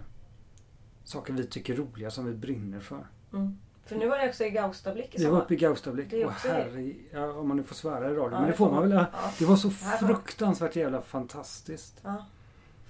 saker 1.04 1.32
vi 1.32 1.46
tycker 1.46 1.72
är 1.72 1.76
roliga 1.76 2.10
som 2.10 2.26
vi 2.26 2.32
brinner 2.32 2.80
för. 2.80 3.06
Mm. 3.32 3.58
För 3.84 3.96
nu 3.96 4.08
var 4.08 4.18
det 4.18 4.28
också 4.28 4.44
i 4.44 4.50
Gaustablick 4.50 5.14
i 5.14 5.18
Vi 5.18 5.26
var 5.26 5.40
uppe 5.40 5.54
i 5.54 5.56
Gaustablick. 5.56 6.12
Och 6.12 6.32
herre, 6.32 6.92
ja, 7.12 7.32
om 7.32 7.48
man 7.48 7.56
nu 7.56 7.62
får 7.62 7.74
svära 7.74 8.10
i 8.10 8.14
radio. 8.14 8.32
Ja, 8.32 8.40
men 8.40 8.50
det 8.50 8.56
får 8.56 8.72
man 8.72 8.82
väl. 8.82 8.92
Ja. 8.92 9.06
Det 9.38 9.44
var 9.44 9.56
så 9.56 9.70
fruktansvärt 9.70 10.76
jävla 10.76 11.00
fantastiskt. 11.00 12.00
Ja. 12.04 12.26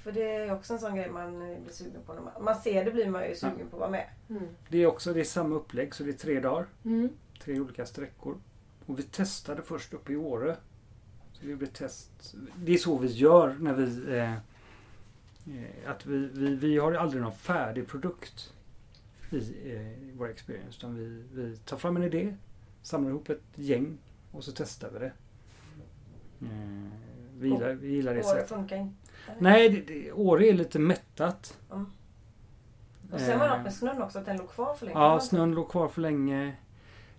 För 0.03 0.13
det 0.13 0.35
är 0.35 0.53
också 0.53 0.73
en 0.73 0.79
sån 0.79 0.97
grej 0.97 1.11
man 1.11 1.39
blir 1.39 1.73
sugen 1.73 2.03
på. 2.07 2.15
När 2.15 2.21
man, 2.21 2.45
man 2.45 2.57
ser 2.57 2.85
det 2.85 2.91
blir 2.91 3.11
man 3.11 3.29
ju 3.29 3.35
sugen 3.35 3.69
på 3.71 3.77
att 3.77 3.81
vara 3.81 3.91
med. 3.91 4.07
Mm. 4.31 4.43
Det 4.69 4.83
är 4.83 4.87
också 4.87 5.13
det 5.13 5.21
är 5.21 5.25
samma 5.25 5.55
upplägg 5.55 5.95
så 5.95 6.05
det 6.05 6.11
är 6.11 6.13
tre 6.13 6.41
dagar. 6.41 6.67
Mm. 6.85 7.09
Tre 7.41 7.61
olika 7.61 7.87
sträckor. 7.87 8.37
Och 8.87 8.99
vi 8.99 9.03
testade 9.03 9.63
först 9.63 9.95
uppe 9.95 10.13
i 10.13 10.17
Åre. 10.17 10.57
Så 11.33 11.47
vi 11.47 11.51
gjorde 11.51 11.67
test. 11.67 12.35
Det 12.57 12.73
är 12.73 12.79
så 12.79 12.99
vi 12.99 13.09
gör 13.09 13.57
när 13.61 13.75
vi... 13.75 14.17
Eh, 14.17 14.33
eh, 14.33 15.91
att 15.91 16.07
vi, 16.07 16.31
vi, 16.33 16.57
vi 16.57 16.79
har 16.79 16.93
aldrig 16.93 17.23
någon 17.23 17.33
färdig 17.33 17.87
produkt 17.89 18.53
i 19.31 19.73
eh, 19.75 20.17
vår 20.17 20.29
experience. 20.29 20.79
Utan 20.79 20.97
vi, 20.97 21.25
vi 21.33 21.57
tar 21.57 21.77
fram 21.77 21.97
en 21.97 22.03
idé, 22.03 22.37
samlar 22.83 23.11
ihop 23.11 23.29
ett 23.29 23.43
gäng 23.55 23.99
och 24.33 24.45
så 24.45 24.53
testar 24.53 24.91
vi 24.91 24.99
det. 24.99 25.13
Eh, 26.43 26.91
vi, 27.39 27.49
gillar, 27.49 27.73
vi 27.73 27.89
gillar 27.89 28.15
det 28.15 28.21
Åre 28.21 28.29
sättet. 28.29 28.49
funkar 28.49 28.77
inte. 28.77 29.08
Nej, 29.39 29.69
det, 29.69 29.81
det, 29.81 30.13
Åre 30.13 30.47
är 30.47 30.53
lite 30.53 30.79
mättat. 30.79 31.59
Och 33.13 33.21
sen 33.21 33.39
var 33.39 33.47
det 33.47 33.53
Eh, 33.53 33.57
något 33.57 33.65
med 33.65 33.75
snön 33.75 34.03
också, 34.03 34.19
att 34.19 34.27
den 34.27 34.37
låg 34.37 34.51
kvar 34.51 34.75
för 34.75 34.87
länge. 34.87 34.99
Ja, 34.99 35.21
snön 35.21 35.55
låg 35.55 35.71
kvar 35.71 35.89
för 35.89 36.01
länge. 36.01 36.57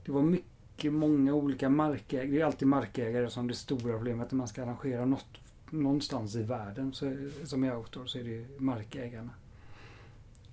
Det 0.06 0.12
var 0.12 0.22
mycket, 0.22 0.94
många 0.94 1.34
olika 1.34 1.70
markägare. 1.70 2.28
Det 2.28 2.42
är 2.42 2.46
alltid 2.46 2.68
markägare 2.68 3.30
som 3.30 3.48
det 3.48 3.54
stora 3.54 3.94
problemet 3.94 4.32
när 4.32 4.38
man 4.38 4.48
ska 4.48 4.64
arrangera 4.64 5.06
något 5.06 5.40
någonstans 5.70 6.36
i 6.36 6.44
världen 6.44 6.94
så, 6.94 7.16
som 7.44 7.64
är 7.64 7.76
outdoor 7.78 8.06
så 8.06 8.18
är 8.20 8.24
det 8.24 8.60
markägarna. 8.60 9.30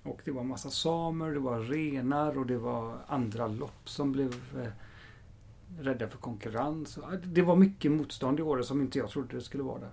Och 0.03 0.21
det 0.25 0.31
var 0.31 0.43
massa 0.43 0.69
samer, 0.69 1.31
det 1.31 1.39
var 1.39 1.59
renar 1.59 2.37
och 2.37 2.45
det 2.45 2.57
var 2.57 2.97
andra 3.07 3.47
lopp 3.47 3.89
som 3.89 4.11
blev 4.11 4.33
eh, 4.61 4.71
rädda 5.79 6.07
för 6.07 6.17
konkurrens. 6.17 6.99
Det 7.23 7.41
var 7.41 7.55
mycket 7.55 7.91
motstånd 7.91 8.39
i 8.39 8.43
år 8.43 8.61
som 8.61 8.81
inte 8.81 8.99
jag 8.99 9.09
trodde 9.09 9.35
det 9.35 9.41
skulle 9.41 9.63
vara 9.63 9.79
där. 9.79 9.91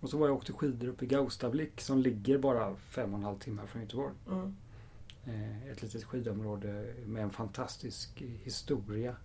Och 0.00 0.10
så 0.10 0.18
var 0.18 0.26
jag 0.26 0.34
och 0.34 0.38
åkte 0.38 0.52
skidor 0.52 0.88
uppe 0.88 1.04
i 1.04 1.08
Gaustablick 1.08 1.80
som 1.80 1.98
ligger 1.98 2.38
bara 2.38 2.76
fem 2.76 3.12
och 3.12 3.18
en 3.18 3.24
halv 3.24 3.38
timme 3.38 3.66
från 3.66 3.82
Göteborg. 3.82 4.14
Mm. 4.28 4.56
Eh, 5.24 5.66
Ett 5.70 5.82
litet 5.82 6.04
skidområde 6.04 6.94
med 7.06 7.22
en 7.22 7.30
fantastisk 7.30 8.22
historia 8.42 9.16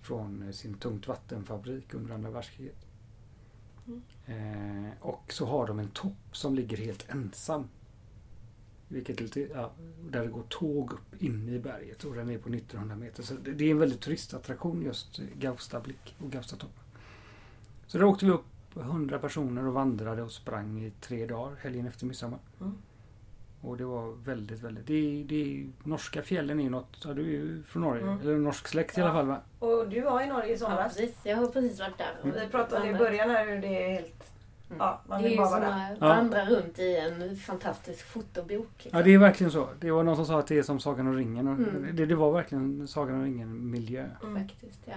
från 0.00 0.42
eh, 0.42 0.50
sin 0.50 0.74
tungt 0.74 1.08
vattenfabrik 1.08 1.94
under 1.94 2.14
andra 2.14 2.30
världskriget. 2.30 2.86
Mm. 3.86 4.02
Eh, 4.26 4.92
och 5.00 5.32
så 5.32 5.46
har 5.46 5.66
de 5.66 5.78
en 5.78 5.88
topp 5.90 6.16
som 6.32 6.54
ligger 6.54 6.76
helt 6.76 7.08
ensam. 7.08 7.68
Vilket 8.88 9.20
lite, 9.20 9.40
ja, 9.40 9.72
där 10.10 10.22
det 10.22 10.28
går 10.28 10.42
tåg 10.48 10.92
upp 10.92 11.22
inne 11.22 11.52
i 11.52 11.58
berget 11.58 12.04
och 12.04 12.14
den 12.14 12.30
är 12.30 12.38
på 12.38 12.48
1900 12.48 12.96
meter. 12.96 13.22
Så 13.22 13.34
det, 13.34 13.52
det 13.52 13.64
är 13.64 13.70
en 13.70 13.78
väldigt 13.78 14.00
turistattraktion 14.00 14.82
just 14.82 15.20
Gaustablick 15.38 16.16
och 16.24 16.30
Gaustatoppen. 16.30 16.84
Så 17.86 17.98
där 17.98 18.04
åkte 18.04 18.24
vi 18.24 18.30
upp 18.30 18.44
100 18.80 19.18
personer 19.18 19.66
och 19.66 19.72
vandrade 19.74 20.22
och 20.22 20.30
sprang 20.32 20.80
i 20.84 20.90
tre 21.00 21.26
dagar 21.26 21.56
helgen 21.62 21.86
efter 21.86 22.06
midsommar. 22.06 22.38
Mm. 22.60 22.74
Och 23.60 23.76
det 23.76 23.84
var 23.84 24.12
väldigt, 24.24 24.60
väldigt... 24.60 24.86
Det, 24.86 25.24
det, 25.28 25.66
norska 25.84 26.22
fjällen 26.22 26.60
är 26.60 26.70
något... 26.70 26.96
Ja, 27.04 27.14
du 27.14 27.22
är 27.22 27.26
ju 27.26 27.62
från 27.62 27.82
Norge. 27.82 28.02
Mm. 28.02 28.20
Eller 28.20 28.36
norsk 28.36 28.68
släkt 28.68 28.98
i 28.98 29.00
alla 29.00 29.10
Ja. 29.10 29.14
fall 29.14 29.26
va? 29.26 29.40
Och 29.58 29.88
du 29.88 30.00
var 30.00 30.20
i 30.20 30.26
Norge 30.26 30.48
i 30.48 30.52
Ja, 30.52 30.56
somras. 30.58 30.96
precis. 30.96 31.18
Jag 31.24 31.36
har 31.36 31.46
precis 31.46 31.80
varit 31.80 31.98
där. 31.98 32.12
och 32.22 32.26
Vi 32.42 32.48
pratade 32.50 32.88
i 32.88 32.94
början 32.94 33.30
här 33.30 33.46
hur 33.46 33.58
det 33.62 33.84
är 33.84 33.90
helt... 33.94 34.32
Mm. 34.68 34.78
Ja, 34.80 35.00
man 35.08 35.18
Det 35.22 35.26
är 35.26 35.28
vill 35.28 35.32
ju 35.32 35.38
bara 35.38 35.48
som 35.50 35.60
vara 35.60 35.70
där. 35.70 35.92
att 35.92 35.98
Ja. 36.00 36.08
vandra 36.08 36.44
runt 36.44 36.78
i 36.78 36.96
en 36.96 37.36
fantastisk 37.36 38.06
fotobok. 38.06 38.68
liksom. 38.82 38.98
Ja, 38.98 39.02
det 39.04 39.14
är 39.14 39.18
verkligen 39.18 39.50
så. 39.52 39.68
Det 39.80 39.90
var 39.90 40.02
någon 40.02 40.16
som 40.16 40.26
sa 40.26 40.38
att 40.38 40.46
det 40.46 40.58
är 40.58 40.62
som 40.62 40.80
Sagan 40.80 41.06
om 41.06 41.16
ringen. 41.16 41.48
Och 41.48 41.54
Mm. 41.58 41.96
det, 41.96 42.06
det 42.06 42.14
var 42.14 42.32
verkligen 42.32 42.88
Sagan 42.88 43.14
om 43.14 43.22
ringen-miljö. 43.24 44.06
Mm. 44.22 44.36
Faktiskt, 44.48 44.80
ja. 44.84 44.94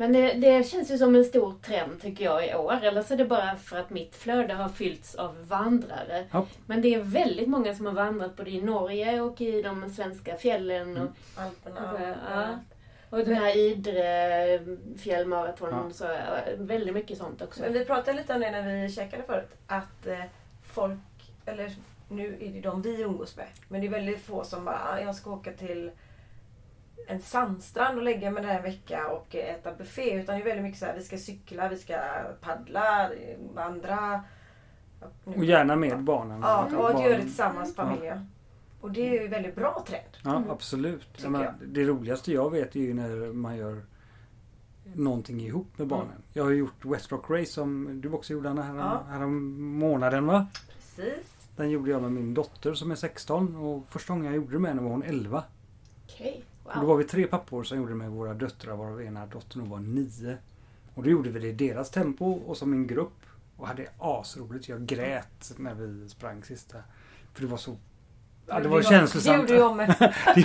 Men 0.00 0.12
det, 0.12 0.32
det 0.32 0.66
känns 0.68 0.90
ju 0.90 0.98
som 0.98 1.14
en 1.14 1.24
stor 1.24 1.54
trend 1.62 2.02
tycker 2.02 2.24
jag 2.24 2.48
i 2.48 2.54
år. 2.54 2.78
Eller 2.82 3.02
så 3.02 3.14
är 3.14 3.18
det 3.18 3.24
bara 3.24 3.56
för 3.56 3.78
att 3.78 3.90
mitt 3.90 4.16
flöde 4.16 4.54
har 4.54 4.68
fyllts 4.68 5.14
av 5.14 5.46
vandrare. 5.48 6.24
Ja. 6.30 6.46
Men 6.66 6.82
det 6.82 6.94
är 6.94 6.98
väldigt 7.00 7.48
många 7.48 7.74
som 7.74 7.86
har 7.86 7.92
vandrat 7.92 8.36
både 8.36 8.50
i 8.50 8.60
Norge 8.62 9.20
och 9.20 9.40
i 9.40 9.62
de 9.62 9.90
svenska 9.90 10.36
fjällen. 10.36 10.90
Och, 10.96 10.98
Mm. 11.02 11.12
Alperna. 11.36 12.16
Ja. 12.30 12.58
och 13.10 13.18
den 13.24 13.34
här 13.34 13.56
Idre 13.56 14.60
fjällmaraton. 14.98 15.68
Ja. 15.70 15.90
Så, 15.92 16.08
väldigt 16.58 16.94
mycket 16.94 17.18
sånt 17.18 17.42
också. 17.42 17.60
Men 17.62 17.72
vi 17.72 17.84
pratade 17.84 18.16
lite 18.16 18.34
om 18.34 18.40
det 18.40 18.50
när 18.50 18.82
vi 18.82 18.88
käkade 18.92 19.22
förut. 19.22 19.50
Att 19.66 20.06
eh, 20.06 20.24
folk, 20.72 20.98
eller 21.46 21.70
nu 22.08 22.36
är 22.40 22.48
det 22.48 22.60
de 22.60 22.82
vi 22.82 23.00
umgås 23.02 23.36
med. 23.36 23.46
Men 23.68 23.80
det 23.80 23.86
är 23.86 23.90
väldigt 23.90 24.20
få 24.20 24.44
som 24.44 24.64
bara, 24.64 24.80
"Ah, 24.92 25.00
jag 25.00 25.14
ska 25.14 25.30
åka 25.30 25.52
till 25.52 25.90
en 27.06 27.20
sandstrand 27.22 27.98
och 27.98 28.04
lägga 28.04 28.30
mig 28.30 28.42
där 28.42 28.56
en 28.56 28.62
vecka 28.62 29.08
och 29.08 29.34
äta 29.34 29.74
buffé. 29.74 30.14
Utan 30.14 30.34
det 30.36 30.42
är 30.42 30.44
väldigt 30.44 30.62
mycket 30.64 30.78
så 30.78 30.86
här, 30.86 30.94
vi 30.94 31.04
ska 31.04 31.18
cykla, 31.18 31.68
vi 31.68 31.76
ska 31.78 31.98
paddla, 32.40 33.10
vandra. 33.54 34.24
Nu- 35.24 35.34
Och 35.36 35.44
gärna 35.44 35.76
med 35.76 36.02
barnen. 36.04 36.40
Ja, 36.42 36.64
och 36.64 36.70
barnen- 36.72 37.02
göra 37.02 37.16
det 37.16 37.22
tillsammans 37.22 37.74
familjen. 37.74 38.28
Och 38.80 38.90
det 38.92 39.08
är 39.18 39.22
ju 39.22 39.28
väldigt 39.28 39.54
bra 39.54 39.84
trend. 39.88 40.04
Ja, 40.24 40.36
Mm. 40.36 40.50
absolut. 40.50 41.08
Jag 41.22 41.32
menar, 41.32 41.54
det 41.66 41.84
roligaste 41.84 42.32
jag 42.32 42.50
vet 42.50 42.76
är 42.76 42.80
ju 42.80 42.94
när 42.94 43.32
man 43.32 43.56
gör 43.56 43.82
någonting 44.94 45.40
ihop 45.40 45.78
med 45.78 45.86
barnen. 45.86 46.06
Mm. 46.06 46.22
Jag 46.32 46.44
har 46.44 46.50
gjort 46.50 46.84
West 46.84 47.12
Rock 47.12 47.30
Race 47.30 47.52
som 47.52 48.00
du 48.00 48.10
också 48.12 48.32
gjorde 48.32 48.50
Anna 48.50 48.62
här, 48.62 48.76
Ja. 48.76 49.02
här 49.08 49.26
månaden 49.26 50.26
va? 50.26 50.46
Precis. 50.74 51.32
Den 51.56 51.70
gjorde 51.70 51.90
jag 51.90 52.02
med 52.02 52.12
min 52.12 52.34
dotter 52.34 52.74
som 52.74 52.90
är 52.90 52.94
16 52.94 53.56
och 53.56 53.84
första 53.88 54.12
gången 54.12 54.26
jag 54.26 54.34
gjorde 54.36 54.52
det 54.52 54.58
med 54.58 54.70
henne 54.70 54.82
var 54.82 54.90
hon 54.90 55.02
11. 55.02 55.44
Okej, 56.04 56.44
Och 56.68 56.74
då 56.74 56.80
wow. 56.80 56.88
var 56.88 56.96
vi 56.96 57.04
tre 57.04 57.26
pappor 57.26 57.62
som 57.64 57.78
gjorde 57.78 57.90
det 57.92 57.96
med 57.96 58.10
våra 58.10 58.34
döttrar 58.34 58.76
varav 58.76 59.02
ena 59.02 59.26
dottern 59.26 59.68
var 59.70 59.78
nio. 59.78 60.36
Och 60.94 61.02
då 61.02 61.10
gjorde 61.10 61.30
vi 61.30 61.40
det 61.40 61.48
i 61.48 61.52
deras 61.68 61.90
tempo 61.90 62.24
och 62.32 62.56
som 62.56 62.72
en 62.72 62.86
grupp. 62.86 63.12
Och 63.56 63.66
hade 63.68 63.86
asroligt. 63.98 64.68
Jag 64.68 64.86
grät 64.86 65.52
när 65.56 65.74
vi 65.74 66.08
sprang 66.08 66.42
sista. 66.44 66.78
För 67.34 67.42
det 67.42 67.46
var 67.48 67.56
så... 67.56 67.76
Ja, 68.46 68.60
det 68.60 68.68
var 68.68 68.78
Det 68.78 68.84
känslosamt. 68.84 69.38
gjorde 69.50 69.54
jag 69.54 69.76
med. 69.76 69.88
Det 70.34 70.40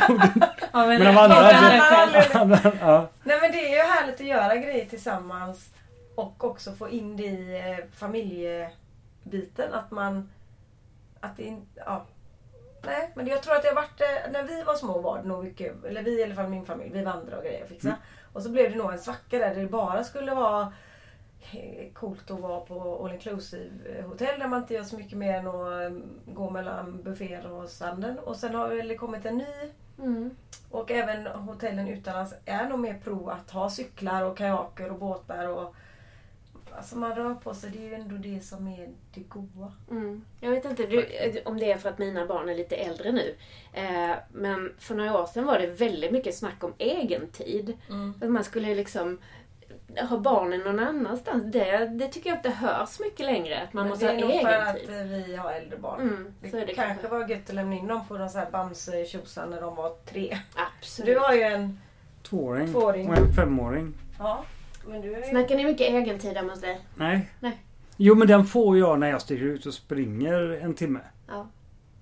Ja, 0.73 0.87
Men 0.87 0.99
de 0.99 1.05
det- 1.05 1.19
andra 1.21 1.35
Ja, 1.51 1.83
hade- 1.83 2.21
själv. 2.21 2.77
ja. 2.81 3.09
Nej 3.23 3.37
men 3.41 3.51
det 3.51 3.57
är 3.57 3.69
ju 3.77 3.91
härligt 3.91 4.15
att 4.21 4.27
göra 4.27 4.55
grejer 4.55 4.85
tillsammans 4.85 5.69
och 6.15 6.43
också 6.43 6.71
få 6.71 6.89
in 6.89 7.17
det 7.17 7.23
i 7.23 7.59
eh, 7.79 7.85
familjebiten. 7.95 9.73
Att 9.73 9.91
man... 9.91 10.29
Att 11.19 11.37
det. 11.37 11.57
Ja. 11.75 12.05
Nej, 12.85 13.11
men 13.15 13.27
jag 13.27 13.43
tror 13.43 13.55
att 13.55 13.61
det 13.61 13.67
har 13.67 13.75
varit... 13.75 14.01
eh, 14.01 14.31
När 14.31 14.43
vi 14.43 14.63
var 14.63 14.75
små 14.75 14.99
var 15.01 15.17
det 15.21 15.27
nog 15.27 15.43
mycket... 15.43 15.85
Eller 15.85 16.03
vi 16.03 16.19
i 16.19 16.23
alla 16.23 16.35
fall 16.35 16.47
min 16.49 16.65
familj. 16.65 16.91
Vi 16.93 17.03
vandrade 17.03 17.37
och 17.37 17.43
grejer 17.43 17.63
och 17.63 17.69
fixa. 17.69 17.87
Mm. 17.87 17.99
Och 18.33 18.43
så 18.43 18.49
blev 18.49 18.71
det 18.71 18.77
nog 18.77 18.91
en 18.91 18.99
svacka 18.99 19.37
där 19.39 19.55
det 19.55 19.65
bara 19.67 20.03
skulle 20.03 20.35
vara 20.35 20.73
eh, 21.53 21.93
coolt 21.93 22.31
att 22.31 22.39
vara 22.39 22.59
på 22.59 23.01
all 23.05 23.11
inclusive 23.13 23.69
eh, 23.99 24.05
hotell 24.05 24.39
där 24.39 24.47
man 24.47 24.61
inte 24.61 24.73
gör 24.73 24.83
så 24.83 24.97
mycket 24.97 25.17
mer 25.17 25.33
än 25.37 25.47
att 25.47 25.91
gå 26.35 26.49
mellan 26.49 27.03
bufféer 27.03 27.51
och 27.51 27.69
sanden. 27.69 28.19
Och 28.19 28.35
sen 28.35 28.55
har 28.55 28.69
det 28.69 28.95
kommit 28.95 29.25
en 29.25 29.37
ny 29.37 29.71
Mm. 29.99 30.35
och 30.71 30.91
även 30.91 31.27
hotellen 31.27 31.87
utomlands 31.87 32.33
är 32.45 32.69
nog 32.69 32.79
mer 32.79 32.99
pro 33.03 33.29
att 33.29 33.51
ha 33.51 33.69
cyklar 33.69 34.23
och 34.25 34.37
kajaker 34.37 34.91
och 34.91 34.97
båtar. 34.99 35.47
Och, 35.47 35.75
alltså 36.77 36.97
man 36.97 37.15
rör 37.15 37.35
på 37.35 37.53
sig, 37.53 37.69
det 37.69 37.77
är 37.77 37.87
ju 37.89 37.93
ändå 37.93 38.15
det 38.15 38.39
som 38.41 38.67
är 38.67 38.89
det 39.13 39.21
goa. 39.21 39.71
Mm. 39.91 40.25
Jag 40.39 40.51
vet 40.51 40.65
inte 40.65 40.85
du, 40.85 41.07
om 41.45 41.57
det 41.57 41.71
är 41.71 41.77
för 41.77 41.89
att 41.89 41.97
mina 41.97 42.25
barn 42.25 42.49
är 42.49 42.55
lite 42.55 42.75
äldre 42.75 43.11
nu. 43.11 43.35
Eh, 43.73 44.11
men 44.31 44.73
för 44.79 44.95
några 44.95 45.19
år 45.21 45.25
sedan 45.25 45.45
var 45.45 45.59
det 45.59 45.67
väldigt 45.67 46.11
mycket 46.11 46.35
snack 46.35 46.63
om 46.63 46.73
egen 46.77 47.27
tid. 47.27 47.77
Att 48.21 48.29
man 48.29 48.43
skulle 48.43 48.75
liksom 48.75 49.19
ha 50.09 50.17
barnen 50.17 50.59
någon 50.59 50.79
annanstans. 50.79 51.43
Det, 51.53 51.85
det 51.85 52.07
tycker 52.07 52.29
jag 52.29 52.39
inte 52.39 52.49
hörs 52.49 52.99
mycket 52.99 53.25
längre. 53.25 53.61
Att 53.61 53.73
man 53.73 53.83
Men 53.83 53.89
måste 53.89 54.05
det 54.05 54.11
ha 54.11 54.17
är 54.17 54.21
nog 54.21 54.31
för 54.41 54.49
egen 54.49 54.67
att 54.67 54.77
tid. 54.79 54.89
eh, 54.89 55.27
vi 55.27 55.35
har 55.35 55.51
äldre 55.51 55.77
barn. 55.77 56.01
Mm, 56.01 56.33
Det, 56.41 56.47
det 56.49 56.59
kanske 56.59 56.75
kanske. 56.75 57.07
var 57.07 57.29
gött 57.29 57.49
att 57.49 57.55
lämna 57.55 57.75
in 57.75 57.87
dem 57.87 58.07
på 58.07 58.17
någon 58.17 58.29
sån 58.29 58.41
här 58.41 58.51
bamse 58.51 59.05
tjosan 59.05 59.49
när 59.49 59.61
de 59.61 59.75
var 59.75 59.95
tre. 60.05 60.37
Absolut. 60.79 61.05
Du 61.15 61.19
har 61.19 61.33
ju 61.33 61.41
en... 61.41 61.79
Tvååring 62.23 62.71
Tvååring. 62.71 63.09
och 63.09 63.17
en 63.17 63.33
femåring. 63.33 63.93
Ja, 64.19 64.43
du. 64.85 65.23
Snackar 65.29 65.55
ni 65.55 65.63
mycket 65.63 65.87
egen 65.89 66.19
tid 66.19 66.37
hemma 66.37 66.51
hos 66.51 66.61
dig? 66.61 66.81
Nej. 66.95 67.29
Nej. 67.39 67.63
Jo 67.97 68.15
men 68.15 68.27
den 68.27 68.45
får 68.45 68.77
jag 68.77 68.99
när 68.99 69.09
jag 69.09 69.21
stiger 69.21 69.45
ut 69.45 69.65
och 69.65 69.73
springer 69.73 70.39
en 70.61 70.73
timme. 70.73 70.99
Ja. 71.27 71.47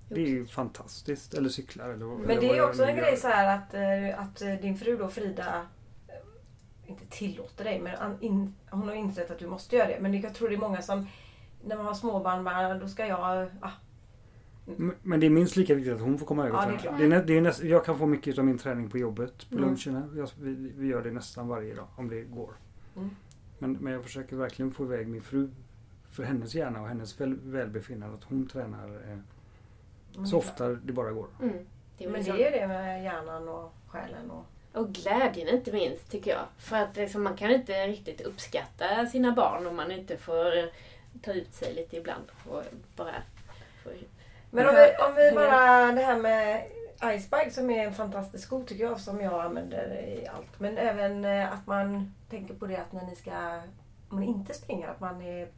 Det 0.08 0.22
är 0.22 0.28
ju 0.28 0.46
fantastiskt. 0.46 1.34
Eller 1.34 1.48
cyklar 1.48 1.88
eller 1.88 2.04
vad 2.04 2.18
Men 2.18 2.40
det 2.40 2.56
är 2.58 2.64
också 2.68 2.82
en 2.82 2.88
gör. 2.96 3.02
grej 3.02 3.16
så 3.16 3.28
här 3.28 3.56
att, 3.58 3.74
eh, 3.74 4.20
att 4.22 4.42
eh, 4.42 4.48
din 4.62 4.76
fru 4.76 4.96
då 4.96 5.08
Frida 5.08 5.66
eh, 6.08 6.90
inte 6.90 7.06
tillåter 7.10 7.64
dig 7.64 7.80
men 7.80 8.16
hon 8.70 8.88
har 8.88 8.94
insett 8.94 9.30
att 9.30 9.38
du 9.38 9.46
måste 9.46 9.76
göra 9.76 9.88
det. 9.88 9.98
Men 10.00 10.20
jag 10.20 10.34
tror 10.34 10.48
det 10.48 10.54
är 10.54 10.58
många 10.58 10.82
som 10.82 11.06
när 11.64 11.76
man 11.76 11.86
har 11.86 11.94
småbarn 11.94 12.44
bara 12.44 12.74
då 12.74 12.88
ska 12.88 13.06
jag... 13.06 13.48
Ah, 13.60 13.70
Men- 14.64 14.94
Men 15.02 15.20
det 15.20 15.26
är 15.26 15.30
minst 15.30 15.56
lika 15.56 15.74
viktigt 15.74 15.94
att 15.94 16.00
hon 16.00 16.18
får 16.18 16.26
komma 16.26 16.46
över 16.46 16.56
Ja, 16.56 16.64
och 16.64 16.70
det 16.70 16.74
är 16.76 16.78
träna. 16.78 16.82
klart. 16.82 16.98
det 16.98 17.04
är, 17.04 17.08
nä- 17.08 17.24
det 17.26 17.36
är 17.36 17.40
näst, 17.40 17.62
Jag 17.62 17.84
kan 17.84 17.98
få 17.98 18.06
mycket 18.06 18.38
av 18.38 18.44
min 18.44 18.58
träning 18.58 18.90
på 18.90 18.98
jobbet 18.98 19.50
på 19.50 19.56
Mm. 19.56 19.68
luncherna. 19.68 20.08
Jag, 20.16 20.28
vi, 20.40 20.72
vi 20.76 20.86
gör 20.86 21.02
det 21.02 21.10
nästan 21.10 21.48
varje 21.48 21.74
dag 21.74 21.86
om 21.96 22.08
det 22.08 22.20
går. 22.22 22.50
Mm. 22.96 23.10
Men, 23.58 23.72
men 23.72 23.92
jag 23.92 24.02
försöker 24.02 24.36
verkligen 24.36 24.72
få 24.72 24.84
iväg 24.84 25.08
min 25.08 25.22
fru 25.22 25.50
för 26.10 26.22
hennes 26.22 26.54
hjärna 26.54 26.80
och 26.80 26.88
hennes 26.88 27.20
väl, 27.20 27.38
välbefinnande 27.42 28.14
att 28.14 28.24
hon 28.24 28.48
tränar 28.48 28.86
eh, 28.86 29.18
mm. 30.14 30.26
så 30.26 30.38
ofta 30.38 30.68
det 30.68 30.92
bara 30.92 31.10
går. 31.10 31.26
Mm. 31.42 31.66
Det 31.98 32.04
är 32.04 32.08
Men 32.08 32.20
det 32.20 32.26
så. 32.26 32.32
är 32.32 32.38
ju 32.38 32.58
det 32.58 32.68
med 32.68 33.04
hjärnan 33.04 33.48
och 33.48 33.72
själen. 33.86 34.30
Och... 34.30 34.46
Och 34.72 34.92
glädjen 34.92 35.48
inte 35.48 35.72
minst, 35.72 36.10
tycker 36.10 36.30
jag. 36.30 36.44
För 36.58 36.76
att 36.76 36.96
liksom, 36.96 37.22
man 37.22 37.36
kan 37.36 37.50
inte 37.50 37.86
riktigt 37.86 38.20
uppskatta 38.20 39.06
sina 39.06 39.32
barn 39.32 39.66
om 39.66 39.76
man 39.76 39.90
inte 39.90 40.16
får 40.16 40.52
ta 41.22 41.32
ut 41.32 41.54
sig 41.54 41.74
lite 41.74 41.96
ibland. 41.96 42.24
Och 42.48 42.62
bara. 42.96 43.14
Men 44.50 44.68
om 44.68 44.74
vi, 44.74 45.04
om 45.04 45.14
vi 45.14 45.32
bara, 45.34 45.92
det 45.92 46.02
här 46.02 46.18
med 46.18 46.66
Icebike 47.04 47.50
som 47.50 47.70
är 47.70 47.86
en 47.86 47.92
fantastisk 47.94 48.44
sko 48.46 48.64
tycker 48.64 48.84
jag 48.84 49.00
som 49.00 49.20
jag 49.20 49.44
använder 49.44 49.92
i 49.92 50.28
allt. 50.36 50.60
Men 50.60 50.78
även 50.78 51.24
eh, 51.24 51.52
att 51.52 51.66
man 51.66 52.14
tänker 52.30 52.54
på 52.54 52.66
det 52.66 52.76
att 52.76 52.92
när 52.92 53.04
ni 53.06 53.16
ska, 53.16 53.30
om 54.08 54.16
man 54.16 54.22
inte 54.22 54.54
springer, 54.54 54.88
att 54.88 55.00
man 55.00 55.22
är 55.22 55.48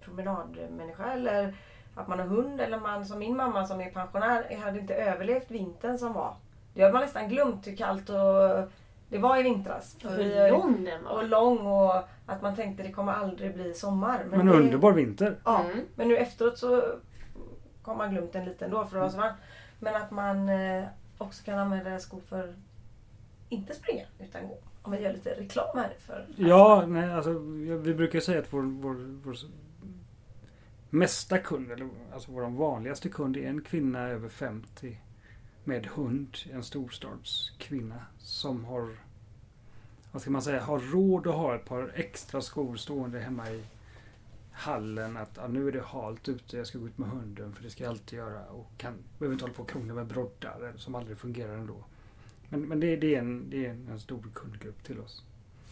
promenadmänniska 0.00 1.12
eller 1.12 1.54
att 1.94 2.08
man 2.08 2.18
har 2.18 2.26
hund 2.26 2.60
eller 2.60 2.80
man 2.80 3.06
som 3.06 3.18
min 3.18 3.36
mamma 3.36 3.66
som 3.66 3.80
är 3.80 3.90
pensionär 3.90 4.56
hade 4.64 4.80
inte 4.80 4.94
överlevt 4.94 5.50
vintern 5.50 5.98
som 5.98 6.12
var. 6.12 6.36
Det 6.74 6.82
har 6.82 6.92
man 6.92 7.02
nästan 7.02 7.28
glömt 7.28 7.66
hur 7.66 7.76
kallt 7.76 8.08
och 8.08 8.68
det 9.08 9.18
var 9.18 9.36
i 9.36 9.42
vintras. 9.42 9.96
Och 10.04 10.10
hur 10.10 10.50
lång 10.50 10.84
den 10.84 11.04
var. 11.04 11.10
Och 11.12 11.28
lång 11.28 11.66
och 11.66 11.94
att 12.26 12.42
man 12.42 12.56
tänkte 12.56 12.82
det 12.82 12.92
kommer 12.92 13.12
aldrig 13.12 13.54
bli 13.54 13.74
sommar. 13.74 14.24
Men, 14.30 14.46
det, 14.46 14.52
underbar 14.52 14.92
vinter. 14.92 15.36
Ja, 15.44 15.64
Mm. 15.64 15.80
men 15.94 16.08
nu 16.08 16.16
efteråt 16.16 16.58
så 16.58 16.82
har 17.82 17.94
man 17.94 18.10
glömt 18.10 18.32
den 18.32 18.44
lite 18.44 18.64
ändå 18.64 18.84
för 18.84 18.96
det 18.96 19.02
var 19.02 19.08
så 19.10 19.16
varmt. 19.18 19.36
Men 19.82 19.94
att 19.94 20.10
man 20.10 20.48
eh, 20.48 20.84
också 21.18 21.44
kan 21.44 21.58
använda 21.58 21.98
skor 21.98 22.20
för 22.20 22.54
inte 23.48 23.74
springa 23.74 24.04
utan 24.18 24.48
gå. 24.48 24.58
Om 24.82 24.92
jag 24.92 25.02
gör 25.02 25.12
lite 25.12 25.30
reklam 25.30 25.78
här 25.78 25.94
för 25.98 26.26
Ja, 26.36 26.84
nej, 26.88 27.12
alltså, 27.12 27.38
vi 27.82 27.94
brukar 27.94 28.20
säga 28.20 28.38
att 28.38 28.52
vår, 28.52 28.62
vår, 28.62 28.94
vår 29.24 29.36
mesta 30.90 31.38
kund, 31.38 31.72
eller 31.72 31.88
alltså 32.12 32.32
vår 32.32 32.42
vanligaste 32.42 33.08
kund 33.08 33.36
är 33.36 33.48
en 33.48 33.62
kvinna 33.62 34.08
över 34.08 34.28
50 34.28 34.98
med 35.64 35.86
hund. 35.86 36.36
En 36.52 36.62
storstadskvinna 36.62 38.06
som 38.18 38.64
har, 38.64 38.96
vad 40.12 40.22
ska 40.22 40.30
man 40.30 40.42
säga, 40.42 40.62
har 40.62 40.78
råd 40.78 41.26
att 41.26 41.34
ha 41.34 41.54
ett 41.54 41.64
par 41.64 41.92
extra 41.94 42.40
skor 42.40 42.76
stående 42.76 43.20
hemma 43.20 43.50
i 43.50 43.62
hallen. 44.52 45.16
Att 45.16 45.30
ja, 45.36 45.48
nu 45.48 45.68
är 45.68 45.72
det 45.72 45.82
halt 45.82 46.28
ute, 46.28 46.56
jag 46.56 46.66
ska 46.66 46.78
gå 46.78 46.86
ut 46.86 46.98
med 46.98 47.08
hunden 47.08 47.52
för 47.52 47.62
det 47.62 47.70
ska 47.70 47.84
jag 47.84 47.90
alltid 47.90 48.18
göra. 48.18 48.46
Och 48.46 48.70
kan, 48.76 48.94
behöver 49.18 49.34
inte 49.34 49.44
hålla 49.44 49.54
på 49.54 49.62
och 49.62 49.70
krångla 49.70 49.94
med 49.94 50.06
broddar 50.06 50.72
som 50.76 50.94
aldrig 50.94 51.18
fungerar 51.18 51.54
ändå. 51.54 51.84
Men, 52.48 52.60
men 52.60 52.80
det, 52.80 52.96
det 52.96 53.14
är, 53.14 53.18
en, 53.18 53.50
det 53.50 53.66
är 53.66 53.70
en, 53.70 54.00
stor 54.00 54.24
kundgrupp 54.34 54.84
till 54.84 55.00
oss. 55.00 55.24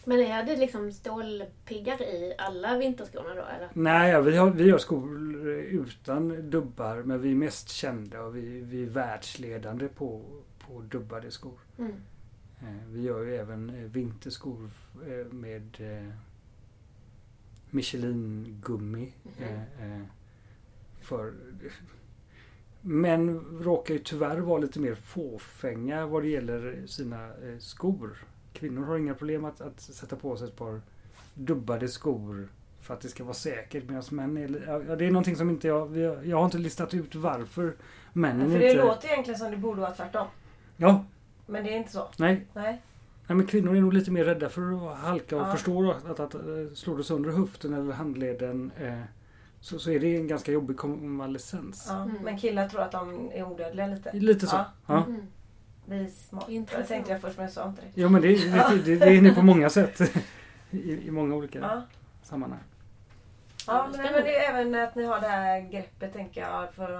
Men 0.05 0.19
är 0.19 0.43
det 0.43 0.55
liksom 0.55 0.91
stålpiggar 0.91 2.01
i 2.01 2.33
alla 2.37 2.77
vinterskorna 2.77 3.29
då 3.29 3.41
eller? 3.41 3.69
Nej, 3.73 4.11
ja, 4.11 4.21
vi, 4.21 4.37
har, 4.37 4.49
vi 4.49 4.71
har 4.71 4.77
skor 4.77 5.35
utan 5.47 6.49
dubbar 6.49 7.03
men 7.03 7.21
vi 7.21 7.31
är 7.31 7.35
mest 7.35 7.69
kända 7.69 8.21
och 8.21 8.35
vi, 8.35 8.59
vi 8.59 8.83
är 8.83 8.89
världsledande 8.89 9.87
på, 9.87 10.21
på 10.59 10.81
dubbade 10.81 11.31
skor. 11.31 11.59
Mm. 11.77 11.91
Eh, 12.61 12.87
Vi 12.87 13.01
gör 13.01 13.23
ju 13.23 13.35
även 13.35 13.69
eh, 13.69 13.75
vinterskor 13.75 14.69
eh, 15.07 15.33
med 15.33 15.77
Michelin-gummi. 17.71 19.13
Mhm. 19.23 19.43
eh, 19.43 19.91
eh, 19.91 20.01
För 21.01 21.33
Män 22.81 23.45
råkar 23.61 23.93
ju 23.93 23.99
tyvärr 23.99 24.37
vara 24.37 24.59
lite 24.59 24.79
mer 24.79 24.95
fåfänga 24.95 26.05
vad 26.05 26.23
det 26.23 26.29
gäller 26.29 26.83
sina 26.87 27.25
eh, 27.27 27.57
skor. 27.59 28.25
Kvinnor 28.53 28.85
har 28.85 28.97
inga 28.97 29.13
problem 29.13 29.45
att, 29.45 29.61
att 29.61 29.81
sätta 29.81 30.15
på 30.15 30.37
sig 30.37 30.47
ett 30.47 30.55
par 30.55 30.81
dubbade 31.33 31.87
skor 31.87 32.47
för 32.81 32.93
att 32.93 33.01
det 33.01 33.07
ska 33.07 33.23
vara 33.23 33.33
säkert. 33.33 33.83
Medan 33.89 34.03
män 34.11 34.37
är... 34.37 34.63
Ja, 34.87 34.95
det 34.95 35.05
är 35.05 35.11
någonting 35.11 35.35
som 35.35 35.49
inte 35.49 35.67
jag... 35.67 35.97
Jag 36.25 36.37
har 36.37 36.45
inte 36.45 36.57
listat 36.57 36.93
ut 36.93 37.15
varför 37.15 37.75
männen 38.13 38.51
För 38.51 38.59
det 38.59 38.71
inte... 38.71 38.83
låter 38.85 39.07
egentligen 39.07 39.39
som 39.39 39.51
det 39.51 39.57
borde 39.57 39.81
vara 39.81 39.91
tvärtom. 39.91 40.27
Ja, 40.77 41.05
Men 41.47 41.63
det 41.63 41.73
är 41.73 41.77
inte 41.77 41.91
så. 41.91 42.07
nej. 42.17 42.47
Nej. 42.53 42.81
Nej, 43.31 43.35
men 43.37 43.45
kvinnor 43.45 43.75
är 43.77 43.81
nog 43.81 43.93
lite 43.93 44.11
mer 44.11 44.23
rädda 44.25 44.49
för 44.49 44.91
att 44.91 44.97
halka 44.97 45.35
och 45.35 45.41
Ja. 45.41 45.51
förstår 45.51 45.91
att, 45.91 46.05
att, 46.05 46.19
att 46.19 46.33
eh, 46.35 46.41
slår 46.75 46.97
du 46.97 47.03
sönder 47.03 47.29
höften 47.31 47.73
eller 47.73 47.93
handleden 47.93 48.71
eh, 48.77 48.99
så, 49.59 49.79
så 49.79 49.91
är 49.91 49.99
det 49.99 50.15
en 50.15 50.27
ganska 50.27 50.51
jobbig 50.51 50.77
konvalescens. 50.77 51.85
Ja. 51.89 52.03
Mm. 52.03 52.15
Men 52.23 52.37
killar 52.37 52.69
tror 52.69 52.81
att 52.81 52.91
de 52.91 53.31
är 53.33 53.43
odödliga 53.43 53.87
lite. 53.87 54.11
Lite 54.13 54.47
så. 54.47 54.55
Ja. 54.55 54.65
Ja. 54.87 55.03
Mm. 55.05 55.21
Det 55.85 55.95
är 55.95 56.07
smart. 56.07 56.49
Intressant. 56.49 56.87
Det 56.87 56.93
tänkte 56.93 57.11
jag 57.11 57.21
först 57.21 57.37
men 57.37 57.43
jag 57.45 57.53
sa 57.53 57.67
inte 57.67 57.81
det. 57.81 57.87
Jo 57.95 58.09
men 58.09 58.21
det, 58.21 58.27
det, 58.27 58.81
det, 58.85 58.95
det 58.95 59.05
är 59.17 59.21
ni 59.21 59.35
på 59.35 59.41
många 59.41 59.69
sätt. 59.69 60.01
I, 60.71 61.07
I 61.07 61.11
många 61.11 61.35
olika 61.35 61.59
Ja. 61.59 61.81
sammanhang. 62.23 62.59
Ja, 63.67 63.87
men, 63.91 64.01
men 64.13 64.23
det 64.23 64.35
är 64.35 64.49
även 64.53 64.75
att 64.75 64.95
ni 64.95 65.03
har 65.05 65.21
det 65.21 65.27
här 65.27 65.59
greppet 65.71 66.13
tänker 66.13 66.41
jag 66.41 66.73
för 66.73 66.91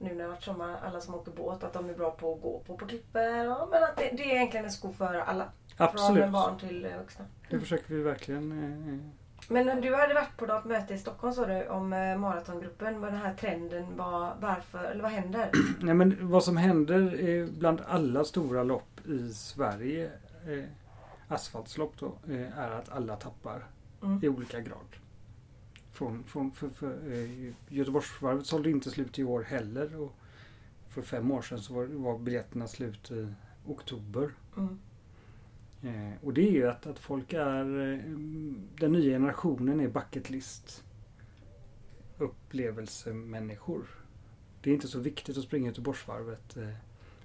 nu 0.00 0.08
när 0.08 0.16
det 0.16 0.22
har 0.22 0.28
varit 0.30 0.42
sommar, 0.42 0.76
alla 0.86 1.00
som 1.00 1.14
åker 1.14 1.32
båt, 1.32 1.64
att 1.64 1.72
de 1.72 1.90
är 1.90 1.94
bra 1.94 2.10
på 2.10 2.34
att 2.34 2.42
gå 2.42 2.58
på, 2.66 2.76
på 2.76 2.86
klippor. 2.86 3.22
Ja, 3.22 3.68
men 3.70 3.84
att 3.84 3.96
det, 3.96 4.10
det 4.16 4.22
är 4.30 4.34
egentligen 4.36 4.64
en 4.66 4.72
sko 4.72 4.92
för 4.92 5.14
alla. 5.14 5.44
Absolut. 5.76 6.22
Från 6.22 6.32
barn 6.32 6.58
till 6.58 6.84
eh, 6.84 6.98
vuxna. 6.98 7.24
Det 7.50 7.60
försöker 7.60 7.94
vi 7.94 8.02
verkligen. 8.02 8.52
eh, 8.52 8.94
eh. 8.94 9.00
Men 9.48 9.80
du 9.80 9.94
hade 9.94 10.14
varit 10.14 10.36
på 10.36 10.46
något 10.46 10.64
möte 10.64 10.94
i 10.94 10.98
Stockholm 10.98 11.32
sa 11.34 11.46
du 11.46 11.68
om 11.68 11.88
maratongruppen. 12.20 13.00
Vad 13.00 13.12
den 13.12 13.20
här 13.20 13.34
trenden 13.34 13.96
var, 13.96 14.34
varför, 14.40 14.84
eller 14.84 15.02
vad 15.02 15.12
händer? 15.12 15.50
Nej 15.80 15.94
men 15.94 16.16
vad 16.20 16.44
som 16.44 16.56
händer 16.56 17.48
bland 17.58 17.80
alla 17.88 18.24
stora 18.24 18.62
lopp 18.62 19.06
i 19.06 19.32
Sverige, 19.32 20.10
eh, 20.46 20.64
asfaltslopp 21.28 21.92
då, 21.98 22.12
är 22.56 22.70
att 22.70 22.88
alla 22.92 23.16
tappar 23.16 23.62
Mm. 24.02 24.20
i 24.22 24.28
olika 24.28 24.60
grad. 24.60 24.86
Från, 26.00 26.24
från, 26.24 26.52
för, 26.52 26.68
för, 26.68 27.12
eh, 27.12 27.52
Göteborgsvarvet 27.68 28.46
sålde 28.46 28.70
inte 28.70 28.90
slut 28.90 29.18
i 29.18 29.24
år 29.24 29.42
heller. 29.42 29.96
Och 30.00 30.12
för 30.88 31.02
fem 31.02 31.30
år 31.30 31.42
sedan 31.42 31.58
så 31.58 31.74
var, 31.74 31.84
var 31.84 32.18
biljetterna 32.18 32.68
slut 32.68 33.10
i 33.10 33.28
oktober. 33.66 34.30
Mm. 34.56 34.78
Eh, 35.82 36.24
och 36.24 36.34
det 36.34 36.48
är 36.48 36.52
ju 36.52 36.68
att, 36.68 36.86
att 36.86 36.98
folk 36.98 37.32
är... 37.32 37.92
Eh, 37.92 37.98
den 38.80 38.92
nya 38.92 39.18
generationen 39.18 39.80
är 39.80 39.88
bucket 39.88 40.30
list 40.30 40.84
upplevelsemänniskor. 42.18 43.86
Det 44.62 44.70
är 44.70 44.74
inte 44.74 44.88
så 44.88 44.98
viktigt 44.98 45.38
att 45.38 45.44
springa 45.44 45.66
Göteborgsvarvet 45.66 46.56
eh, 46.56 46.74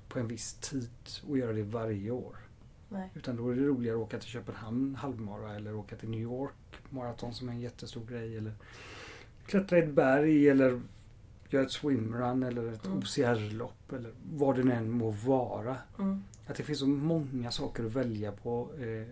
på 0.08 0.20
en 0.20 0.28
viss 0.28 0.54
tid 0.54 0.90
och 1.28 1.38
göra 1.38 1.54
det 1.54 1.64
varje 1.64 2.12
år. 2.12 2.36
Nej. 2.90 3.10
Utan 3.14 3.36
då 3.36 3.50
är 3.50 3.56
det 3.56 3.66
roligare 3.66 3.98
att 3.98 4.04
åka 4.04 4.20
till 4.20 4.30
Köpenhamn 4.30 4.96
halvmara 4.96 5.56
eller 5.56 5.76
åka 5.76 5.96
till 5.96 6.10
New 6.10 6.22
York 6.22 6.54
maraton 6.90 7.34
som 7.34 7.50
är 7.50 7.54
en 7.54 7.60
jättestor 7.60 8.06
grej. 8.06 8.38
Eller 8.38 8.54
klättra 9.46 9.78
i 9.78 9.82
ett 9.82 9.94
berg 9.94 10.50
eller 10.50 10.82
göra 11.50 11.64
ett 11.66 11.72
swimrun 11.72 12.44
eller 12.44 12.68
ett 12.74 12.86
Mm. 12.86 12.98
OCR-lopp 12.98 13.94
eller 13.94 14.12
vad 14.34 14.56
det 14.56 14.64
nu 14.64 14.72
än 14.72 14.92
må 14.92 15.10
vara. 15.12 15.78
Mm. 16.00 16.24
Att 16.48 16.56
det 16.56 16.64
finns 16.64 16.80
så 16.80 16.88
många 16.88 17.52
saker 17.52 17.86
att 17.86 17.92
välja 17.92 18.32
på 18.32 18.70
eh, 18.80 19.08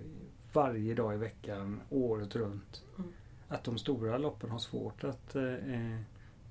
varje 0.54 0.94
dag 0.94 1.14
i 1.14 1.18
veckan, 1.18 1.80
året 1.90 2.36
runt. 2.36 2.84
Mm. 2.98 3.12
Att 3.48 3.64
de 3.64 3.78
stora 3.78 4.18
loppen 4.18 4.50
har 4.50 4.60
svårt 4.60 5.04
att 5.04 5.36
eh, 5.36 5.44
eh, 5.44 6.00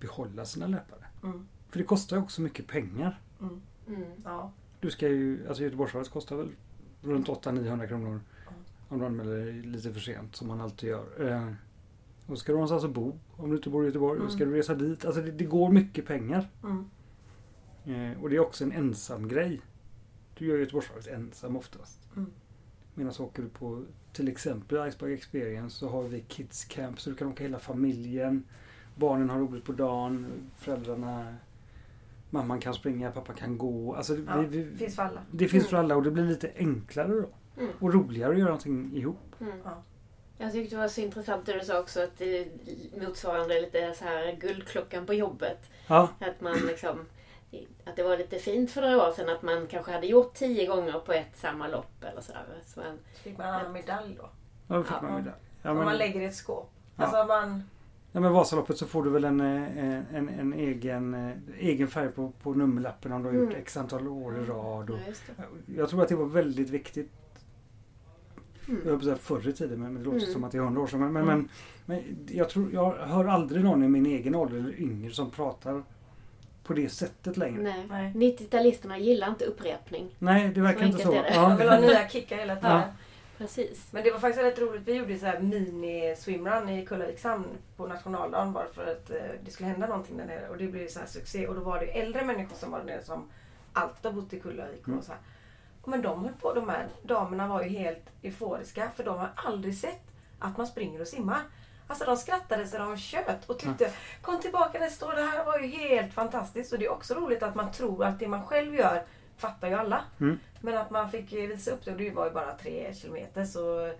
behålla 0.01 0.45
sina 0.45 0.67
löpare. 0.67 1.07
Mm. 1.23 1.47
För 1.69 1.79
det 1.79 1.85
kostar 1.85 2.17
ju 2.17 2.23
också 2.23 2.43
mycket 2.43 2.67
pengar. 2.67 3.21
Mm. 3.41 3.63
Mm. 3.89 4.11
Ja. 4.25 4.53
Du 4.81 4.91
ska 4.91 5.09
ju, 5.09 5.49
alltså 5.49 5.63
Göteborgsvarvet 5.63 6.11
kostar 6.11 6.37
väl 6.37 6.49
runt 7.03 7.29
800-900 7.29 7.89
kronor. 7.89 8.21
Om 8.93 8.99
du 8.99 9.07
anmäler 9.07 9.37
dig 9.37 9.53
lite 9.53 9.93
för 9.93 10.01
sent 10.01 10.37
som 10.37 10.49
man 10.49 10.61
alltid 10.61 10.89
gör. 10.89 11.31
Eh, 11.31 11.53
och 12.27 12.39
ska 12.39 12.53
du 12.53 12.57
någonstans 12.57 12.85
att 12.85 12.91
bo 12.91 13.19
om 13.37 13.51
du 13.51 13.57
inte 13.57 13.71
bor 13.71 13.85
i 13.85 13.87
Göteborg. 13.87 14.17
Mm. 14.17 14.27
Och 14.27 14.33
ska 14.33 14.45
du 14.45 14.55
resa 14.55 14.75
dit. 14.75 15.05
Alltså 15.05 15.23
det, 15.23 15.31
det 15.31 15.45
går 15.45 15.73
mycket 15.73 16.07
pengar. 16.07 16.51
Mm. 16.65 16.85
Eh, 17.85 18.23
och 18.23 18.31
det 18.31 18.37
är 18.37 18.41
också 18.41 18.65
en 18.65 18.73
ensam 18.73 19.29
grej. 19.29 19.61
Du 20.39 20.47
gör 20.47 20.59
Göteborgsvarvet 20.59 21.07
ensam 21.07 21.57
oftast. 21.57 21.99
Mm. 22.17 22.31
Medan 22.95 23.13
åker 23.19 23.43
du 23.43 23.49
på 23.49 23.85
till 24.13 24.29
exempel 24.29 24.89
Iceberg 24.89 25.13
Experience 25.13 25.79
så 25.79 25.89
har 25.89 26.03
vi 26.03 26.21
Kids 26.21 26.65
Camp 26.65 27.01
så 27.01 27.11
du 27.11 27.17
kan 27.17 27.29
åka 27.29 27.43
hela 27.43 27.59
familjen. 27.59 28.45
Barnen 28.95 29.31
har 29.31 29.39
roligt 29.39 29.65
på 29.65 29.73
dagen. 29.73 30.27
Föräldrarna 30.57 31.35
Mamman 32.31 32.61
kan 32.61 32.75
springa, 32.75 33.11
pappa 33.11 33.33
kan 33.33 33.59
gå. 33.59 33.95
Alltså, 33.95 34.17
Ja, 34.27 34.41
vi, 34.41 34.63
vi, 34.63 34.77
finns 34.77 34.97
för 34.97 35.03
alla. 35.03 35.23
det 35.31 35.49
finns 35.49 35.67
för 35.67 35.77
alla 35.77 35.97
och 35.97 36.03
det 36.03 36.11
blir 36.11 36.25
lite 36.25 36.51
enklare 36.57 37.21
då. 37.21 37.29
Mm. 37.59 37.71
Och 37.81 37.95
roligare 37.95 38.31
att 38.33 38.39
göra 38.39 38.49
någonting 38.49 38.91
ihop. 38.97 39.35
Mm. 39.41 39.53
Ja. 39.65 39.83
Jag 40.39 40.53
tyckte 40.53 40.75
det 40.77 40.81
var 40.81 40.89
så 40.89 41.01
intressant 41.01 41.47
det 41.47 41.53
du 41.59 41.65
sa 41.65 41.81
också 41.81 42.01
att 42.03 42.19
det 42.19 42.49
motsvarande 43.01 43.61
lite 43.61 43.95
så 43.95 44.05
här 44.05 44.37
guldklockan 44.41 45.07
på 45.07 45.15
jobbet. 45.15 45.71
Ja, 45.87 46.09
Att 46.21 46.41
man 46.41 46.55
liksom 46.67 46.99
att 47.85 47.97
det 47.97 48.03
var 48.03 48.17
lite 48.19 48.39
fint 48.39 48.71
för 48.71 48.81
några 48.83 49.09
år 49.09 49.13
sedan 49.13 49.29
att 49.29 49.43
man 49.43 49.67
kanske 49.67 49.93
hade 49.93 50.07
gjort 50.07 50.35
tio 50.35 50.67
gånger 50.67 50.99
på 50.99 51.13
ett 51.13 51.37
samma 51.37 51.69
lopp 51.69 52.05
eller 52.05 52.21
sådär. 52.21 52.45
Så 52.67 52.81
man, 52.81 52.99
Så 53.15 53.23
fick 53.23 53.39
man 53.39 53.67
en 53.67 53.73
medalj 53.73 54.15
då. 54.19 54.29
ja 54.69 54.77
då 54.77 54.83
fick 54.83 54.93
Ja. 54.93 55.03
man 55.03 55.15
medalj. 55.15 55.37
Ja, 55.63 55.71
Om 55.71 55.77
man 55.77 55.87
men, 55.87 55.99
lägger 55.99 56.21
i 56.21 56.25
ett 56.25 56.35
skåp. 56.35 56.71
Ja. 56.97 57.05
Alltså 57.05 57.25
man... 57.25 57.63
ja, 58.13 58.21
men 58.21 58.33
Vasaloppet 58.33 58.77
så 58.79 58.87
får 58.87 59.03
du 59.03 59.11
väl 59.11 59.25
en, 59.25 59.41
eh, 59.41 60.17
en, 60.17 60.29
en 60.29 60.53
egen, 60.53 61.15
eh, 61.15 61.37
egen 61.59 61.89
färg 61.89 62.09
på, 62.09 62.33
på 62.43 62.55
nummerlappen 62.55 63.13
om 63.13 63.23
du 63.23 63.29
har 63.29 63.35
gjort 63.35 63.49
Mm. 63.51 63.61
x 63.63 63.77
antal 63.77 64.09
år 64.09 64.39
i 64.39 64.45
rad. 64.45 64.91
Och, 64.91 64.99
ja, 65.37 65.45
jag 65.77 65.89
tror 65.89 66.03
att 66.03 66.09
det 66.09 66.17
var 66.17 66.27
väldigt 66.27 66.71
viktigt 66.71 67.11
Mm. 68.69 68.83
Jag 68.87 69.03
säga 69.05 69.17
förr 69.17 69.49
i 69.49 69.53
tiden 69.53 69.81
men 69.83 69.95
det 69.95 70.01
låter 70.01 70.19
Mm. 70.19 70.33
som 70.33 70.45
att 70.45 70.53
det 70.53 70.59
är 70.59 70.63
hundra 70.63 70.81
år 70.83 70.87
sedan. 70.87 71.01
Men, 71.01 71.13
men, 71.13 71.23
Mm. 71.23 71.49
men, 71.87 71.99
men 72.05 72.27
jag, 72.37 72.49
tror, 72.49 72.73
jag 72.73 72.93
hör 72.93 73.25
aldrig 73.25 73.65
någon 73.65 73.85
i 73.85 73.89
min 73.89 74.07
egen 74.07 74.35
ålder 74.35 74.57
eller 74.59 74.81
yngre 74.81 75.11
som 75.13 75.31
pratar 75.31 75.83
på 76.65 76.73
det 76.75 76.89
sättet 76.89 77.37
längre. 77.37 77.63
Nej. 77.63 77.87
Nej. 77.91 78.13
90-talisterna 78.15 78.99
gillar 78.99 79.29
inte 79.29 79.45
upprepning. 79.45 80.15
Nej, 80.19 80.49
det 80.55 80.61
verkar 80.61 80.81
Så 80.81 80.87
inte 80.87 81.03
så. 81.03 81.15
Ja. 81.35 81.57
vill 81.59 81.69
ha 81.69 81.81
nya 81.81 82.09
kickar 82.09 82.37
hela 82.37 82.57
tiden. 82.57 82.71
Ja. 82.71 82.83
Precis. 83.39 83.89
Men 83.91 84.05
det 84.05 84.11
var 84.11 84.19
faktiskt 84.19 84.45
rätt 84.45 84.59
roligt. 84.59 84.83
Vi 84.85 84.93
gjorde 84.95 85.19
så 85.19 85.27
här 85.27 85.41
mini 85.41 86.15
swimrun 86.19 86.69
i 86.69 86.87
Kullaviks 86.87 87.25
hamn 87.25 87.45
på 87.77 87.87
nationaldagen 87.87 88.53
bara 88.53 88.67
för 88.75 88.87
att 88.93 89.11
eh, 89.11 89.17
det 89.45 89.51
skulle 89.51 89.69
hända 89.69 89.87
någonting 89.87 90.17
där 90.17 90.25
nere. 90.27 90.49
Och 90.49 90.57
det 90.59 90.67
blev 90.67 90.89
så 90.89 90.99
här 91.01 91.07
succé. 91.07 91.47
Och 91.47 91.55
då 91.55 91.61
var 91.61 91.81
det 91.81 91.87
äldre 91.87 92.25
människor 92.25 92.57
som 92.57 92.71
var 92.71 92.79
där 92.79 92.87
nere 92.87 93.03
som 93.03 93.29
alltid 93.73 94.13
har 94.13 94.21
bott 94.21 94.33
i 94.33 94.41
Kullavik. 94.41 94.87
Mm. 94.87 94.99
Och 94.99 95.05
så 95.05 95.13
här. 95.13 95.21
Men 95.85 96.03
de 96.03 96.25
höll 96.25 96.35
på, 96.35 96.55
de 96.55 96.69
här 96.69 96.89
damerna 97.03 97.49
var 97.49 97.63
ju 97.63 97.69
helt 97.69 98.13
euforiska 98.23 98.91
för 98.97 99.05
de 99.05 99.19
har 99.19 99.31
aldrig 99.35 99.79
sett 99.79 100.03
att 100.39 100.57
man 100.57 100.67
springer 100.67 101.01
och 101.01 101.09
simmar. 101.09 101.41
Alltså 101.87 102.05
de 102.05 102.17
skrattade 102.17 102.67
så 102.67 102.79
de 102.79 102.97
tjöt 102.97 103.51
och 103.51 103.59
tyckte 103.59 103.93
kom 104.23 104.41
tillbaka 104.41 104.79
nästa 104.79 105.07
år, 105.07 105.13
det 105.13 105.23
här 105.23 105.45
var 105.45 105.59
ju 105.59 105.67
helt 105.67 106.13
fantastiskt. 106.13 106.73
Och 106.73 106.79
det 106.79 106.85
är 106.85 106.93
också 106.93 107.15
roligt 107.15 107.43
att 107.43 107.55
man 107.55 107.73
tror 107.73 108.05
att 108.05 108.19
det 108.19 108.29
man 108.29 108.47
själv 108.47 108.75
gör 108.75 109.05
fattar 109.37 109.69
ju 109.69 109.75
alla. 109.75 110.05
Mm. 110.21 110.39
Men 110.61 110.79
att 110.79 110.91
man 110.91 111.11
fick 111.11 111.33
visa 111.33 111.71
upp 111.71 111.85
det 111.85 111.91
och 111.91 111.97
det 111.97 112.11
var 112.11 112.25
ju 112.25 112.33
bara 112.33 112.57
tre 112.57 112.95
kilometer 112.95 113.45
så 113.45 113.93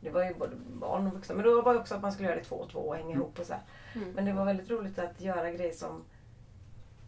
det 0.00 0.10
var 0.10 0.24
ju 0.24 0.34
både 0.34 0.56
barn 0.72 1.06
och 1.06 1.12
vuxna. 1.12 1.34
Men 1.34 1.44
då 1.44 1.62
var 1.62 1.74
det 1.74 1.80
också 1.80 1.94
att 1.94 2.02
man 2.02 2.12
skulle 2.12 2.28
göra 2.28 2.38
det 2.38 2.44
två 2.44 2.56
och 2.56 2.70
två 2.70 2.78
och 2.78 2.96
hänga 2.96 3.14
ihop 3.14 3.38
och 3.38 3.46
så 3.46 3.52
här. 3.52 3.62
Mm. 3.94 4.10
Men 4.10 4.24
det 4.24 4.32
var 4.32 4.44
väldigt 4.44 4.70
roligt 4.70 4.98
att 4.98 5.20
göra 5.20 5.50
grejer 5.50 5.72
som 5.72 6.04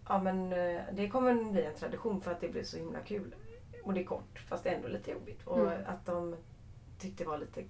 Ja 0.09 0.19
men 0.19 0.53
eh, 0.53 0.81
det 0.93 1.09
kommer 1.09 1.53
bli 1.53 1.65
en 1.65 1.75
tradition 1.75 2.21
för 2.21 2.33
att 2.33 2.41
det 2.41 2.49
blir 2.49 2.65
så 2.65 2.77
himla 2.77 3.01
kul. 3.01 3.35
Och 3.85 3.95
det 3.95 4.01
är 4.01 4.05
kort 4.05 4.39
fast 4.49 4.67
ändå 4.67 4.89
lite 4.89 5.11
jobbigt. 5.11 5.43
Och 5.45 5.61
Mm. 5.61 5.83
att 5.87 6.07
de 6.07 6.35
tyckte 6.99 7.25
det 7.25 7.29
var 7.29 7.39
lite 7.39 7.65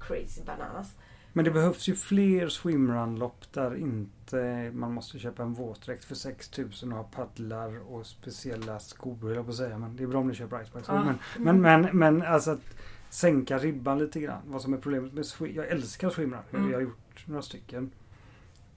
crazy 0.00 0.42
bananas. 0.44 0.96
Men 1.32 1.44
det 1.44 1.50
behövs 1.50 1.88
ju 1.88 1.94
fler 1.94 2.48
swimrun-lopp 2.48 3.52
där 3.52 3.74
inte 3.76 4.70
man 4.74 4.92
måste 4.94 5.18
köpa 5.18 5.42
en 5.42 5.54
våtdräkt 5.54 6.04
för 6.04 6.14
6000 6.14 6.92
och 6.92 6.98
ha 6.98 7.04
paddlar 7.04 7.92
och 7.92 8.06
speciella 8.06 8.78
skor 8.78 9.16
höll 9.22 9.34
jag 9.36 9.44
på 9.44 9.50
att 9.50 9.56
säga. 9.56 9.78
Men 9.78 9.96
det 9.96 10.02
är 10.02 10.06
bra 10.06 10.20
om 10.20 10.28
du 10.28 10.34
köper 10.34 10.62
icebike 10.62 10.84
Ja. 10.88 11.04
men, 11.04 11.18
men, 11.38 11.60
men, 11.82 11.98
men 11.98 12.22
alltså 12.22 12.50
att 12.50 12.76
sänka 13.10 13.58
ribban 13.58 13.98
lite 13.98 14.20
grann. 14.20 14.42
Vad 14.46 14.62
som 14.62 14.72
är 14.74 14.78
problemet 14.78 15.12
med 15.12 15.26
swim. 15.26 15.54
Jag 15.56 15.68
älskar 15.68 16.10
swimrun. 16.10 16.40
Mm. 16.52 16.70
Jag 16.70 16.76
har 16.76 16.82
gjort 16.82 17.24
några 17.26 17.42
stycken. 17.42 17.90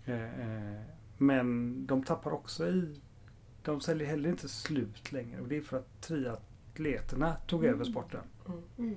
Eh, 0.05 0.39
eh, 0.73 0.81
men 1.17 1.85
de 1.85 2.03
tappar 2.03 2.31
också 2.31 2.67
i... 2.67 2.99
De 3.63 3.81
säljer 3.81 4.07
heller 4.07 4.29
inte 4.29 4.49
slut 4.49 5.11
längre. 5.11 5.41
Och 5.41 5.47
det 5.47 5.57
är 5.57 5.61
för 5.61 5.77
att 5.77 6.01
triatleterna 6.75 7.35
tog 7.47 7.63
Mm. 7.63 7.75
över 7.75 7.85
sporten. 7.85 8.21
Mm. 8.77 8.95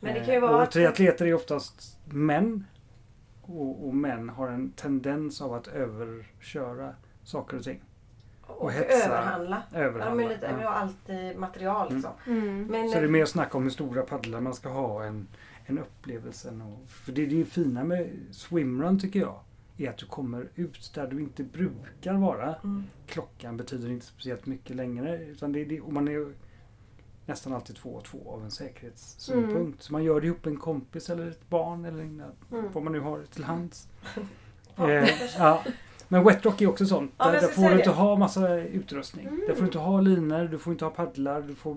Men 0.00 0.14
det 0.14 0.20
kan 0.20 0.28
ju 0.28 0.34
Eh, 0.34 0.40
vara 0.40 0.56
och 0.56 0.62
att- 0.62 0.70
triatleter 0.70 1.26
är 1.26 1.34
oftast 1.34 1.98
män. 2.04 2.64
Och, 3.42 3.86
och 3.86 3.94
män 3.94 4.28
har 4.28 4.48
en 4.48 4.70
tendens 4.72 5.40
av 5.42 5.54
att 5.54 5.68
överköra 5.68 6.94
saker 7.24 7.56
och 7.56 7.62
ting. 7.64 7.80
Och, 8.42 8.62
och 8.62 8.72
hetsa. 8.72 9.06
överhandla. 9.06 9.62
Ja, 9.72 9.78
Överhandla. 9.78 10.14
men 10.24 10.28
lite, 10.34 10.56
ja. 10.62 10.68
alltid 10.68 11.38
material 11.38 11.94
liksom. 11.94 12.10
Mm. 12.26 12.66
Men, 12.66 12.88
Så 12.88 12.98
det 13.00 13.06
är 13.06 13.08
mer 13.10 13.24
snack 13.24 13.54
om 13.54 13.62
hur 13.62 13.70
stora 13.70 14.02
paddlar 14.02 14.40
man 14.40 14.54
ska 14.54 14.68
ha 14.68 15.04
än, 15.04 15.26
än 15.66 15.78
upplevelsen. 15.78 16.62
Och, 16.62 16.88
för 16.88 17.12
det 17.12 17.22
är 17.22 17.26
det 17.26 17.44
fina 17.44 17.84
med 17.84 18.10
swimrun 18.30 18.98
tycker 19.00 19.20
jag. 19.20 19.40
Är 19.78 19.90
att 19.90 19.98
du 19.98 20.06
kommer 20.06 20.48
ut 20.54 20.92
där 20.94 21.06
du 21.06 21.20
inte 21.20 21.42
brukar 21.44 22.14
vara. 22.14 22.54
Mm. 22.54 22.84
Klockan 23.06 23.56
betyder 23.56 23.90
inte 23.90 24.06
speciellt 24.06 24.46
mycket 24.46 24.76
längre. 24.76 25.24
Utan 25.24 25.52
det, 25.52 25.64
det, 25.64 25.80
och 25.80 25.92
man 25.92 26.08
är 26.08 26.32
nästan 27.26 27.52
alltid 27.54 27.76
två 27.76 27.88
och 27.90 28.04
två 28.04 28.18
av 28.30 28.42
en 28.44 28.50
säkerhetssynpunkt. 28.50 29.56
Mm. 29.56 29.76
Så 29.78 29.92
man 29.92 30.04
gör 30.04 30.20
det 30.20 30.26
ihop 30.26 30.44
med 30.44 30.52
en 30.52 30.60
kompis 30.60 31.10
eller 31.10 31.30
ett 31.30 31.48
barn 31.48 31.84
eller 31.84 32.00
Mm. 32.02 32.32
vad 32.72 32.82
man 32.84 32.92
nu 32.92 33.00
har 33.00 33.22
till 33.22 33.44
hands. 33.44 33.88
Ja, 34.76 34.90
Eh, 34.90 35.08
ja. 35.38 35.62
Men 36.08 36.24
Wetrock 36.24 36.60
är 36.60 36.66
också 36.68 36.86
sånt. 36.86 37.12
Ja, 37.18 37.30
där, 37.30 37.40
där 37.40 37.48
får 37.48 37.62
du 37.62 37.72
inte 37.72 37.84
det. 37.90 37.90
ha 37.94 38.16
massa 38.16 38.54
utrustning. 38.56 39.26
Mm. 39.26 39.40
Där 39.46 39.54
får 39.54 39.60
du 39.60 39.66
inte 39.66 39.78
ha 39.78 40.00
linor, 40.00 40.44
du 40.44 40.58
får 40.58 40.72
inte 40.72 40.84
ha 40.84 40.90
paddlar. 40.92 41.40
Du 41.42 41.54
får, 41.54 41.76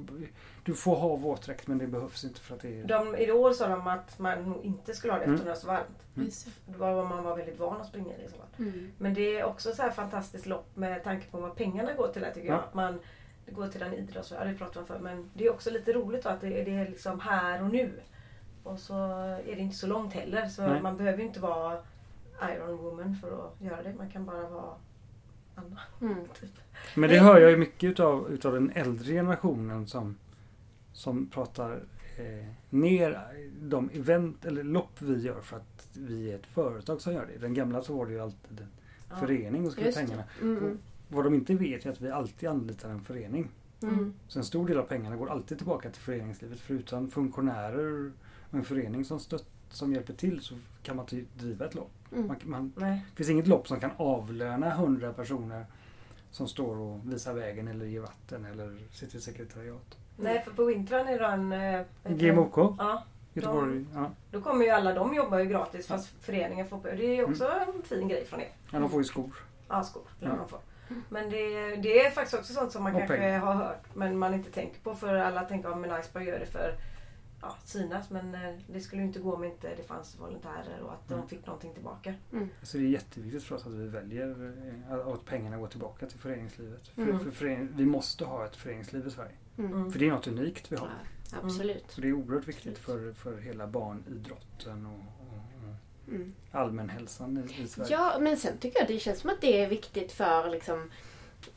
du 0.63 0.73
får 0.73 0.95
ha 0.95 1.15
våtdräkt 1.15 1.67
men 1.67 1.77
det 1.77 1.87
behövs 1.87 2.23
inte 2.23 2.39
för 2.39 2.55
att 2.55 2.61
det 2.61 2.79
är... 2.81 2.85
De, 2.85 3.15
I 3.15 3.31
år 3.31 3.51
sa 3.53 3.67
de 3.67 3.87
att 3.87 4.19
man 4.19 4.43
nog 4.43 4.65
inte 4.65 4.93
skulle 4.93 5.13
ha 5.13 5.19
det 5.19 5.25
Mm. 5.25 5.35
eftersom 5.35 5.45
det 5.45 5.51
var 5.53 5.61
så 5.61 5.67
varmt. 5.67 6.05
Mm. 6.15 6.29
Det. 6.65 6.71
Det 6.71 6.77
var 6.77 6.93
vad 6.93 7.05
man 7.07 7.23
var 7.23 7.35
väldigt 7.37 7.59
van 7.59 7.81
att 7.81 7.87
springa 7.87 8.13
i. 8.13 8.27
Fall. 8.29 8.47
Mm. 8.67 8.91
Men 8.97 9.13
det 9.13 9.39
är 9.39 9.43
också 9.43 9.71
så 9.75 9.81
här 9.81 9.91
fantastiskt 9.91 10.45
lopp 10.45 10.75
med 10.75 11.03
tanke 11.03 11.27
på 11.31 11.37
vad 11.39 11.55
pengarna 11.55 11.93
går 11.93 12.07
till. 12.07 12.23
Här, 12.23 12.31
tycker 12.31 12.47
Ja. 12.47 12.53
jag. 12.53 12.63
Att 12.63 12.73
man, 12.73 12.99
det 13.45 13.51
går 13.51 13.67
till 13.67 13.81
en 13.81 13.93
idrott, 13.93 14.31
ja, 14.39 14.43
det 14.45 14.53
pratade 14.53 14.73
vi 14.75 14.79
om 14.79 14.85
förr. 14.87 14.99
Men 14.99 15.29
det 15.33 15.45
är 15.45 15.51
också 15.51 15.69
lite 15.69 15.93
roligt 15.93 16.23
då, 16.23 16.29
att 16.29 16.41
det, 16.41 16.49
det 16.63 16.71
är 16.75 16.89
liksom 16.89 17.19
här 17.19 17.63
och 17.63 17.69
nu. 17.69 17.91
Och 18.63 18.79
så 18.79 18.93
är 19.47 19.55
det 19.55 19.59
inte 19.61 19.75
så 19.75 19.87
långt 19.87 20.13
heller. 20.13 20.47
Så 20.47 20.67
Nej. 20.67 20.81
man 20.81 20.97
behöver 20.97 21.23
inte 21.23 21.39
vara 21.39 21.77
Iron 22.55 22.77
Woman 22.77 23.15
för 23.15 23.45
att 23.47 23.61
göra 23.61 23.83
det. 23.83 23.93
Man 23.93 24.09
kan 24.09 24.25
bara 24.25 24.49
vara 24.49 24.73
Anna. 25.55 25.79
Mm. 26.01 26.15
Typ. 26.39 26.49
Men 26.95 27.09
det 27.09 27.19
hör 27.19 27.39
jag 27.39 27.51
ju 27.51 27.57
mycket 27.57 27.89
utav, 27.89 28.31
utav 28.31 28.53
den 28.53 28.71
äldre 28.75 29.13
generationen 29.13 29.87
som, 29.87 30.17
som 30.93 31.27
pratar 31.29 31.71
eh, 32.17 32.45
ner 32.69 33.19
de 33.61 33.89
event 33.93 34.45
eller 34.45 34.63
lopp 34.63 35.01
vi 35.01 35.21
gör 35.21 35.41
för 35.41 35.57
att 35.57 35.87
vi 35.93 36.31
är 36.31 36.35
ett 36.35 36.47
företag 36.47 37.01
som 37.01 37.13
gör 37.13 37.25
det. 37.25 37.37
Den 37.37 37.53
gamla 37.53 37.81
så 37.81 37.97
var 37.97 38.05
det 38.05 38.11
ju 38.11 38.19
alltid 38.19 38.59
en 38.59 38.67
Ja. 39.09 39.15
förening 39.15 39.65
och 39.65 39.71
skulle 39.71 39.91
pengarna. 39.91 40.23
det. 40.39 40.45
Mm. 40.45 40.77
Vad 41.15 41.23
de 41.25 41.33
inte 41.33 41.53
vet 41.55 41.85
är 41.85 41.89
att 41.91 42.01
vi 42.01 42.11
alltid 42.11 42.49
anlitar 42.49 42.89
en 42.89 43.01
förening. 43.01 43.49
Mm. 43.83 44.13
Så 44.27 44.39
en 44.39 44.45
stor 44.45 44.67
del 44.67 44.77
av 44.77 44.83
pengarna 44.83 45.15
går 45.15 45.29
alltid 45.29 45.57
tillbaka 45.57 45.89
till 45.89 46.01
föreningslivet. 46.01 46.59
För 46.59 46.73
utan 46.73 47.07
funktionärer 47.11 48.11
och 48.49 48.57
en 48.57 48.63
förening 48.63 49.05
som, 49.05 49.19
stött, 49.19 49.45
som 49.69 49.93
hjälper 49.93 50.13
till 50.13 50.41
så 50.41 50.55
kan 50.83 50.95
man 50.95 51.05
inte 51.11 51.43
driva 51.43 51.65
ett 51.65 51.75
lopp. 51.75 51.91
Mm. 52.11 52.27
Man, 52.27 52.37
man, 52.43 52.73
det 52.75 53.01
finns 53.15 53.29
inget 53.29 53.47
lopp 53.47 53.67
som 53.67 53.79
kan 53.79 53.91
avlöna 53.97 54.69
hundra 54.75 55.13
personer 55.13 55.65
som 56.31 56.47
står 56.47 56.77
och 56.77 56.99
visar 57.13 57.33
vägen 57.33 57.67
eller 57.67 57.85
ger 57.85 57.99
vatten 57.99 58.45
eller 58.45 58.77
sitter 58.91 59.17
i 59.17 59.21
sekretariat. 59.21 59.97
Nej, 60.17 60.41
för 60.45 60.51
på 60.51 60.65
vintern 60.65 61.07
är 61.07 61.19
det 61.19 61.25
en... 61.25 61.51
eh? 62.03 62.15
GMOK, 62.17 62.57
Ja, 62.57 63.03
Göteborg. 63.33 63.85
Ja. 63.93 64.11
då 64.31 64.41
kommer 64.41 64.65
ju 64.65 64.71
alla, 64.71 64.93
de 64.93 65.13
jobbar 65.13 65.39
ju 65.39 65.45
gratis 65.45 65.87
fast 65.87 66.09
föreningen 66.21 66.67
får... 66.67 66.79
Det 66.83 67.05
är 67.05 67.15
ju 67.15 67.23
också 67.23 67.45
en 67.45 67.83
fin 67.83 68.07
grej 68.07 68.25
från 68.25 68.41
er. 68.41 68.49
ja, 68.71 68.79
de 68.79 68.89
får 68.89 68.99
ju 68.99 69.03
skor. 69.03 69.35
Ja, 69.67 69.83
skor. 69.83 70.03
Ja. 70.19 70.27
man 70.35 70.47
får. 70.47 70.59
Men 71.09 71.29
det, 71.29 71.75
det 71.75 72.05
är 72.05 72.11
faktiskt 72.11 72.37
också 72.39 72.53
sånt 72.53 72.71
som 72.71 72.83
man 72.83 72.93
Och 72.93 72.99
kanske 72.99 73.17
pengar. 73.17 73.39
har 73.39 73.53
hört 73.53 73.83
men 73.95 74.17
man 74.17 74.33
inte 74.33 74.51
tänker 74.51 74.79
på. 74.81 74.95
För 74.95 75.15
alla 75.15 75.41
tänker 75.43 75.69
att 75.69 75.87
ja, 75.89 75.99
Iceberg 75.99 76.25
gör 76.25 76.39
det 76.39 76.45
för 76.45 76.75
ja, 77.41 77.55
synas. 77.63 78.09
Men 78.09 78.35
eh, 78.35 78.55
det 78.67 78.79
skulle 78.79 79.01
ju 79.01 79.07
inte 79.07 79.19
gå 79.19 79.35
om 79.35 79.43
inte 79.43 79.75
det 79.75 79.83
fanns 79.83 80.19
volontärer 80.19 80.79
och 80.81 80.93
att 80.93 81.07
de 81.07 81.13
Mm. 81.13 81.27
fick 81.27 81.45
någonting 81.45 81.73
tillbaka. 81.73 82.13
Så 82.61 82.77
det 82.77 82.83
är 82.83 82.87
jätteviktigt 82.87 83.43
för 83.43 83.55
oss 83.55 83.65
att 83.65 83.73
vi 83.73 83.87
väljer 83.87 84.53
eh, 84.89 85.07
att 85.07 85.25
pengarna 85.25 85.57
går 85.57 85.67
tillbaka 85.67 86.05
till 86.05 86.19
föreningslivet. 86.19 86.91
Mm. 86.97 87.17
För, 87.19 87.25
för 87.25 87.31
förening, 87.31 87.69
vi 87.75 87.85
måste 87.85 88.25
ha 88.25 88.45
ett 88.45 88.55
föreningsliv 88.55 89.07
i 89.07 89.11
Sverige. 89.11 89.31
Mm. 89.57 89.73
Mm. 89.73 89.91
För 89.91 89.99
det 89.99 90.07
är 90.07 90.11
något 90.11 90.27
unikt 90.27 90.71
vi 90.71 90.75
har. 90.75 90.89
Ja, 91.31 91.37
absolut. 91.43 91.85
Så 91.91 92.01
det 92.01 92.07
är 92.07 92.13
oerhört 92.13 92.47
viktigt 92.47 92.77
för, 92.77 93.13
för 93.13 93.37
hela 93.37 93.67
barnidrotten 93.67 94.85
och 94.85 94.99
Mm. 96.07 96.33
allmänhälsan 96.51 97.49
i, 97.49 97.63
i 97.63 97.67
Sverige. 97.67 97.91
Ja, 97.91 98.17
men 98.19 98.37
sen 98.37 98.57
tycker 98.57 98.79
jag 98.79 98.87
det 98.87 98.99
känns 98.99 99.19
som 99.19 99.29
att 99.29 99.41
det 99.41 99.63
är 99.63 99.69
viktigt 99.69 100.11
för 100.11 100.49
liksom, 100.49 100.91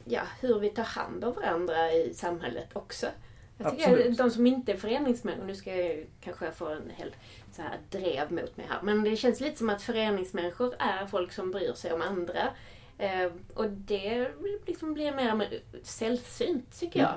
ja, 0.05 0.23
hur 0.41 0.59
vi 0.59 0.71
tar 0.71 0.83
hand 0.83 1.25
om 1.25 1.35
varandra 1.35 1.93
i 1.93 2.15
samhället 2.15 2.69
också. 2.73 3.07
Jag 3.59 3.71
tycker 3.71 3.85
Absolut. 3.85 4.11
att 4.11 4.17
de 4.17 4.31
som 4.31 4.47
inte 4.47 4.73
är 4.73 4.77
föreningsmänniskor, 4.77 5.47
nu 5.47 5.55
ska 5.55 5.77
jag 5.77 6.07
kanske 6.21 6.53
få 6.53 6.69
en 6.69 6.91
hel 6.91 7.15
så 7.53 7.63
här 7.63 7.79
drev 7.91 8.33
mot 8.33 8.57
mig 8.57 8.67
här, 8.69 8.83
men 8.83 9.05
det 9.05 9.17
känns 9.17 9.41
lite 9.41 9.59
som 9.59 9.71
att 9.71 9.83
föreningsmänniskor 9.83 10.75
är 10.79 11.07
folk 11.07 11.33
som 11.33 11.51
bryr 11.51 11.73
sig 11.73 11.93
om 11.93 12.03
andra. 12.03 12.49
Eh, 12.99 13.33
och 13.55 13.71
det 13.71 14.31
liksom 14.67 14.95
blir 14.95 15.15
mer 15.15 15.35
mer 15.35 15.61
sällsynt, 15.83 16.79
tycker 16.81 17.01
jag. 17.01 17.15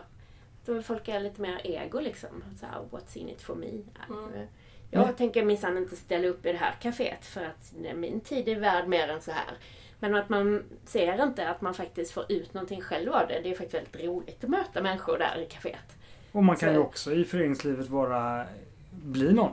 Då 0.66 0.82
folk 0.82 1.08
är 1.08 1.20
lite 1.20 1.42
mer 1.42 1.62
ego 1.64 2.00
liksom. 2.00 2.44
Så 2.60 2.66
här, 2.66 2.82
what's 2.92 3.18
in 3.18 3.30
it 3.30 3.42
for 3.42 3.56
me? 3.56 3.68
Mm. 3.68 4.48
Jag 4.92 5.06
Nej. 5.06 5.14
tänker 5.18 5.46
minsann 5.46 5.78
inte 5.78 5.96
ställa 5.96 6.28
upp 6.28 6.46
i 6.46 6.52
det 6.52 6.58
här 6.58 6.76
kaféet 6.82 7.26
för 7.26 7.42
att 7.46 7.74
nej, 7.82 7.94
min 7.94 8.20
tid 8.20 8.48
är 8.48 8.60
värd 8.60 8.88
mer 8.88 9.08
än 9.08 9.22
så 9.22 9.32
här. 9.32 9.58
Men 10.00 10.16
att 10.16 10.30
man 10.30 10.64
ser 10.86 11.24
inte 11.24 11.50
att 11.50 11.62
man 11.62 11.74
faktiskt 11.74 12.12
får 12.12 12.32
ut 12.32 12.54
någonting 12.54 12.82
själv 12.82 13.12
av 13.14 13.28
det. 13.28 13.40
Det 13.44 13.50
är 13.50 13.56
faktiskt 13.56 13.74
väldigt 13.74 14.06
roligt 14.06 14.44
att 14.44 14.50
möta 14.50 14.82
människor 14.82 15.18
där 15.18 15.38
i 15.42 15.46
kaféet. 15.46 15.98
Och 16.32 16.44
man 16.44 16.56
kan 16.56 16.70
Så- 16.70 16.74
ju 16.74 16.80
också 16.80 17.14
i 17.14 17.26
föreningslivet 17.26 17.88
vara, 17.90 18.46
bli 18.92 19.34
någon. 19.34 19.52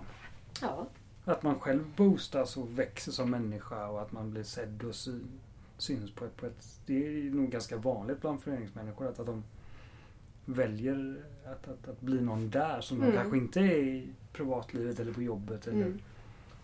Ja. 0.63 0.87
Att 1.25 1.43
man 1.43 1.61
själv 1.61 1.85
boostas 1.97 2.57
och 2.57 2.79
växer 2.79 3.13
som 3.13 3.31
människa 3.31 3.89
och 3.89 4.03
att 4.03 4.13
man 4.13 4.31
blir 4.31 4.43
sedd 4.43 4.85
och 4.85 4.95
syn, 4.95 5.29
syns 5.79 6.11
på 6.11 6.25
ett, 6.25 6.37
på 6.37 6.47
ett... 6.47 6.67
Det 6.87 7.07
är 7.07 7.23
nog 7.31 7.51
ganska 7.51 7.77
vanligt 7.77 8.21
bland 8.21 8.43
föreningsmänniskor 8.43 9.09
att, 9.09 9.21
att 9.21 9.27
de 9.27 9.45
väljer 10.49 11.17
att, 11.47 11.69
att, 11.69 11.89
att 11.89 12.01
bli 12.01 12.21
någon 12.21 12.51
där 12.51 12.81
som 12.81 13.03
Mm. 13.03 13.15
kanske 13.15 13.37
inte 13.37 13.61
är 13.61 13.79
i 13.79 14.09
privatlivet 14.33 15.01
eller 15.01 15.13
på 15.13 15.23
jobbet. 15.23 15.67
Eller, 15.67 15.77
Mm. 15.83 16.01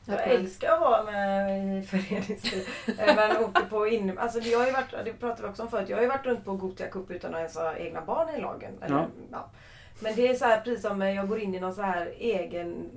Jag 0.07 0.22
älskar 0.28 0.72
att 0.72 0.80
vara 0.80 1.03
med 1.05 1.78
i 1.78 1.82
föreningsliv. 1.87 2.62
Eh, 2.99 3.16
Man 3.16 3.45
åker 3.45 3.62
på 3.62 3.87
in... 3.87 4.18
Alltså 4.18 4.39
jag 4.39 4.59
har 4.59 4.66
ju 4.66 4.72
varit, 4.72 4.95
det 5.05 5.12
pratade 5.12 5.43
vi 5.43 5.49
också 5.49 5.62
om 5.62 5.68
förut, 5.68 5.89
jag 5.89 5.97
har 5.97 6.03
ju 6.03 6.09
varit 6.09 6.26
runt 6.26 6.45
på 6.45 6.57
Gothia 6.57 6.87
Cup 6.89 7.11
utan 7.11 7.35
att 7.35 7.39
ens 7.39 7.57
ha 7.57 7.76
egna 7.76 8.01
barn 8.01 8.35
i 8.37 8.41
lagen. 8.41 8.72
Eller, 8.80 8.97
Ja. 8.97 9.07
ja. 9.30 9.51
Men 10.01 10.14
det 10.16 10.28
är 10.28 10.35
så 10.35 10.45
här 10.45 10.61
precis 10.61 10.82
som 10.82 11.01
jag 11.01 11.28
går 11.28 11.39
in 11.39 11.55
i 11.55 11.61
någon 11.61 11.74
så 11.74 11.82
här 11.82 12.12
egen, 12.18 12.91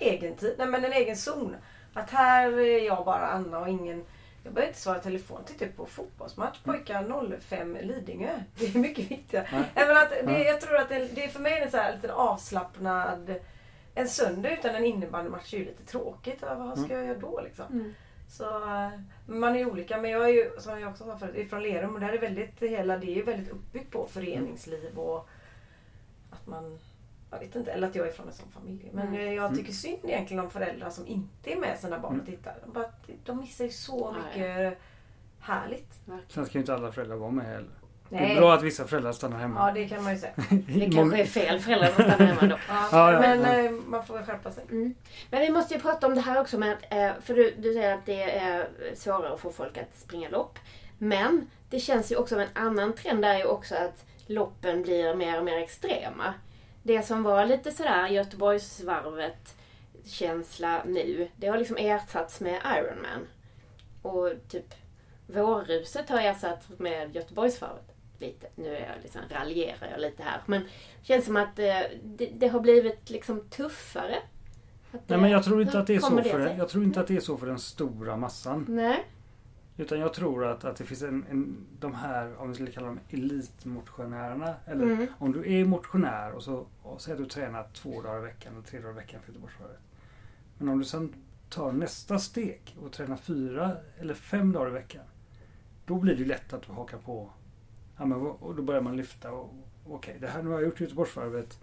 egen 0.00 0.34
tid, 0.34 0.54
nej 0.58 0.66
men 0.66 0.84
en 0.84 0.92
egen 0.92 1.16
zon. 1.16 1.56
Att 1.94 2.10
här 2.10 2.58
är 2.58 2.86
jag 2.86 3.04
bara 3.04 3.26
Anna 3.26 3.58
och 3.58 3.68
ingen... 3.68 4.04
Jag 4.46 4.54
behöver 4.54 4.68
inte 4.70 4.80
svara 4.80 4.98
telefon 4.98 5.44
till 5.44 5.58
typ 5.58 5.76
på 5.76 5.86
fotbollsmatch. 5.86 6.58
Pojkar 6.64 7.40
05 7.40 7.78
Lidingö. 7.82 8.40
Det 8.58 8.74
är 8.74 8.78
mycket 8.78 9.10
viktigare. 9.10 9.64
Även 9.74 9.96
att 9.96 10.10
det, 10.10 10.22
Ja. 10.24 10.38
Jag 10.38 10.60
tror 10.60 10.76
att 10.76 10.88
det, 10.88 11.08
det 11.14 11.24
är 11.24 11.28
för 11.28 11.40
mig 11.40 11.60
en 11.62 11.70
så 11.70 11.76
här 11.76 11.94
lite 11.94 12.12
avslappnad... 12.12 13.34
En 13.94 14.08
söndag 14.08 14.52
utan 14.52 14.74
en 14.74 14.84
innebandymatch 14.84 15.54
är 15.54 15.58
ju 15.58 15.64
lite 15.64 15.84
tråkigt. 15.84 16.42
Vad 16.42 16.78
ska 16.78 16.94
jag 16.94 17.04
göra 17.04 17.18
då 17.18 17.40
liksom? 17.40 17.64
Mm. 17.72 17.94
Så 18.28 18.44
man 19.26 19.54
är 19.54 19.58
ju 19.58 19.70
olika. 19.70 19.98
Men 19.98 20.10
jag 20.10 20.24
är 20.24 20.32
ju, 20.32 20.50
som 20.58 20.80
jag 20.80 20.90
också 20.90 21.04
sa 21.04 21.18
förut, 21.18 21.50
från 21.50 21.62
Lerum 21.62 21.94
och 21.94 22.00
där 22.00 22.12
är 22.12 22.18
väldigt, 22.18 22.62
hela 22.62 22.96
det 22.96 23.06
är 23.06 23.14
ju 23.14 23.22
väldigt 23.22 23.52
uppbyggt 23.52 23.92
på 23.92 24.06
föreningsliv 24.06 24.98
och 24.98 25.28
att 26.30 26.46
man 26.46 26.78
jag 27.30 27.38
vet 27.38 27.56
inte, 27.56 27.72
eller 27.72 27.88
att 27.88 27.94
jag 27.94 28.06
är 28.06 28.12
från 28.12 28.28
en 28.28 28.34
sån 28.34 28.48
familj. 28.50 28.90
Men 28.92 29.08
Mm. 29.08 29.20
eh, 29.20 29.32
jag 29.34 29.54
tycker 29.56 29.72
synd 29.72 29.98
egentligen 30.04 30.44
om 30.44 30.50
föräldrar 30.50 30.90
som 30.90 31.06
inte 31.06 31.52
är 31.52 31.56
med 31.56 31.78
sina 31.78 31.98
barn 31.98 32.20
och 32.20 32.28
Mm. 32.28 32.36
tittar. 32.36 32.54
De, 32.64 32.72
bara, 32.72 32.90
de 33.24 33.36
missar 33.40 33.64
ju 33.64 33.70
så 33.70 34.14
Ja, 34.16 34.22
mycket 34.28 34.78
härligt. 35.40 35.92
Sen 36.28 36.46
ska 36.46 36.54
ju 36.54 36.60
inte 36.60 36.74
alla 36.74 36.92
föräldrar 36.92 37.16
vara 37.16 37.30
med 37.30 37.46
heller. 37.46 37.70
Det 38.08 38.16
är 38.16 38.20
Nej. 38.20 38.36
bra 38.36 38.54
att 38.54 38.62
vissa 38.62 38.86
föräldrar 38.86 39.12
stannar 39.12 39.36
Ja, 39.36 39.40
hemma. 39.42 39.72
det 39.72 39.88
kan 39.88 40.04
man 40.04 40.12
ju 40.12 40.18
säga. 40.18 40.32
Det 40.50 40.90
kanske 40.94 41.20
är 41.20 41.24
fel 41.26 41.60
föräldrar 41.60 41.86
som 41.88 42.04
stannar 42.04 42.26
hemma 42.26 42.40
då. 42.54 42.58
Ja, 42.68 42.88
Ja, 42.92 43.12
ja, 43.12 43.20
men 43.20 43.40
ja. 43.40 43.64
eh, 43.64 43.70
man 43.70 44.06
får 44.06 44.14
väl 44.14 44.24
skärpa 44.24 44.50
sig. 44.50 44.64
Mm. 44.70 44.94
Men 45.30 45.40
vi 45.40 45.50
måste 45.50 45.74
ju 45.74 45.80
prata 45.80 46.06
om 46.06 46.14
det 46.14 46.20
här 46.20 46.40
också 46.40 46.58
med 46.58 46.72
att, 46.72 46.92
eh, 46.92 47.10
för 47.22 47.34
du, 47.34 47.54
du 47.58 47.74
säger 47.74 47.94
att 47.94 48.06
det 48.06 48.22
är 48.38 48.68
svårare 48.94 49.32
att 49.34 49.40
få 49.40 49.52
folk 49.52 49.78
att 49.78 49.96
springa 49.98 50.28
lopp. 50.28 50.58
Men 50.98 51.50
det 51.70 51.80
känns 51.80 52.12
ju 52.12 52.16
också, 52.16 52.38
en 52.40 52.48
annan 52.54 52.92
trend 52.92 53.24
är 53.24 53.38
ju 53.38 53.44
också 53.44 53.74
att 53.74 54.04
loppen 54.26 54.82
blir 54.82 55.14
mer 55.14 55.38
och 55.38 55.44
mer 55.44 55.58
extrema. 55.58 56.34
Det 56.86 57.02
som 57.02 57.22
var 57.22 57.46
lite 57.46 57.72
sådär 57.72 58.08
Göteborgsvarvet 58.08 59.56
känsla 60.04 60.82
nu, 60.86 61.28
det 61.36 61.46
har 61.46 61.58
liksom 61.58 61.76
ersatts 61.76 62.40
med 62.40 62.60
Ironman. 62.64 63.26
Och 64.02 64.32
typ 64.48 64.74
Vårruset 65.26 66.08
har 66.08 66.20
ersatts 66.20 66.68
med 66.78 67.16
Göteborgsvarvet. 67.16 67.94
Lite. 68.18 68.46
Nu 68.54 68.76
är 68.76 68.80
jag 68.80 69.02
liksom, 69.02 69.20
raljerar 69.30 69.88
jag 69.90 70.00
lite 70.00 70.22
här. 70.22 70.40
Men 70.46 70.60
det 70.62 71.06
känns 71.06 71.24
som 71.24 71.36
att 71.36 71.58
eh, 71.58 71.80
det, 72.02 72.26
det 72.26 72.48
har 72.48 72.60
blivit 72.60 73.10
liksom 73.10 73.40
tuffare. 73.40 74.16
Nej 75.06 75.18
men 75.20 75.30
jag 75.30 75.44
tror 75.44 75.62
inte 75.62 75.78
att 75.78 75.86
det 75.86 75.94
är 75.94 76.00
så 76.00 76.22
för, 76.22 76.46
sig? 76.46 76.56
jag 76.58 76.68
tror 76.68 76.84
inte 76.84 77.00
att 77.00 77.06
det 77.06 77.16
är 77.16 77.20
så 77.20 77.36
för 77.36 77.46
den 77.46 77.58
stora 77.58 78.16
massan. 78.16 78.66
Nej. 78.68 79.04
Utan 79.76 79.98
jag 80.00 80.14
tror 80.14 80.44
att, 80.46 80.64
att 80.64 80.76
det 80.76 80.84
finns 80.84 81.02
en, 81.02 81.24
en, 81.30 81.66
de 81.80 81.94
här, 81.94 82.36
om 82.36 82.48
vi 82.48 82.54
skulle 82.54 82.70
kalla 82.72 82.86
dem 82.86 83.00
elitmotionärerna. 83.10 84.54
Eller 84.66 84.84
Mm. 84.86 85.06
om 85.18 85.32
du 85.32 85.52
är 85.52 85.64
motionär 85.64 86.32
och 86.32 86.42
så 86.42 86.66
och 86.82 87.00
säg 87.00 87.12
att 87.12 87.18
du 87.18 87.26
tränar 87.26 87.66
två 87.72 88.02
dagar 88.02 88.18
i 88.18 88.22
veckan 88.22 88.52
eller 88.52 88.62
tre 88.62 88.78
dagar 88.80 88.92
i 88.92 88.94
veckan 88.96 89.20
för 89.20 89.28
Göteborgsvarvet. 89.32 89.80
Men 90.58 90.68
om 90.68 90.78
du 90.78 90.84
sen 90.84 91.12
tar 91.48 91.72
nästa 91.72 92.18
steg 92.18 92.76
och 92.82 92.92
tränar 92.92 93.16
fyra 93.16 93.72
eller 93.98 94.14
fem 94.14 94.52
dagar 94.52 94.68
i 94.68 94.72
veckan. 94.72 95.04
Då 95.86 95.94
blir 95.98 96.16
det 96.16 96.24
lätt 96.24 96.52
att 96.52 96.62
du 96.62 96.72
hakar 96.72 96.98
på. 96.98 97.30
Ja, 97.98 98.06
men, 98.06 98.20
och 98.20 98.54
då 98.54 98.62
börjar 98.62 98.80
man 98.82 98.96
lyfta. 98.96 99.32
och 99.32 99.54
Okej, 99.88 100.16
det 100.20 100.26
här 100.26 100.42
nu 100.42 100.48
har 100.50 100.56
jag 100.60 100.68
gjort 100.68 100.80
Göteborgsvarvet. 100.80 101.60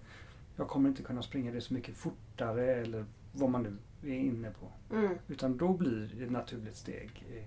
Jag 0.55 0.67
kommer 0.67 0.89
inte 0.89 1.03
kunna 1.03 1.21
springa 1.21 1.51
det 1.51 1.61
så 1.61 1.73
mycket 1.73 1.95
fortare 1.95 2.75
eller 2.75 3.05
vad 3.33 3.49
man 3.49 3.63
nu 3.63 3.77
är 4.11 4.15
inne 4.19 4.51
på. 4.51 4.95
Mm. 4.95 5.17
Utan 5.27 5.57
då 5.57 5.73
blir 5.73 6.11
det 6.17 6.23
ett 6.23 6.31
naturligt 6.31 6.75
steg 6.75 7.25
i 7.29 7.43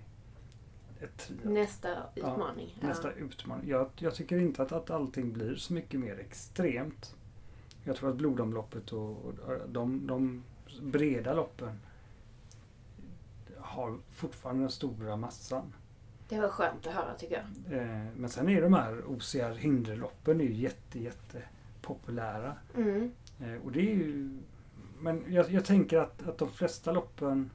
ett. 1.01 1.31
Nästa 1.43 1.89
utmaning. 2.15 2.77
Ja. 2.81 2.87
Nästa 2.87 3.11
utmaning. 3.11 3.69
Jag, 3.69 3.89
jag 3.95 4.15
tycker 4.15 4.37
inte 4.37 4.61
att, 4.63 4.71
att 4.71 4.89
allting 4.89 5.33
blir 5.33 5.55
så 5.55 5.73
mycket 5.73 5.99
mer 5.99 6.19
extremt. 6.19 7.15
Jag 7.83 7.95
tror 7.95 8.09
att 8.09 8.15
blodomloppet 8.15 8.91
och, 8.91 9.25
och 9.25 9.33
de, 9.67 10.07
de 10.07 10.43
breda 10.81 11.33
loppen 11.33 11.79
har 13.57 13.97
fortfarande 14.11 14.61
den 14.61 14.71
stora 14.71 15.15
massan. 15.15 15.73
Det 16.29 16.39
var 16.39 16.49
skönt 16.49 16.87
att 16.87 16.93
höra 16.93 17.13
tycker 17.13 17.35
jag. 17.35 17.79
Eh, 17.79 18.05
men 18.15 18.29
sen 18.29 18.49
är 18.49 18.61
de 18.61 18.73
här 18.73 19.03
OCR 19.07 19.53
hinderloppen 19.53 20.41
är 20.41 20.45
ju 20.45 20.53
jätte, 20.53 20.99
jätte 20.99 21.41
populära. 21.81 22.55
Mm. 22.75 23.11
Eh, 23.39 23.55
och 23.65 23.71
det 23.71 23.79
är 23.79 23.95
ju, 23.95 24.39
men 24.99 25.23
jag, 25.27 25.49
jag 25.49 25.65
tänker 25.65 25.97
att, 25.97 26.27
att 26.27 26.37
de 26.37 26.49
flesta 26.49 26.91
loppen 26.91 27.49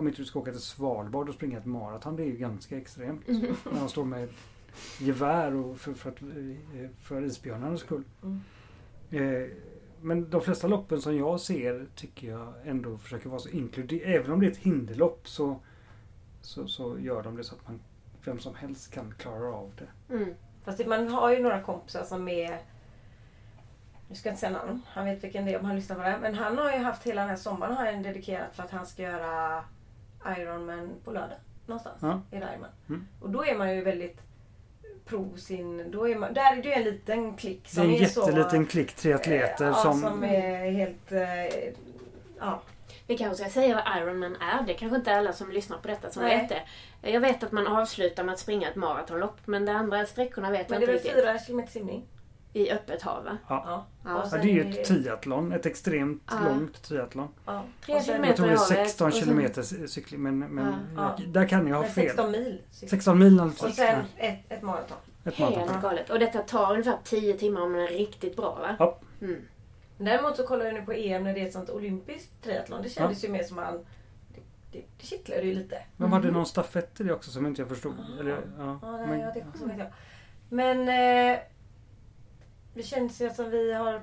om 0.00 0.08
inte 0.08 0.20
du 0.22 0.24
ska 0.24 0.38
åka 0.38 0.50
till 0.50 0.60
Svalbard 0.60 1.28
och 1.28 1.34
springa 1.34 1.58
ett 1.58 1.64
maraton, 1.66 2.16
det 2.16 2.22
är 2.22 2.26
ju 2.26 2.36
ganska 2.36 2.78
extremt. 2.78 3.28
Mm. 3.28 3.54
När 3.72 3.80
de 3.80 3.88
står 3.88 4.04
med 4.04 4.28
gevär 4.98 5.54
och 5.54 5.78
för, 5.78 5.94
för, 5.94 6.10
att, 6.10 6.22
eh, 6.22 6.90
för 7.02 7.22
isbjörnarnas 7.22 7.80
skull. 7.80 8.04
Mm. 8.22 8.40
Eh, 9.10 9.48
Men 10.00 10.30
de 10.30 10.40
flesta 10.40 10.66
loppen 10.66 11.00
som 11.00 11.16
jag 11.16 11.40
ser 11.40 11.86
tycker 11.94 12.28
jag 12.28 12.54
ändå 12.64 12.98
försöker 12.98 13.28
vara 13.28 13.40
så 13.40 13.48
inkluderande. 13.48 14.16
Även 14.16 14.30
om 14.30 14.40
det 14.40 14.46
är 14.46 14.50
ett 14.50 14.56
hinderlopp 14.56 15.28
så, 15.28 15.60
så, 16.40 16.68
så 16.68 16.98
gör 16.98 17.22
de 17.22 17.36
det 17.36 17.44
så 17.44 17.54
att 17.54 17.68
man, 17.68 17.80
vem 18.24 18.38
som 18.38 18.54
helst 18.54 18.90
kan 18.94 19.14
klara 19.18 19.54
av 19.54 19.72
det. 19.78 20.14
Mm. 20.14 20.34
Fast 20.64 20.86
man 20.86 21.08
har 21.08 21.32
ju 21.32 21.42
några 21.42 21.62
kompisar 21.62 22.04
som 22.04 22.28
är... 22.28 22.58
Nu 24.08 24.14
ska 24.16 24.28
jag 24.28 24.32
inte 24.32 24.40
säga 24.40 24.52
namn. 24.52 24.82
Han 24.86 25.04
vet 25.04 25.24
vilken 25.24 25.44
det 25.44 25.54
är 25.54 25.58
om 25.58 25.64
han 25.64 25.76
lyssnar 25.76 25.96
på 25.96 26.02
det. 26.02 26.18
Men 26.22 26.34
han 26.34 26.58
har 26.58 26.72
ju 26.72 26.78
haft 26.78 27.06
hela 27.06 27.20
den 27.20 27.30
här 27.30 27.36
sommaren 27.36 27.74
har 27.76 27.92
han 27.92 28.02
dedikerat 28.02 28.56
för 28.56 28.62
att 28.62 28.70
han 28.70 28.86
ska 28.86 29.02
göra 29.02 29.64
Ironman 30.38 30.90
på 31.04 31.10
lördag. 31.12 31.38
Någonstans 31.66 31.96
Ja. 32.00 32.20
i 32.30 32.34
Reimann. 32.36 32.70
Mm. 32.88 33.06
Och 33.20 33.30
då 33.30 33.44
är 33.44 33.54
man 33.58 33.74
ju 33.76 33.82
väldigt 33.82 34.20
pro 35.06 35.36
sin... 35.36 35.90
Då 35.90 36.08
är 36.08 36.16
man, 36.16 36.34
där 36.34 36.56
är 36.56 36.62
det 36.62 36.68
ju 36.68 36.74
en 36.74 36.82
liten 36.84 37.36
klick 37.36 37.62
Det 37.74 37.80
är 37.80 37.84
som 37.84 37.84
en 37.94 37.94
är 38.02 38.04
så... 38.06 38.20
jätteliten 38.20 38.66
klick 38.66 38.92
triatleter 38.92 39.66
ja, 39.66 39.74
som... 39.74 40.00
som 40.00 40.24
är 40.24 40.70
helt... 40.70 41.12
eh, 41.12 41.72
Ja. 42.40 42.62
Vi 43.06 43.18
kanske 43.18 43.42
ska 43.44 43.52
säga 43.52 43.74
vad 43.84 43.96
Ironman 44.02 44.36
är. 44.36 44.62
Det 44.66 44.72
är 44.74 44.76
kanske 44.78 44.96
inte 44.96 45.16
alla 45.16 45.32
som 45.32 45.50
lyssnar 45.50 45.78
på 45.78 45.88
detta 45.88 46.10
som 46.10 46.22
Nej. 46.22 46.36
vet 46.38 46.48
det. 46.48 47.10
Jag 47.10 47.20
vet 47.20 47.42
att 47.42 47.52
man 47.52 47.66
avslutar 47.66 48.24
med 48.24 48.32
att 48.32 48.38
springa 48.38 48.68
ett 48.68 48.76
maratonlopp, 48.76 49.36
men 49.46 49.64
de 49.66 49.72
andra 49.72 50.06
sträckorna 50.06 50.50
vet 50.50 50.68
Men 50.68 50.80
jag 50.80 50.88
det 50.88 50.92
är 50.92 50.96
inte 50.96 51.08
väl 51.08 51.16
riktigt. 51.16 51.24
fyra 51.34 51.38
kilometer 51.46 51.72
simning? 51.72 52.02
I 52.52 52.70
öppet 52.70 53.02
hav, 53.02 53.24
va? 53.24 53.36
Ja. 53.48 53.62
Ja. 53.66 53.86
Ja. 54.04 54.22
Och 54.22 54.28
Ja, 54.32 54.36
det 54.42 54.50
är 54.50 54.64
ju 54.64 54.70
ett 54.80 54.84
triathlon. 54.86 55.52
Ett 55.52 55.66
extremt 55.66 56.22
Ja. 56.30 56.38
långt 56.48 56.82
triathlon. 56.82 57.28
Ja. 57.46 57.64
Tre 57.86 57.94
Och 57.94 58.02
kilometer. 58.02 58.26
Jag 58.28 58.36
tror 58.36 58.46
det 58.46 58.52
är 58.52 58.54
i 58.54 58.58
havet 58.58 58.68
16 58.68 59.06
och 59.06 59.12
sen- 59.12 59.22
kilometer 59.22 59.62
cykling 59.86 60.22
men, 60.22 60.38
men 60.38 60.74
Ja. 60.96 61.16
jag, 61.18 61.28
där 61.28 61.48
kan 61.48 61.66
jag 61.66 61.74
ha 61.76 61.82
Nej, 61.82 61.90
fel. 61.90 62.04
16 62.06 62.30
mil. 62.30 62.62
16 62.70 63.18
mil 63.18 63.38
Och 63.40 63.44
alltså. 63.46 63.70
sen 63.70 64.04
ett, 64.16 64.38
ett 64.48 64.62
maraton. 64.62 64.96
Ett 65.24 65.38
maraton. 65.38 65.68
Helt 65.68 65.82
galet. 65.82 66.10
Och 66.10 66.18
detta 66.18 66.38
tar 66.38 66.70
ungefär 66.72 66.98
10 67.04 67.34
timmar 67.34 67.60
om 67.60 67.72
den 67.72 67.82
är 67.82 67.88
riktigt 67.88 68.36
bra, 68.36 68.54
va? 68.60 68.76
Ja. 68.78 68.98
Mm. 69.26 69.40
Däremot 69.98 70.36
så 70.36 70.46
kollar 70.46 70.64
jag 70.64 70.74
nu 70.74 70.82
på 70.82 70.92
EM 70.92 71.24
när 71.24 71.34
det 71.34 71.40
är 71.40 71.46
ett 71.46 71.52
sånt 71.52 71.70
olympiskt 71.70 72.42
triathlon. 72.42 72.82
Det 72.82 72.88
kändes 72.88 73.24
ju 73.24 73.28
mer 73.28 73.42
som 73.42 73.56
man... 73.56 73.74
Det, 74.34 74.40
det, 74.98 75.04
kittlade 75.06 75.42
ju 75.42 75.54
lite. 75.54 75.78
De 75.96 76.12
hade 76.12 76.30
någon 76.30 76.46
stafett 76.46 77.00
i 77.00 77.04
det 77.04 77.12
också 77.12 77.30
som 77.30 77.46
inte 77.46 77.62
jag 77.62 77.68
förstod. 77.68 77.94
Eller, 78.20 78.30
ja, 78.58 78.78
Ja, 78.82 78.96
nej, 78.96 79.06
men, 79.06 79.20
ja, 79.20 79.30
det 79.34 79.38
inte 79.64 79.74
jag. 79.78 79.92
Men 80.48 80.88
eh, 80.88 81.38
det 82.74 82.82
känns 82.82 83.20
ju 83.20 83.30
som 83.30 83.50
vi 83.50 83.72
har 83.72 84.00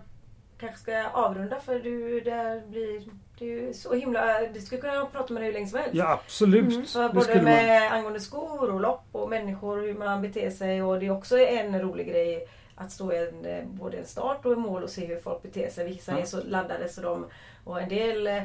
kanske 0.60 0.78
ska 0.80 1.04
avrunda 1.10 1.60
för 1.60 1.80
du 1.80 2.20
där 2.20 2.62
blir... 2.68 3.02
Det 3.40 3.46
är 3.46 3.50
ju 3.50 3.74
så 3.74 3.94
himla... 3.94 4.40
Vi 4.54 4.62
skulle 4.62 4.82
kunna 4.82 5.06
prata 5.06 5.34
med 5.34 5.42
dig 5.42 5.48
hur 5.48 5.54
länge 5.54 5.68
som 5.68 5.80
helst. 5.80 5.96
ja 5.96 6.12
absolut. 6.26 6.74
Mm. 6.74 6.86
Så 6.86 7.02
Det 7.02 7.10
både 7.10 7.22
skulle 7.22 7.42
man. 7.42 7.52
med 7.54 7.92
angående 7.94 8.20
skor 8.20 8.70
och 8.74 8.82
lopp 8.82 9.04
och 9.12 9.30
människor 9.30 9.78
hur 9.82 9.94
man 9.94 10.22
beter 10.22 10.50
sig 10.50 10.84
och 10.84 11.00
det 11.00 11.06
är 11.06 11.12
också 11.12 11.38
en 11.40 11.82
rolig 11.82 12.08
grej 12.08 12.48
att 12.76 12.92
stå 12.92 13.14
i 13.14 13.18
en, 13.28 13.46
eh, 13.46 13.64
både 13.66 13.98
en 13.98 14.06
start 14.06 14.46
och 14.46 14.54
en 14.54 14.60
mål 14.60 14.84
och 14.84 14.90
se 14.90 15.06
hur 15.06 15.20
folk 15.20 15.42
beter 15.42 15.70
sig. 15.70 15.88
Vissa 15.88 16.12
Ja. 16.12 16.18
är 16.20 16.26
så 16.26 16.44
laddade 16.44 16.90
så 16.90 17.02
de 17.02 17.26
och 17.64 17.82
en 17.82 17.90
del 17.90 18.28
eh, 18.28 18.44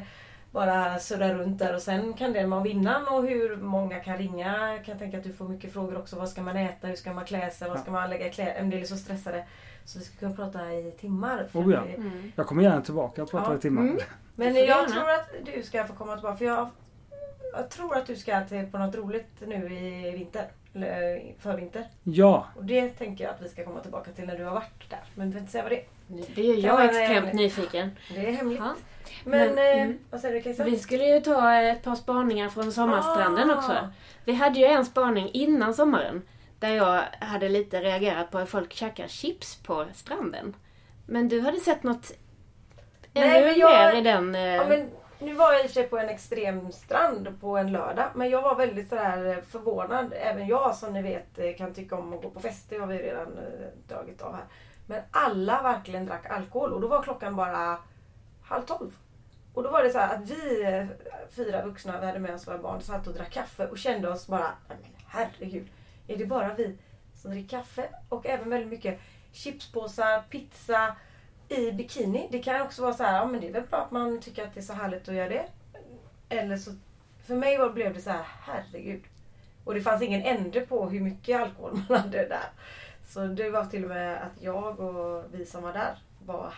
bara 0.51 0.99
surrar 0.99 1.33
runt 1.33 1.59
där 1.59 1.75
och 1.75 1.81
sen 1.81 2.13
kan 2.13 2.33
det 2.33 2.45
vara 2.45 2.63
vinnaren 2.63 3.07
och 3.07 3.27
hur 3.27 3.55
många 3.55 3.99
kan 3.99 4.17
ringa. 4.17 4.71
Jag 4.73 4.85
kan 4.85 4.99
tänka 4.99 5.17
att 5.17 5.23
du 5.23 5.33
får 5.33 5.45
mycket 5.47 5.73
frågor 5.73 5.97
också. 5.97 6.15
Vad 6.15 6.29
ska 6.29 6.41
man 6.41 6.57
äta? 6.57 6.87
Hur 6.87 6.95
ska 6.95 7.13
man 7.13 7.25
klä 7.25 7.51
sig? 7.51 7.69
Vad 7.69 7.79
ska 7.79 7.91
man 7.91 8.09
lägga 8.09 8.29
kläder? 8.29 8.53
En 8.55 8.69
del 8.69 8.81
är 8.81 8.85
så 8.85 8.95
stressade. 8.97 9.43
Så 9.85 9.99
vi 9.99 10.05
ska 10.05 10.17
kunna 10.17 10.35
prata 10.35 10.73
i 10.73 10.91
timmar. 10.99 11.47
För 11.51 11.59
Oh 11.59 11.73
ja. 11.73 11.81
det- 11.87 11.93
Mm. 11.93 12.31
Jag 12.35 12.47
kommer 12.47 12.63
gärna 12.63 12.81
tillbaka 12.81 13.23
och 13.23 13.31
prata 13.31 13.51
Ja. 13.51 13.57
i 13.57 13.61
timmar. 13.61 13.81
Mm. 13.81 13.97
men 14.35 14.47
Det 14.53 14.59
får 14.59 14.69
jag 14.69 14.77
gärna. 14.81 14.87
tror 14.95 15.09
att 15.09 15.55
du 15.55 15.63
ska 15.63 15.85
få 15.85 15.93
komma 15.93 16.15
tillbaka. 16.15 16.37
För 16.37 16.45
jag, 16.45 16.67
jag 17.53 17.69
tror 17.69 17.97
att 17.97 18.05
du 18.07 18.15
ska 18.15 18.41
till, 18.45 18.65
på 18.71 18.77
något 18.77 18.95
roligt 18.95 19.29
nu 19.47 19.55
i 19.73 20.11
vinter. 20.11 20.47
Eller 20.75 21.15
eh, 21.15 21.21
förvinter. 21.39 21.85
Ja, 22.03 22.47
Och 22.55 22.63
det 22.65 22.89
tänker 22.89 23.23
jag 23.23 23.33
att 23.33 23.41
vi 23.41 23.49
ska 23.49 23.63
komma 23.65 23.79
tillbaka 23.79 24.11
till 24.11 24.25
när 24.25 24.37
du 24.37 24.43
har 24.43 24.53
varit 24.53 24.89
där. 24.89 24.99
Men 25.15 25.27
vi 25.27 25.33
vill 25.33 25.39
inte 25.41 25.51
säga 25.51 25.63
vad 25.63 25.71
det 25.71 25.79
är. 25.79 26.33
Blir 26.35 26.61
Kan 26.61 26.63
jag 26.77 26.85
extremt 26.85 27.29
en- 27.29 27.35
nyfiken. 27.37 27.89
Det 28.13 28.27
är 28.27 28.31
hemligt. 28.31 28.59
Ja. 28.59 28.73
Men, 29.25 29.55
Men, 29.55 29.57
eh, 29.77 29.81
mm. 29.83 29.97
vad 30.11 30.21
säger 30.21 30.35
du 30.35 30.41
Kajsa? 30.41 30.63
Vi 30.63 30.79
skulle 30.79 31.03
ju 31.03 31.19
ta 31.21 31.53
ett 31.61 31.83
par 31.83 31.95
spaningar 31.95 32.49
från 32.49 32.71
sommarstranden 32.71 33.51
Ah. 33.51 33.55
också. 33.55 33.89
Vi 34.25 34.33
hade 34.33 34.59
ju 34.59 34.65
en 34.65 34.85
spaning 34.85 35.29
innan 35.33 35.73
sommaren. 35.73 36.21
Där 36.63 36.75
jag 36.75 37.03
hade 37.25 37.49
lite 37.49 37.81
reagerat 37.81 38.31
på 38.31 38.37
att 38.37 38.49
folk 38.49 38.73
käkar 38.73 39.07
chips 39.07 39.55
på 39.63 39.85
stranden. 39.93 40.55
Men 41.07 41.27
du 41.27 41.41
hade 41.41 41.59
sett 41.59 41.83
något 41.83 42.11
Nej, 43.13 43.37
ännu 43.37 43.45
men 43.49 43.59
jag- 43.59 43.93
mer 43.93 43.99
i 43.99 44.01
den... 44.03 44.35
eh, 44.35 44.41
Ja, 44.41 44.65
men 44.67 44.89
nu 45.19 45.33
var 45.33 45.51
jag 45.53 45.61
i 45.61 45.63
och 45.65 45.67
för 45.69 45.73
sig 45.73 45.87
på 45.87 45.97
en 45.97 46.09
extrem 46.09 46.71
strand 46.71 47.41
på 47.41 47.57
en 47.57 47.71
lördag. 47.71 48.09
Men 48.15 48.29
jag 48.29 48.41
var 48.41 48.55
väldigt 48.55 48.89
sådär 48.89 49.41
förvånad. 49.49 50.13
Även 50.15 50.47
jag 50.47 50.75
som 50.75 50.93
ni 50.93 51.01
vet 51.01 51.39
eh, 51.39 51.55
kan 51.57 51.73
tycka 51.73 51.95
om 51.95 52.13
att 52.13 52.21
gå 52.21 52.29
på 52.29 52.39
fester. 52.39 52.79
har 52.79 52.87
vi 52.87 52.97
redan 52.97 53.37
eh, 53.37 53.67
dragit 53.87 54.21
av 54.21 54.33
här. 54.35 54.45
Men 54.87 55.01
alla 55.11 55.61
verkligen 55.61 56.05
drack 56.05 56.25
alkohol. 56.29 56.73
Och 56.73 56.81
då 56.81 56.87
var 56.87 57.03
klockan 57.03 57.35
bara 57.35 57.77
halv 58.43 58.61
tolv. 58.65 58.91
Och 59.53 59.63
då 59.63 59.71
var 59.71 59.83
det 59.83 59.89
så 59.89 59.99
här 59.99 60.15
att 60.15 60.29
vi 60.29 60.63
eh, 60.63 60.85
fyra 61.35 61.65
vuxna, 61.65 61.99
vi 61.99 62.05
hade 62.05 62.19
med 62.19 62.35
oss 62.35 62.47
våra 62.47 62.57
barn, 62.57 62.81
satt 62.81 63.07
och 63.07 63.13
drack 63.13 63.31
kaffe 63.31 63.67
och 63.67 63.77
kände 63.77 64.09
oss 64.09 64.27
bara, 64.27 64.51
"Nej, 64.69 64.77
men 64.81 64.91
herregud. 65.07 65.67
Är 66.07 66.17
det 66.17 66.25
bara 66.25 66.53
vi 66.53 66.77
som 67.15 67.31
dricker 67.31 67.57
kaffe? 67.57 67.89
Och 68.09 68.25
även 68.25 68.49
väldigt 68.49 68.69
mycket 68.69 68.99
chipspåsar, 69.31 70.21
pizza 70.29 70.95
i 71.49 71.71
bikini. 71.71 72.27
Det 72.31 72.39
kan 72.39 72.61
också 72.61 72.81
vara 72.81 72.93
så 72.93 73.03
här, 73.03 73.17
ja 73.17 73.25
men 73.25 73.41
det 73.41 73.47
är 73.47 73.53
väl 73.53 73.67
bra 73.69 73.79
att 73.79 73.91
man 73.91 74.21
tycker 74.21 74.43
att 74.43 74.53
det 74.53 74.59
är 74.59 74.61
så 74.61 74.73
härligt 74.73 75.09
att 75.09 75.15
göra 75.15 75.29
det. 75.29 75.45
Eller 76.29 76.57
så, 76.57 76.71
för 77.23 77.35
mig 77.35 77.57
var, 77.57 77.69
blev 77.69 77.93
det 77.93 78.01
så 78.01 78.09
här, 78.09 78.25
herregud. 78.41 79.03
Och 79.63 79.73
det 79.73 79.81
fanns 79.81 80.01
ingen 80.01 80.21
ände 80.21 80.61
på 80.61 80.89
hur 80.89 80.99
mycket 80.99 81.41
alkohol 81.41 81.73
man 81.89 81.99
hade 81.99 82.27
där. 82.27 82.49
Så 83.05 83.25
det 83.25 83.49
var 83.49 83.65
till 83.65 83.83
och 83.83 83.89
med 83.89 84.23
att 84.23 84.41
jag 84.41 84.79
och 84.79 85.25
vi 85.31 85.45
som 85.45 85.63
var 85.63 85.73
där 85.73 85.97
var... 86.25 86.53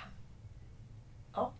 Ja. 1.33 1.51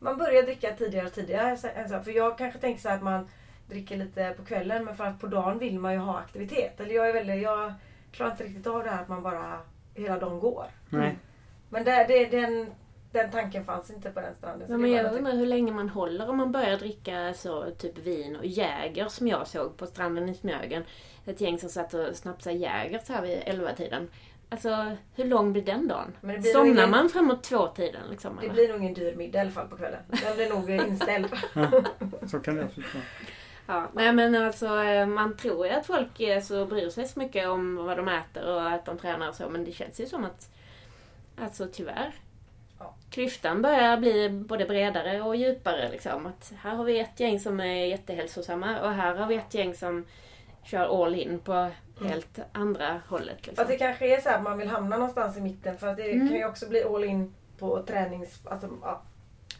Man 0.00 0.18
börjar 0.18 0.42
dricka 0.42 0.76
tidigare 0.76 1.06
och 1.06 1.12
tidigare. 1.12 1.56
För 2.04 2.10
jag 2.10 2.38
kanske 2.38 2.60
tänker 2.60 2.80
så 2.80 2.88
här 2.88 2.96
att 2.96 3.02
man 3.02 3.28
dricker 3.68 3.96
lite 3.96 4.34
på 4.36 4.44
kvällen 4.44 4.84
men 4.84 4.96
för 4.96 5.04
att 5.04 5.20
på 5.20 5.26
dagen 5.26 5.58
vill 5.58 5.78
man 5.78 5.92
ju 5.92 5.98
ha 5.98 6.18
aktivitet. 6.18 6.80
Eller 6.80 6.94
jag 6.94 7.08
är 7.08 7.12
väldigt, 7.12 7.42
jag 7.42 7.72
klarar 8.12 8.30
inte 8.30 8.44
riktigt 8.44 8.66
av 8.66 8.84
det 8.84 8.90
här 8.90 9.02
att 9.02 9.08
man 9.08 9.22
bara 9.22 9.60
hela 9.94 10.18
dagen 10.18 10.40
går. 10.40 10.66
Nej. 10.88 11.18
Men 11.70 11.84
det, 11.84 12.04
det, 12.08 12.24
den, 12.24 12.70
den 13.12 13.30
tanken 13.30 13.64
fanns 13.64 13.90
inte 13.90 14.10
på 14.10 14.20
den 14.20 14.34
stranden. 14.34 14.68
så 14.68 14.74
Ja, 14.74 14.78
men 14.78 14.90
jag 14.90 15.02
någonting- 15.02 15.26
undrar 15.26 15.38
hur 15.40 15.46
länge 15.46 15.72
man 15.72 15.88
håller 15.88 16.28
om 16.30 16.36
man 16.36 16.52
börjar 16.52 16.76
dricka 16.78 17.34
så 17.34 17.70
typ 17.70 17.98
vin 17.98 18.36
och 18.36 18.46
Jäger 18.46 19.08
som 19.08 19.28
jag 19.28 19.46
såg 19.46 19.76
på 19.76 19.86
stranden 19.86 20.28
i 20.28 20.34
Smögen. 20.34 20.84
Ett 21.26 21.40
gäng 21.40 21.58
som 21.58 21.68
satt 21.68 21.94
och 21.94 22.16
snapsade 22.16 22.56
Jäger 22.56 22.98
så 22.98 23.12
här 23.12 23.22
vid 23.22 23.42
elva 23.46 23.72
tiden. 23.72 24.08
Alltså 24.50 24.96
hur 25.14 25.24
lång 25.24 25.52
blir 25.52 25.62
den 25.62 25.88
dagen? 25.88 26.16
Blir 26.20 26.42
Somnar 26.42 26.66
ingen- 26.74 26.90
man 26.90 27.08
framåt 27.08 27.42
två-tiden 27.42 28.02
liksom? 28.10 28.36
Det 28.36 28.42
eller? 28.44 28.54
blir 28.54 28.68
nog 28.68 28.80
ingen 28.80 28.94
dyr 28.94 29.16
middag 29.16 29.38
i 29.38 29.40
alla 29.40 29.50
fall 29.50 29.68
på 29.68 29.76
kvällen. 29.76 30.00
Den 30.24 30.36
blir 30.36 30.50
nog 30.50 30.70
inställd. 30.70 31.28
Så 32.30 32.40
kan 32.40 32.56
det 32.56 32.64
absolut 32.64 32.94
vara. 32.94 33.04
Ja, 33.70 33.88
nej 33.92 34.12
men 34.12 34.34
alltså 34.34 34.82
eh, 34.82 35.06
man 35.06 35.36
tror 35.36 35.66
ju 35.66 35.72
att 35.72 35.86
folk 35.86 36.20
är 36.20 36.40
så 36.40 36.66
bryr 36.66 36.90
sig 36.90 37.08
så 37.08 37.18
mycket 37.18 37.48
om 37.48 37.76
vad 37.76 37.96
de 37.96 38.08
äter 38.08 38.54
och 38.54 38.70
att 38.70 38.84
de 38.84 38.98
tränar 38.98 39.28
och 39.28 39.34
så 39.34 39.48
men 39.48 39.64
det 39.64 39.72
känns 39.72 40.00
ju 40.00 40.06
som 40.06 40.24
att 40.24 40.50
Alltså 41.40 41.66
tyvärr. 41.72 42.12
Ja. 42.78 42.94
Klyftan 43.10 43.62
börjar 43.62 43.96
bli 43.96 44.28
både 44.30 44.64
bredare 44.66 45.22
och 45.22 45.36
djupare 45.36 45.88
liksom. 45.90 46.26
Att 46.26 46.52
här 46.62 46.74
har 46.74 46.84
vi 46.84 47.00
ett 47.00 47.20
gäng 47.20 47.40
som 47.40 47.60
är 47.60 47.86
jättehälsosamma 47.86 48.80
och 48.80 48.92
här 48.92 49.14
har 49.14 49.26
vi 49.26 49.34
ett 49.34 49.54
gäng 49.54 49.74
som 49.74 50.04
kör 50.62 51.04
all 51.04 51.14
in 51.14 51.38
på 51.38 51.70
helt 52.00 52.38
andra 52.52 53.00
hållet. 53.08 53.46
Liksom. 53.46 53.62
att 53.62 53.68
det 53.68 53.76
kanske 53.76 54.16
är 54.16 54.20
så 54.20 54.28
att 54.30 54.42
man 54.42 54.58
vill 54.58 54.68
hamna 54.68 54.96
någonstans 54.96 55.36
i 55.36 55.40
mitten. 55.40 55.78
För 55.78 55.86
att 55.86 55.96
det 55.96 56.10
Mm. 56.12 56.28
kan 56.28 56.36
ju 56.36 56.46
också 56.46 56.68
bli 56.68 56.84
all 56.84 57.04
in 57.04 57.34
på 57.58 57.82
tränings... 57.82 58.46
Alltså, 58.46 58.68
ja, 58.82 59.02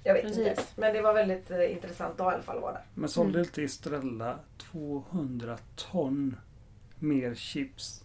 jag 0.09 0.15
vet 0.15 0.25
inte. 0.25 0.45
Precis. 0.55 0.73
Men 0.77 0.93
det 0.95 1.01
var 1.03 1.15
väldigt 1.15 1.51
eh, 1.51 1.73
intressant 1.73 2.21
att 2.21 2.33
i 2.33 2.35
alla 2.35 2.43
fall 2.43 2.61
vara 2.61 2.73
där. 2.73 2.83
Men 2.95 3.09
sålde 3.09 3.39
Mm. 3.39 3.49
inte 3.49 3.63
Estrella 3.63 4.39
200 4.59 5.59
ton 5.77 6.37
mer 6.99 7.35
chips 7.35 8.05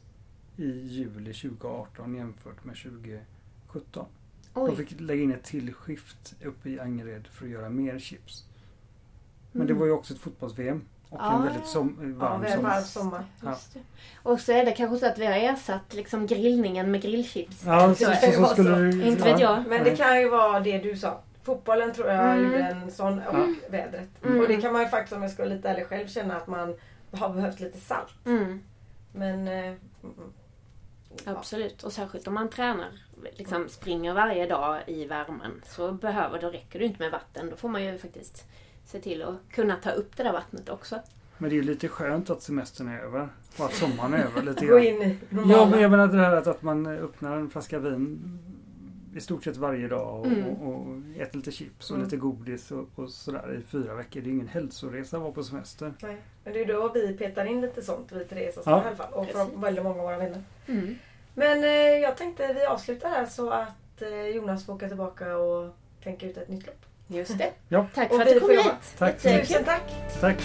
i 0.57 0.65
juli 0.71 1.33
2018 1.33 2.15
jämfört 2.15 2.63
med 2.63 2.75
2017? 2.75 4.05
De 4.53 4.63
Oj. 4.63 4.75
fick 4.75 4.99
lägga 5.01 5.23
in 5.23 5.31
ett 5.33 5.43
till 5.43 5.73
skift 5.73 6.35
uppe 6.43 6.69
i 6.69 6.79
Angered 6.79 7.27
för 7.27 7.45
att 7.45 7.51
göra 7.51 7.69
mer 7.69 7.99
chips. 7.99 8.45
Men 9.51 9.67
det 9.67 9.73
Mm. 9.73 9.79
var 9.79 9.85
ju 9.87 9.91
också 9.91 10.13
ett 10.13 10.19
fotbolls-VM 10.19 10.81
och 11.09 11.17
Ja, 11.21 11.35
en 11.37 11.43
väldigt 11.43 11.61
ja. 11.61 11.67
som, 11.67 12.15
Ja, 12.19 12.27
varm 12.27 12.45
sommar. 12.55 12.69
varm 12.69 12.83
sommar. 12.83 13.25
Ja. 13.43 13.49
Just 13.49 13.73
det. 13.73 13.79
Och 14.23 14.39
så 14.39 14.51
är 14.51 14.65
det 14.65 14.71
kanske 14.71 14.97
så 14.97 15.05
att 15.05 15.17
vi 15.17 15.25
har 15.25 15.33
ersatt 15.33 15.93
liksom 15.93 16.27
grillningen 16.27 16.91
med 16.91 17.01
grillchips. 17.01 17.63
Ja, 17.65 17.95
så, 17.95 17.95
Så 17.95 18.03
så, 18.05 18.25
det 18.25 18.31
så, 18.33 18.45
skulle 18.45 18.75
det 18.75 19.07
Inte 19.07 19.23
vet 19.23 19.39
jag. 19.39 19.63
Men 19.67 19.83
det 19.83 19.95
kan 19.95 20.19
ju 20.21 20.29
vara 20.29 20.59
det 20.59 20.77
du 20.77 20.97
sa. 20.97 21.19
Fotbollen 21.43 21.93
tror 21.93 22.07
jag 22.07 22.25
Mm. 22.31 22.43
gjorde 22.43 22.57
en 22.63 22.91
sån 22.91 23.19
och 23.19 23.23
Ja. 23.39 23.47
vädret. 23.69 24.09
Mm. 24.25 24.39
Och 24.39 24.47
det 24.47 24.61
kan 24.61 24.73
man 24.73 24.81
ju 24.81 24.87
faktiskt 24.87 25.13
om 25.15 25.21
jag 25.21 25.31
ska 25.31 25.43
vara 25.43 25.53
lite 25.53 25.69
ärlig 25.69 25.85
själv 25.87 26.07
känna 26.07 26.35
att 26.37 26.47
man 26.47 26.75
har 27.11 27.29
behövt 27.33 27.59
lite 27.59 27.77
salt. 27.79 28.13
Mm. 28.25 28.59
Men... 29.11 29.47
Eh, 29.47 29.53
mm, 29.63 29.77
mm. 30.03 30.33
ja. 31.25 31.31
Absolut, 31.31 31.83
och 31.83 31.93
särskilt 31.93 32.27
om 32.27 32.33
man 32.33 32.49
tränar, 32.49 32.89
liksom 33.37 33.69
springer 33.69 34.13
varje 34.13 34.47
dag 34.47 34.79
i 34.87 35.05
värmen 35.05 35.61
så 35.65 35.91
behöver, 35.91 36.41
då 36.41 36.49
räcker 36.49 36.79
det 36.79 36.85
inte 36.85 37.01
med 37.01 37.11
vatten. 37.11 37.49
Då 37.49 37.55
får 37.55 37.69
man 37.69 37.83
ju 37.83 37.97
faktiskt 37.97 38.47
se 38.85 38.99
till 38.99 39.21
att 39.23 39.35
kunna 39.55 39.75
ta 39.75 39.89
upp 39.91 40.17
det 40.17 40.23
där 40.23 40.33
vattnet 40.33 40.69
också. 40.69 40.99
Men 41.37 41.49
det 41.49 41.55
är 41.55 41.57
ju 41.57 41.63
lite 41.63 41.87
skönt 41.87 42.29
att 42.29 42.41
semestern 42.41 42.87
är 42.87 42.99
över 42.99 43.29
och 43.57 43.65
att 43.65 43.73
sommaren 43.73 44.13
är 44.13 44.23
över 44.25 44.41
lite 44.41 44.65
Gå 44.65 44.73
grann. 44.75 44.83
in 44.85 45.01
i 45.01 45.17
normala. 45.29 45.57
Ja, 45.57 45.69
men 45.69 45.81
jag 45.81 45.91
menar 45.91 46.07
det 46.07 46.17
här 46.17 46.35
att, 46.35 46.47
att 46.47 46.61
man 46.63 46.87
öppnar 46.87 47.37
en 47.37 47.49
flaska 47.49 47.79
vin 47.79 48.39
i 49.15 49.21
stort 49.21 49.43
sett 49.43 49.57
varje 49.57 49.87
dag 49.87 50.19
och, 50.19 50.25
Mm. 50.27 50.43
och, 50.45 50.67
och 50.67 50.87
äter 51.21 51.37
lite 51.37 51.51
chips 51.51 51.89
och 51.89 51.95
Mm. 51.95 52.05
lite 52.05 52.17
godis 52.17 52.71
och, 52.71 52.89
och 52.95 53.09
sådär 53.09 53.59
i 53.59 53.63
fyra 53.71 53.95
veckor. 53.95 54.21
Det 54.21 54.29
är 54.29 54.31
ingen 54.31 54.47
hälsoresa 54.47 55.17
att 55.17 55.23
vara 55.23 55.31
på 55.33 55.43
semester. 55.43 55.93
Nej. 56.01 56.17
Men 56.43 56.53
det 56.53 56.61
är 56.61 56.65
då 56.65 56.91
vi 56.93 57.13
petar 57.17 57.45
in 57.45 57.61
lite 57.61 57.81
sånt, 57.81 58.11
vi 58.11 58.25
tre 58.25 58.51
som 58.51 58.63
Ja. 58.65 58.83
i 58.83 58.87
alla 58.87 58.95
fall. 58.95 59.13
Och 59.13 59.27
för 59.27 59.61
väldigt 59.61 59.83
många 59.83 59.99
av 59.99 60.05
våra 60.05 60.17
vänner. 60.17 60.43
Mm. 60.67 60.95
Men 61.33 61.63
eh, 61.63 61.69
jag 62.01 62.17
tänkte 62.17 62.53
vi 62.53 62.65
avslutar 62.65 63.09
här 63.09 63.25
så 63.25 63.49
att 63.49 64.01
eh, 64.01 64.27
Jonas 64.27 64.65
får 64.65 64.73
åka 64.73 64.87
tillbaka 64.87 65.37
och 65.37 65.73
tänka 66.03 66.25
ut 66.25 66.37
ett 66.37 66.49
nytt 66.49 66.67
lopp. 66.67 66.85
Just 67.07 67.37
det. 67.37 67.51
Ja. 67.69 67.87
Tack 67.95 68.11
Och 68.11 68.15
för 68.17 68.25
att 68.25 68.33
du 68.33 68.39
kom 68.39 68.49
hit. 68.49 68.95
Tack 68.97 69.19
så. 69.21 69.29
Tusen 69.29 69.63
tack! 69.63 69.83
Tack! 70.21 70.37